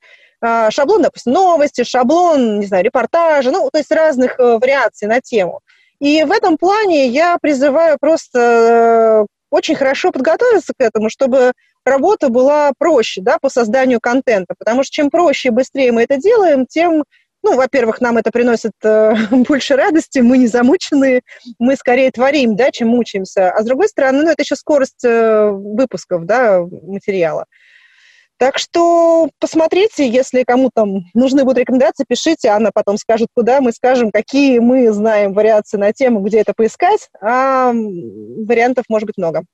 А, 0.44 0.72
шаблон, 0.72 1.02
допустим, 1.02 1.32
новости, 1.34 1.84
шаблон, 1.84 2.58
не 2.58 2.66
знаю, 2.66 2.82
репортажа, 2.84 3.52
ну, 3.52 3.70
то 3.70 3.78
есть 3.78 3.92
разных 3.92 4.40
э, 4.40 4.58
вариаций 4.58 5.06
на 5.06 5.20
тему. 5.20 5.60
И 6.00 6.24
в 6.24 6.32
этом 6.32 6.56
плане 6.58 7.06
я 7.06 7.36
призываю 7.40 7.96
просто 8.00 8.38
э, 9.22 9.26
очень 9.52 9.74
хорошо 9.74 10.10
подготовиться 10.10 10.72
к 10.76 10.82
этому, 10.82 11.10
чтобы 11.10 11.52
работа 11.84 12.30
была 12.30 12.72
проще, 12.78 13.20
да, 13.20 13.36
по 13.38 13.50
созданию 13.50 14.00
контента, 14.00 14.54
потому 14.58 14.82
что 14.82 14.92
чем 14.92 15.10
проще 15.10 15.48
и 15.48 15.52
быстрее 15.52 15.92
мы 15.92 16.02
это 16.02 16.16
делаем, 16.16 16.66
тем 16.66 17.04
ну, 17.44 17.56
во-первых, 17.56 18.00
нам 18.00 18.18
это 18.18 18.30
приносит 18.30 18.72
э, 18.84 19.14
больше 19.30 19.74
радости, 19.74 20.20
мы 20.20 20.38
не 20.38 20.46
замучены, 20.46 21.22
мы 21.58 21.74
скорее 21.74 22.12
творим, 22.12 22.54
да, 22.54 22.70
чем 22.70 22.88
мучаемся. 22.88 23.50
А 23.50 23.62
с 23.62 23.66
другой 23.66 23.88
стороны, 23.88 24.22
ну, 24.22 24.30
это 24.30 24.42
еще 24.42 24.54
скорость 24.54 25.04
э, 25.04 25.50
выпусков, 25.50 26.24
да, 26.24 26.60
материала. 26.60 27.46
Так 28.42 28.58
что 28.58 29.30
посмотрите, 29.38 30.10
если 30.10 30.42
кому 30.42 30.68
там 30.74 31.04
нужны 31.14 31.44
будут 31.44 31.58
рекомендации, 31.58 32.04
пишите, 32.08 32.48
Анна 32.48 32.72
потом 32.74 32.98
скажет, 32.98 33.28
куда 33.36 33.60
мы 33.60 33.70
скажем, 33.70 34.10
какие 34.10 34.58
мы 34.58 34.92
знаем 34.92 35.32
вариации 35.32 35.78
на 35.78 35.92
тему, 35.92 36.22
где 36.22 36.40
это 36.40 36.52
поискать, 36.52 37.08
а 37.20 37.72
вариантов 37.72 38.86
может 38.88 39.06
быть 39.06 39.16
много. 39.16 39.44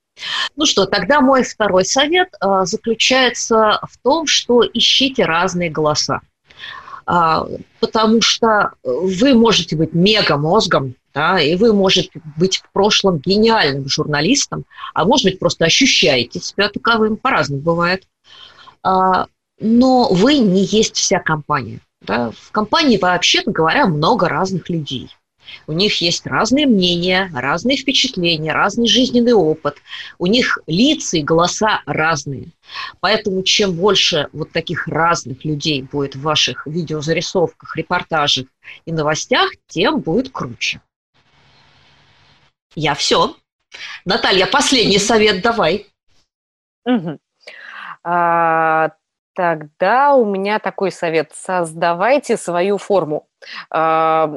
Ну 0.57 0.64
что, 0.64 0.86
тогда 0.86 1.20
мой 1.20 1.43
второй 1.43 1.84
совет 1.84 2.28
а, 2.41 2.64
заключается 2.64 3.78
в 3.82 3.99
том, 4.03 4.26
что 4.26 4.64
ищите 4.64 5.26
разные 5.26 5.68
голоса. 5.68 6.22
А, 7.05 7.47
потому 7.80 8.22
что 8.22 8.72
вы 8.82 9.34
можете 9.34 9.76
быть 9.76 9.93
мегамозгом, 9.93 10.95
да, 11.12 11.39
и 11.39 11.57
вы 11.57 11.74
можете 11.74 12.22
быть 12.39 12.59
в 12.59 12.72
прошлом 12.72 13.18
гениальным 13.18 13.86
журналистом, 13.86 14.64
а 14.95 15.05
может 15.05 15.24
быть 15.24 15.39
просто 15.39 15.66
ощущаете 15.66 16.41
себя 16.41 16.70
таковым, 16.70 17.18
по-разному 17.18 17.61
бывает. 17.61 18.05
А, 18.89 19.26
но 19.61 20.09
вы 20.09 20.39
не 20.39 20.64
есть 20.64 20.97
вся 20.97 21.18
компания. 21.20 21.80
Да? 22.01 22.30
В 22.30 22.51
компании, 22.53 22.97
вообще-то 22.97 23.51
говоря, 23.51 23.86
много 23.86 24.30
разных 24.30 24.70
людей. 24.70 25.11
У 25.66 25.72
них 25.72 26.01
есть 26.01 26.26
разные 26.26 26.66
мнения, 26.66 27.30
разные 27.34 27.76
впечатления, 27.76 28.53
разный 28.53 28.89
жизненный 28.89 29.34
опыт. 29.34 29.76
У 30.18 30.26
них 30.26 30.59
лица 30.66 31.18
и 31.18 31.22
голоса 31.22 31.82
разные. 31.84 32.49
Поэтому 33.01 33.43
чем 33.43 33.74
больше 33.74 34.28
вот 34.32 34.53
таких 34.53 34.89
разных 34.89 35.45
людей 35.45 35.82
будет 35.82 36.16
в 36.16 36.22
ваших 36.22 36.66
видеозарисовках, 36.66 37.76
репортажах 37.76 38.47
и 38.86 38.93
новостях, 38.93 39.51
тем 39.66 40.01
будет 40.01 40.30
круче. 40.30 40.80
Я 42.74 42.95
все. 42.95 43.36
Наталья, 44.07 44.47
последний 44.47 44.99
совет 44.99 45.43
давай. 45.43 45.86
Угу. 46.86 47.18
А, 48.05 48.90
тогда 49.34 50.14
у 50.14 50.24
меня 50.24 50.59
такой 50.59 50.90
совет. 50.90 51.32
Создавайте 51.34 52.36
свою 52.36 52.78
форму. 52.78 53.26
А, 53.70 54.36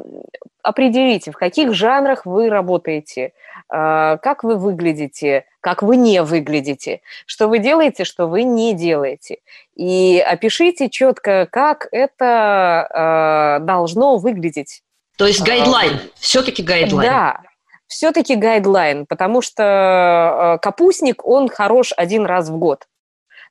определите, 0.62 1.32
в 1.32 1.36
каких 1.36 1.74
жанрах 1.74 2.26
вы 2.26 2.48
работаете, 2.48 3.32
а, 3.68 4.18
как 4.18 4.44
вы 4.44 4.56
выглядите, 4.56 5.44
как 5.60 5.82
вы 5.82 5.96
не 5.96 6.22
выглядите, 6.22 7.00
что 7.26 7.48
вы 7.48 7.58
делаете, 7.58 8.04
что 8.04 8.26
вы 8.26 8.42
не 8.42 8.74
делаете. 8.74 9.38
И 9.74 10.22
опишите 10.24 10.90
четко, 10.90 11.48
как 11.50 11.88
это 11.90 13.58
должно 13.62 14.18
выглядеть. 14.18 14.82
То 15.16 15.26
есть 15.26 15.42
гайдлайн, 15.42 16.00
все-таки 16.14 16.62
гайдлайн. 16.62 17.10
Да, 17.10 17.40
все-таки 17.86 18.34
гайдлайн, 18.34 19.06
потому 19.06 19.40
что 19.40 20.58
капустник, 20.62 21.24
он 21.24 21.48
хорош 21.48 21.92
один 21.96 22.24
раз 22.26 22.48
в 22.48 22.56
год 22.56 22.86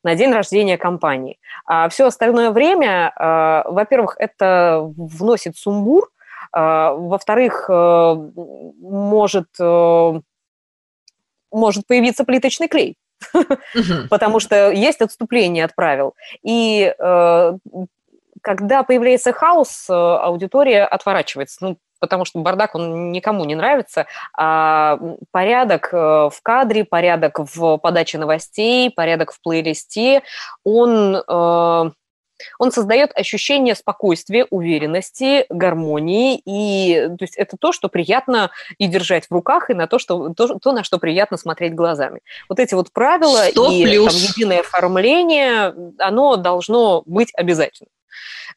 на 0.04 0.16
день 0.16 0.32
рождения 0.32 0.78
компании. 0.78 1.40
А 1.66 1.90
все 1.90 2.08
остальное 2.08 2.52
время, 2.52 3.14
э, 3.16 3.70
во-первых, 3.70 4.16
это 4.18 4.82
вносит 4.98 5.58
сумбур, 5.58 6.06
э, 6.06 6.60
во-вторых, 6.60 7.70
э, 7.70 8.16
может, 8.82 9.48
может 11.52 11.86
появиться 11.86 12.24
плиточный 12.24 12.68
клей, 12.68 12.98
потому 14.10 14.40
что 14.40 14.72
есть 14.72 15.02
отступление 15.02 15.66
от 15.66 15.76
правил. 15.76 16.14
И 16.44 16.94
когда 18.44 18.82
появляется 18.82 19.34
хаос, 19.34 19.88
аудитория 19.88 20.86
отворачивается. 20.86 21.58
Ну, 21.62 21.78
потому 22.02 22.26
что 22.26 22.40
бардак, 22.40 22.76
он 22.76 23.12
никому 23.14 23.46
не 23.46 23.56
нравится. 23.56 24.08
А 24.38 25.00
порядок 25.32 25.90
э, 25.94 25.98
в 25.98 26.40
кадре, 26.44 26.84
порядок 26.84 27.40
в 27.40 27.78
подаче 27.78 28.18
новостей, 28.18 28.92
порядок 28.92 29.32
в 29.32 29.42
плейлисте, 29.42 30.24
он 30.66 31.16
э, 31.16 31.92
он 32.60 32.72
создает 32.72 33.12
ощущение 33.16 33.76
спокойствия, 33.76 34.48
уверенности, 34.50 35.46
гармонии, 35.50 36.42
и 36.46 37.08
то 37.18 37.24
есть 37.24 37.38
это 37.38 37.58
то, 37.60 37.72
что 37.72 37.88
приятно 37.88 38.52
и 38.78 38.88
держать 38.88 39.28
в 39.28 39.32
руках, 39.32 39.70
и 39.70 39.74
на 39.74 39.88
то, 39.88 40.00
что, 40.00 40.34
то, 40.34 40.60
то 40.60 40.72
на 40.72 40.84
что 40.84 40.98
приятно 40.98 41.38
смотреть 41.38 41.76
глазами. 41.76 42.22
Вот 42.50 42.60
эти 42.60 42.74
вот 42.74 42.92
правила 42.92 43.48
и 43.48 43.54
там, 43.54 43.72
единое 43.72 44.62
оформление, 44.62 45.74
оно 46.00 46.36
должно 46.36 47.04
быть 47.06 47.32
обязательно. 47.36 47.90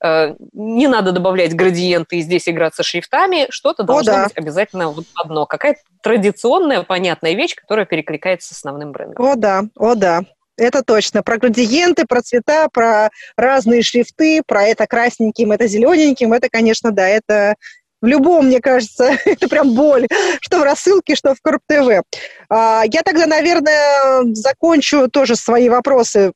Э, 0.03 0.35
не 0.53 0.89
надо 0.89 1.13
добавлять 1.13 1.55
градиенты 1.55 2.17
и 2.17 2.23
здесь 2.23 2.49
играться 2.49 2.83
шрифтами, 2.83 3.47
что-то 3.51 3.83
должно 3.83 4.13
О, 4.13 4.17
да. 4.17 4.25
быть 4.25 4.37
обязательно 4.37 4.89
вот 4.91 5.07
одно. 5.15 5.47
Какая-то 5.47 5.81
традиционная, 6.03 6.83
понятная 6.83 7.35
вещь, 7.35 7.55
которая 7.55 7.87
перекликается 7.87 8.55
с 8.55 8.59
основным 8.59 8.93
брендом. 8.93 9.25
О 9.25 9.35
да, 9.37 9.65
о 9.77 9.95
да. 9.95 10.23
Это 10.57 10.83
точно. 10.85 11.23
Про 11.23 11.39
градиенты, 11.39 12.05
про 12.07 12.23
цвета, 12.23 12.69
про 12.73 13.11
разные 13.37 13.83
шрифты, 13.83 14.43
про 14.47 14.63
это 14.63 14.87
красненьким, 14.87 15.51
это 15.51 15.67
зелененьким. 15.67 16.33
Это, 16.33 16.49
конечно, 16.49 16.93
да, 16.93 17.09
это 17.09 17.57
в 18.01 18.07
любом, 18.07 18.47
мне 18.47 18.61
кажется, 18.61 19.17
это 19.25 19.49
прям 19.49 19.75
боль, 19.75 20.07
что 20.41 20.61
в 20.61 20.63
рассылке, 20.63 21.17
что 21.17 21.35
в 21.35 21.41
Корп 21.41 21.63
ТВ. 21.67 22.03
А, 22.51 22.83
я 22.85 23.03
тогда, 23.03 23.27
наверное, 23.27 24.35
закончу 24.35 25.09
тоже 25.09 25.37
свои 25.37 25.69
вопросы 25.69 26.33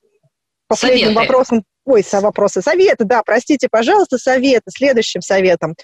последним 0.66 1.14
Советы. 1.14 1.20
вопросом 1.20 1.64
ой, 1.88 2.04
со 2.04 2.20
вопросы 2.20 2.62
советы, 2.62 3.04
да, 3.04 3.22
простите, 3.24 3.68
пожалуйста, 3.70 4.18
советы, 4.18 4.70
следующим 4.70 5.22
советом. 5.22 5.74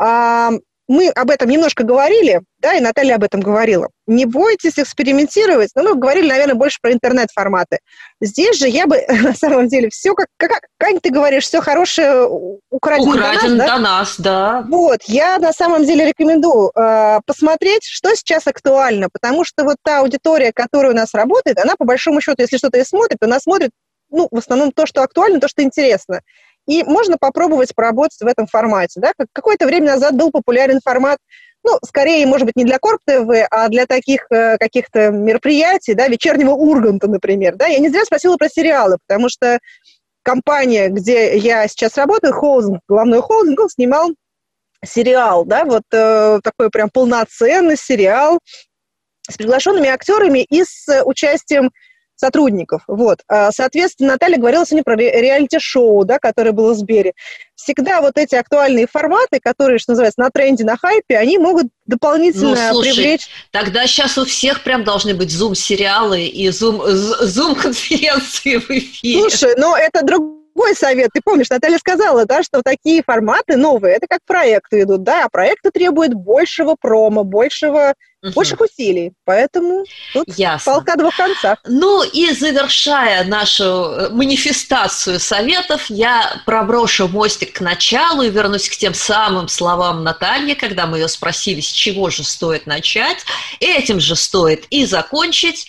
А, 0.00 0.50
мы 0.86 1.08
об 1.08 1.30
этом 1.30 1.48
немножко 1.48 1.82
говорили, 1.82 2.42
да, 2.58 2.74
и 2.74 2.80
Наталья 2.80 3.16
об 3.16 3.24
этом 3.24 3.40
говорила. 3.40 3.88
Не 4.06 4.26
бойтесь 4.26 4.78
экспериментировать, 4.78 5.70
но 5.74 5.82
мы 5.82 5.94
говорили, 5.94 6.28
наверное, 6.28 6.54
больше 6.54 6.78
про 6.80 6.92
интернет-форматы. 6.92 7.78
Здесь 8.20 8.58
же 8.58 8.68
я 8.68 8.86
бы, 8.86 9.02
на 9.22 9.34
самом 9.34 9.68
деле, 9.68 9.88
все, 9.90 10.14
как, 10.14 10.26
как 10.36 10.60
Кань, 10.78 11.00
ты 11.00 11.10
говоришь, 11.10 11.44
все 11.44 11.60
хорошее 11.60 12.28
украдено, 12.70 13.12
украдено 13.12 13.48
до, 13.48 13.56
нас, 13.56 13.56
да? 13.56 13.66
до 13.66 13.78
нас, 13.78 14.14
да. 14.18 14.66
Вот, 14.68 15.00
я 15.06 15.38
на 15.38 15.52
самом 15.52 15.86
деле 15.86 16.06
рекомендую 16.06 16.70
э, 16.74 17.20
посмотреть, 17.26 17.84
что 17.84 18.14
сейчас 18.14 18.46
актуально, 18.46 19.08
потому 19.10 19.44
что 19.44 19.64
вот 19.64 19.76
та 19.82 20.00
аудитория, 20.00 20.52
которая 20.54 20.92
у 20.92 20.96
нас 20.96 21.14
работает, 21.14 21.58
она, 21.58 21.76
по 21.78 21.86
большому 21.86 22.20
счету, 22.20 22.42
если 22.42 22.58
что-то 22.58 22.78
и 22.78 22.84
смотрит, 22.84 23.18
она 23.22 23.40
смотрит 23.40 23.70
ну, 24.14 24.28
в 24.30 24.38
основном 24.38 24.72
то, 24.72 24.86
что 24.86 25.02
актуально, 25.02 25.40
то, 25.40 25.48
что 25.48 25.62
интересно. 25.62 26.20
И 26.66 26.82
можно 26.82 27.18
попробовать 27.18 27.74
поработать 27.74 28.20
в 28.20 28.26
этом 28.26 28.46
формате. 28.46 29.00
Да? 29.00 29.12
Какое-то 29.32 29.66
время 29.66 29.92
назад 29.92 30.16
был 30.16 30.30
популярен 30.30 30.80
формат, 30.82 31.18
ну, 31.62 31.78
скорее, 31.84 32.26
может 32.26 32.46
быть, 32.46 32.56
не 32.56 32.64
для 32.64 32.78
Корп 32.78 33.00
ТВ, 33.06 33.46
а 33.50 33.68
для 33.68 33.86
таких 33.86 34.26
э, 34.30 34.58
каких-то 34.58 35.10
мероприятий, 35.10 35.94
да, 35.94 36.08
вечернего 36.08 36.50
Урганта, 36.50 37.08
например. 37.08 37.56
Да? 37.56 37.66
Я 37.66 37.78
не 37.78 37.88
зря 37.88 38.04
спросила 38.04 38.36
про 38.36 38.48
сериалы, 38.48 38.98
потому 39.06 39.28
что 39.30 39.58
компания, 40.22 40.88
где 40.88 41.36
я 41.36 41.66
сейчас 41.68 41.96
работаю, 41.96 42.34
холдинг, 42.34 42.80
главной 42.86 43.20
холдинг, 43.20 43.60
он 43.60 43.68
снимал 43.70 44.10
сериал, 44.84 45.46
да, 45.46 45.64
вот 45.64 45.84
э, 45.92 46.40
такой 46.42 46.68
прям 46.70 46.90
полноценный 46.90 47.76
сериал 47.76 48.38
с 49.30 49.36
приглашенными 49.36 49.88
актерами 49.88 50.40
и 50.40 50.64
с 50.64 51.02
участием 51.04 51.70
сотрудников. 52.16 52.82
Вот. 52.86 53.20
А, 53.28 53.50
соответственно, 53.52 54.12
Наталья 54.12 54.38
говорила 54.38 54.66
сегодня 54.66 54.84
про 54.84 54.96
ре- 54.96 55.20
реалити-шоу, 55.20 56.04
да, 56.04 56.18
которое 56.18 56.52
было 56.52 56.74
в 56.74 56.76
Сбере. 56.76 57.12
Всегда 57.54 58.00
вот 58.00 58.16
эти 58.16 58.34
актуальные 58.34 58.86
форматы, 58.86 59.40
которые, 59.42 59.78
что 59.78 59.92
называется, 59.92 60.20
на 60.20 60.30
тренде, 60.30 60.64
на 60.64 60.76
хайпе, 60.76 61.16
они 61.16 61.38
могут 61.38 61.68
дополнительно 61.86 62.50
ну, 62.50 62.56
слушай, 62.72 62.94
привлечь... 62.94 63.28
тогда 63.50 63.86
сейчас 63.86 64.18
у 64.18 64.24
всех 64.24 64.62
прям 64.62 64.84
должны 64.84 65.14
быть 65.14 65.30
зум-сериалы 65.30 66.24
и 66.24 66.50
зум-конференции 66.50 68.56
в 68.56 68.70
эфире. 68.70 69.20
Слушай, 69.20 69.54
но 69.56 69.76
это 69.76 70.04
друг 70.04 70.44
другой 70.54 70.74
совет. 70.74 71.10
Ты 71.12 71.20
помнишь, 71.22 71.50
Наталья 71.50 71.78
сказала, 71.78 72.24
да, 72.26 72.42
что 72.42 72.62
такие 72.62 73.02
форматы 73.02 73.56
новые, 73.56 73.96
это 73.96 74.06
как 74.08 74.20
проекты 74.26 74.82
идут, 74.82 75.02
да, 75.02 75.24
а 75.24 75.28
проекты 75.28 75.70
требуют 75.70 76.14
большего 76.14 76.76
промо, 76.80 77.24
большего. 77.24 77.94
Больших 78.32 78.60
усилий. 78.60 79.12
Поэтому 79.24 79.84
тут 80.12 80.26
Ясно. 80.36 80.72
полка 80.72 80.96
двух 80.96 81.16
концах. 81.16 81.58
Ну 81.66 82.02
и 82.02 82.32
завершая 82.32 83.24
нашу 83.24 83.64
э, 83.64 84.08
манифестацию 84.10 85.20
советов, 85.20 85.90
я 85.90 86.42
проброшу 86.46 87.08
мостик 87.08 87.54
к 87.56 87.60
началу 87.60 88.22
и 88.22 88.30
вернусь 88.30 88.68
к 88.68 88.76
тем 88.76 88.94
самым 88.94 89.48
словам 89.48 90.04
Натальи, 90.04 90.54
когда 90.54 90.86
мы 90.86 90.98
ее 90.98 91.08
спросили, 91.08 91.60
с 91.60 91.68
чего 91.68 92.10
же 92.10 92.24
стоит 92.24 92.66
начать. 92.66 93.24
Этим 93.60 94.00
же 94.00 94.16
стоит 94.16 94.66
и 94.70 94.86
закончить. 94.86 95.68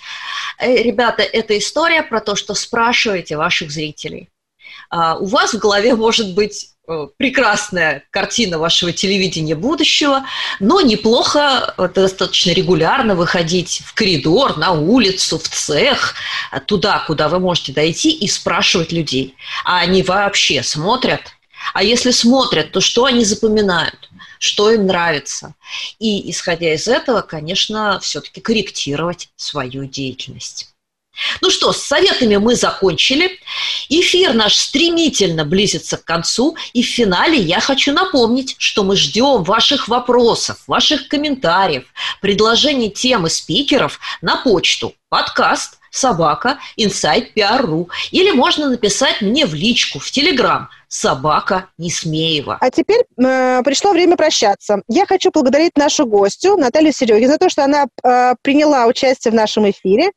Э, 0.59 0.75
ребята, 0.75 1.23
это 1.23 1.57
история 1.57 2.03
про 2.03 2.21
то, 2.21 2.35
что 2.35 2.53
спрашиваете 2.53 3.37
ваших 3.37 3.71
зрителей. 3.71 4.29
А, 4.89 5.17
у 5.17 5.25
вас 5.25 5.53
в 5.53 5.59
голове 5.59 5.95
может 5.95 6.33
быть 6.35 6.74
прекрасная 7.17 8.03
картина 8.11 8.57
вашего 8.57 8.91
телевидения 8.91 9.55
будущего, 9.55 10.25
но 10.59 10.81
неплохо 10.81 11.73
э, 11.77 11.89
достаточно 11.93 12.51
регулярно 12.51 13.15
выходить 13.15 13.81
в 13.85 13.93
коридор, 13.93 14.57
на 14.57 14.71
улицу, 14.71 15.39
в 15.39 15.47
цех, 15.47 16.15
э, 16.51 16.59
туда, 16.59 17.03
куда 17.07 17.29
вы 17.29 17.39
можете 17.39 17.73
дойти 17.73 18.11
и 18.11 18.27
спрашивать 18.27 18.91
людей. 18.91 19.35
А 19.63 19.79
они 19.79 20.03
вообще 20.03 20.63
смотрят? 20.63 21.21
А 21.73 21.83
если 21.83 22.11
смотрят, 22.11 22.71
то 22.71 22.81
что 22.81 23.05
они 23.05 23.25
запоминают? 23.25 24.09
Что 24.39 24.71
им 24.71 24.85
нравится? 24.85 25.55
И, 25.97 26.29
исходя 26.29 26.73
из 26.73 26.87
этого, 26.87 27.21
конечно, 27.21 27.99
все-таки 28.01 28.41
корректировать 28.41 29.29
свою 29.35 29.85
деятельность. 29.85 30.74
Ну 31.41 31.49
что, 31.49 31.73
с 31.73 31.83
советами 31.83 32.37
мы 32.37 32.55
закончили. 32.55 33.39
Эфир 33.89 34.33
наш 34.33 34.55
стремительно 34.55 35.45
близится 35.45 35.97
к 35.97 36.05
концу. 36.05 36.55
И 36.73 36.83
в 36.83 36.87
финале 36.87 37.37
я 37.37 37.59
хочу 37.59 37.93
напомнить, 37.93 38.55
что 38.57 38.83
мы 38.83 38.95
ждем 38.95 39.43
ваших 39.43 39.87
вопросов, 39.87 40.59
ваших 40.67 41.07
комментариев, 41.07 41.85
предложений 42.21 42.91
темы 42.91 43.29
спикеров 43.29 43.99
на 44.21 44.37
почту 44.37 44.93
подкаст 45.09 45.79
собака 45.95 46.59
inside.pr.ru 46.77 47.87
или 48.11 48.31
можно 48.31 48.69
написать 48.69 49.21
мне 49.21 49.45
в 49.45 49.53
личку 49.53 49.99
в 49.99 50.11
Телеграм 50.11 50.69
собака 50.87 51.69
Несмеева. 51.77 52.57
А 52.59 52.69
теперь 52.69 53.03
э, 53.17 53.61
пришло 53.63 53.91
время 53.91 54.17
прощаться. 54.17 54.81
Я 54.87 55.05
хочу 55.05 55.31
благодарить 55.31 55.77
нашу 55.77 56.05
гостью 56.05 56.57
Наталью 56.57 56.93
Серегину 56.93 57.31
за 57.31 57.37
то, 57.37 57.49
что 57.49 57.63
она 57.63 57.85
э, 58.03 58.35
приняла 58.41 58.85
участие 58.87 59.31
в 59.31 59.35
нашем 59.35 59.69
эфире. 59.69 60.11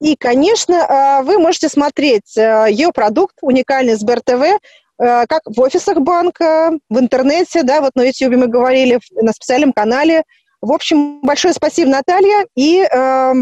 И, 0.00 0.16
конечно, 0.16 0.74
э, 0.74 1.22
вы 1.22 1.38
можете 1.38 1.68
смотреть 1.68 2.36
э, 2.36 2.66
ее 2.70 2.90
продукт, 2.92 3.36
уникальный 3.42 3.94
Сбер 3.94 4.20
ТВ, 4.22 4.42
э, 4.42 4.56
как 4.98 5.42
в 5.44 5.60
офисах 5.60 5.98
банка, 5.98 6.72
в 6.88 6.98
интернете, 6.98 7.62
да, 7.62 7.80
вот 7.80 7.92
на 7.94 8.02
YouTube 8.02 8.36
мы 8.36 8.46
говорили, 8.46 8.98
на 9.12 9.32
специальном 9.32 9.72
канале. 9.72 10.22
В 10.62 10.72
общем, 10.72 11.20
большое 11.20 11.52
спасибо, 11.52 11.90
Наталья, 11.90 12.46
и 12.56 12.82
э, 12.82 13.32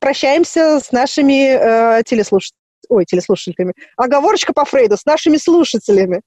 прощаемся 0.00 0.80
с 0.80 0.92
нашими 0.92 1.98
э, 1.98 2.02
телеслушателями. 2.04 2.60
Ой, 2.88 3.04
телеслушателями. 3.06 3.72
Оговорочка 3.96 4.52
по 4.52 4.66
Фрейду, 4.66 4.98
с 4.98 5.06
нашими 5.06 5.38
слушателями. 5.38 6.20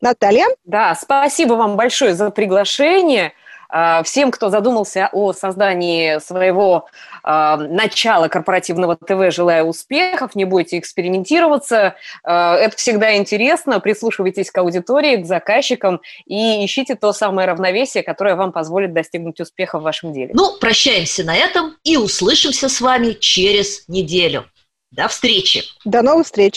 Наталья? 0.00 0.46
Да, 0.64 0.94
спасибо 0.94 1.54
вам 1.54 1.76
большое 1.76 2.14
за 2.14 2.30
приглашение. 2.30 3.34
А, 3.70 4.02
всем, 4.02 4.30
кто 4.30 4.48
задумался 4.48 5.08
о 5.12 5.32
создании 5.32 6.18
своего 6.18 6.86
э, 7.22 7.56
начала 7.56 8.28
корпоративного 8.28 8.96
ТВ, 8.96 9.32
желаю 9.34 9.66
успехов, 9.66 10.34
не 10.34 10.44
бойтесь 10.44 10.80
экспериментироваться. 10.80 11.94
Э, 12.24 12.54
это 12.54 12.76
всегда 12.76 13.16
интересно. 13.16 13.80
Прислушивайтесь 13.80 14.50
к 14.50 14.58
аудитории, 14.58 15.16
к 15.16 15.26
заказчикам 15.26 16.00
и 16.26 16.64
ищите 16.64 16.96
то 16.96 17.12
самое 17.12 17.46
равновесие, 17.46 18.02
которое 18.02 18.34
вам 18.34 18.52
позволит 18.52 18.92
достигнуть 18.92 19.40
успеха 19.40 19.78
в 19.78 19.82
вашем 19.82 20.12
деле. 20.12 20.30
Ну, 20.34 20.58
прощаемся 20.58 21.24
на 21.24 21.36
этом 21.36 21.76
и 21.84 21.96
услышимся 21.96 22.68
с 22.68 22.80
вами 22.80 23.12
через 23.12 23.86
неделю. 23.88 24.44
До 24.90 25.06
встречи. 25.06 25.62
До 25.84 26.02
новых 26.02 26.26
встреч. 26.26 26.56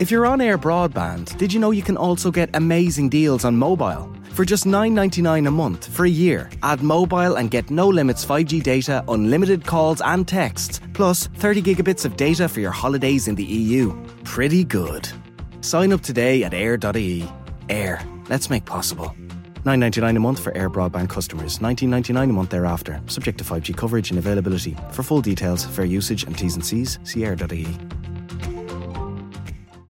If 0.00 0.10
you're 0.10 0.24
on 0.24 0.40
air 0.40 0.56
broadband, 0.56 1.36
did 1.36 1.52
you 1.52 1.60
know 1.60 1.72
you 1.72 1.82
can 1.82 1.98
also 1.98 2.30
get 2.30 2.48
amazing 2.56 3.10
deals 3.10 3.44
on 3.44 3.54
mobile? 3.54 4.10
For 4.32 4.46
just 4.46 4.64
$9.99 4.64 5.46
a 5.46 5.50
month 5.50 5.88
for 5.88 6.06
a 6.06 6.16
year, 6.24 6.48
add 6.62 6.82
mobile 6.82 7.36
and 7.36 7.50
get 7.50 7.68
no 7.68 7.86
limits 7.86 8.24
5G 8.24 8.62
data, 8.62 9.04
unlimited 9.08 9.66
calls 9.66 10.00
and 10.00 10.26
texts, 10.26 10.80
plus 10.94 11.26
30 11.26 11.60
gigabits 11.60 12.06
of 12.06 12.16
data 12.16 12.48
for 12.48 12.60
your 12.60 12.70
holidays 12.70 13.28
in 13.28 13.34
the 13.34 13.44
EU. 13.44 13.92
Pretty 14.24 14.64
good. 14.64 15.06
Sign 15.60 15.92
up 15.92 16.00
today 16.00 16.44
at 16.44 16.54
air.ie. 16.54 17.28
Air, 17.68 18.02
let's 18.30 18.48
make 18.48 18.64
possible. 18.64 19.14
$9.99 19.66 20.16
a 20.16 20.20
month 20.20 20.38
for 20.38 20.56
air 20.56 20.70
broadband 20.70 21.10
customers, 21.10 21.58
$19.99 21.58 22.30
a 22.30 22.32
month 22.32 22.48
thereafter, 22.48 23.02
subject 23.06 23.36
to 23.36 23.44
5G 23.44 23.76
coverage 23.76 24.08
and 24.08 24.18
availability. 24.18 24.78
For 24.92 25.02
full 25.02 25.20
details, 25.20 25.66
fair 25.66 25.84
usage 25.84 26.24
and 26.24 26.38
T's 26.38 26.54
and 26.54 26.64
C's, 26.64 26.98
see 27.04 27.26
air.ie. 27.26 27.68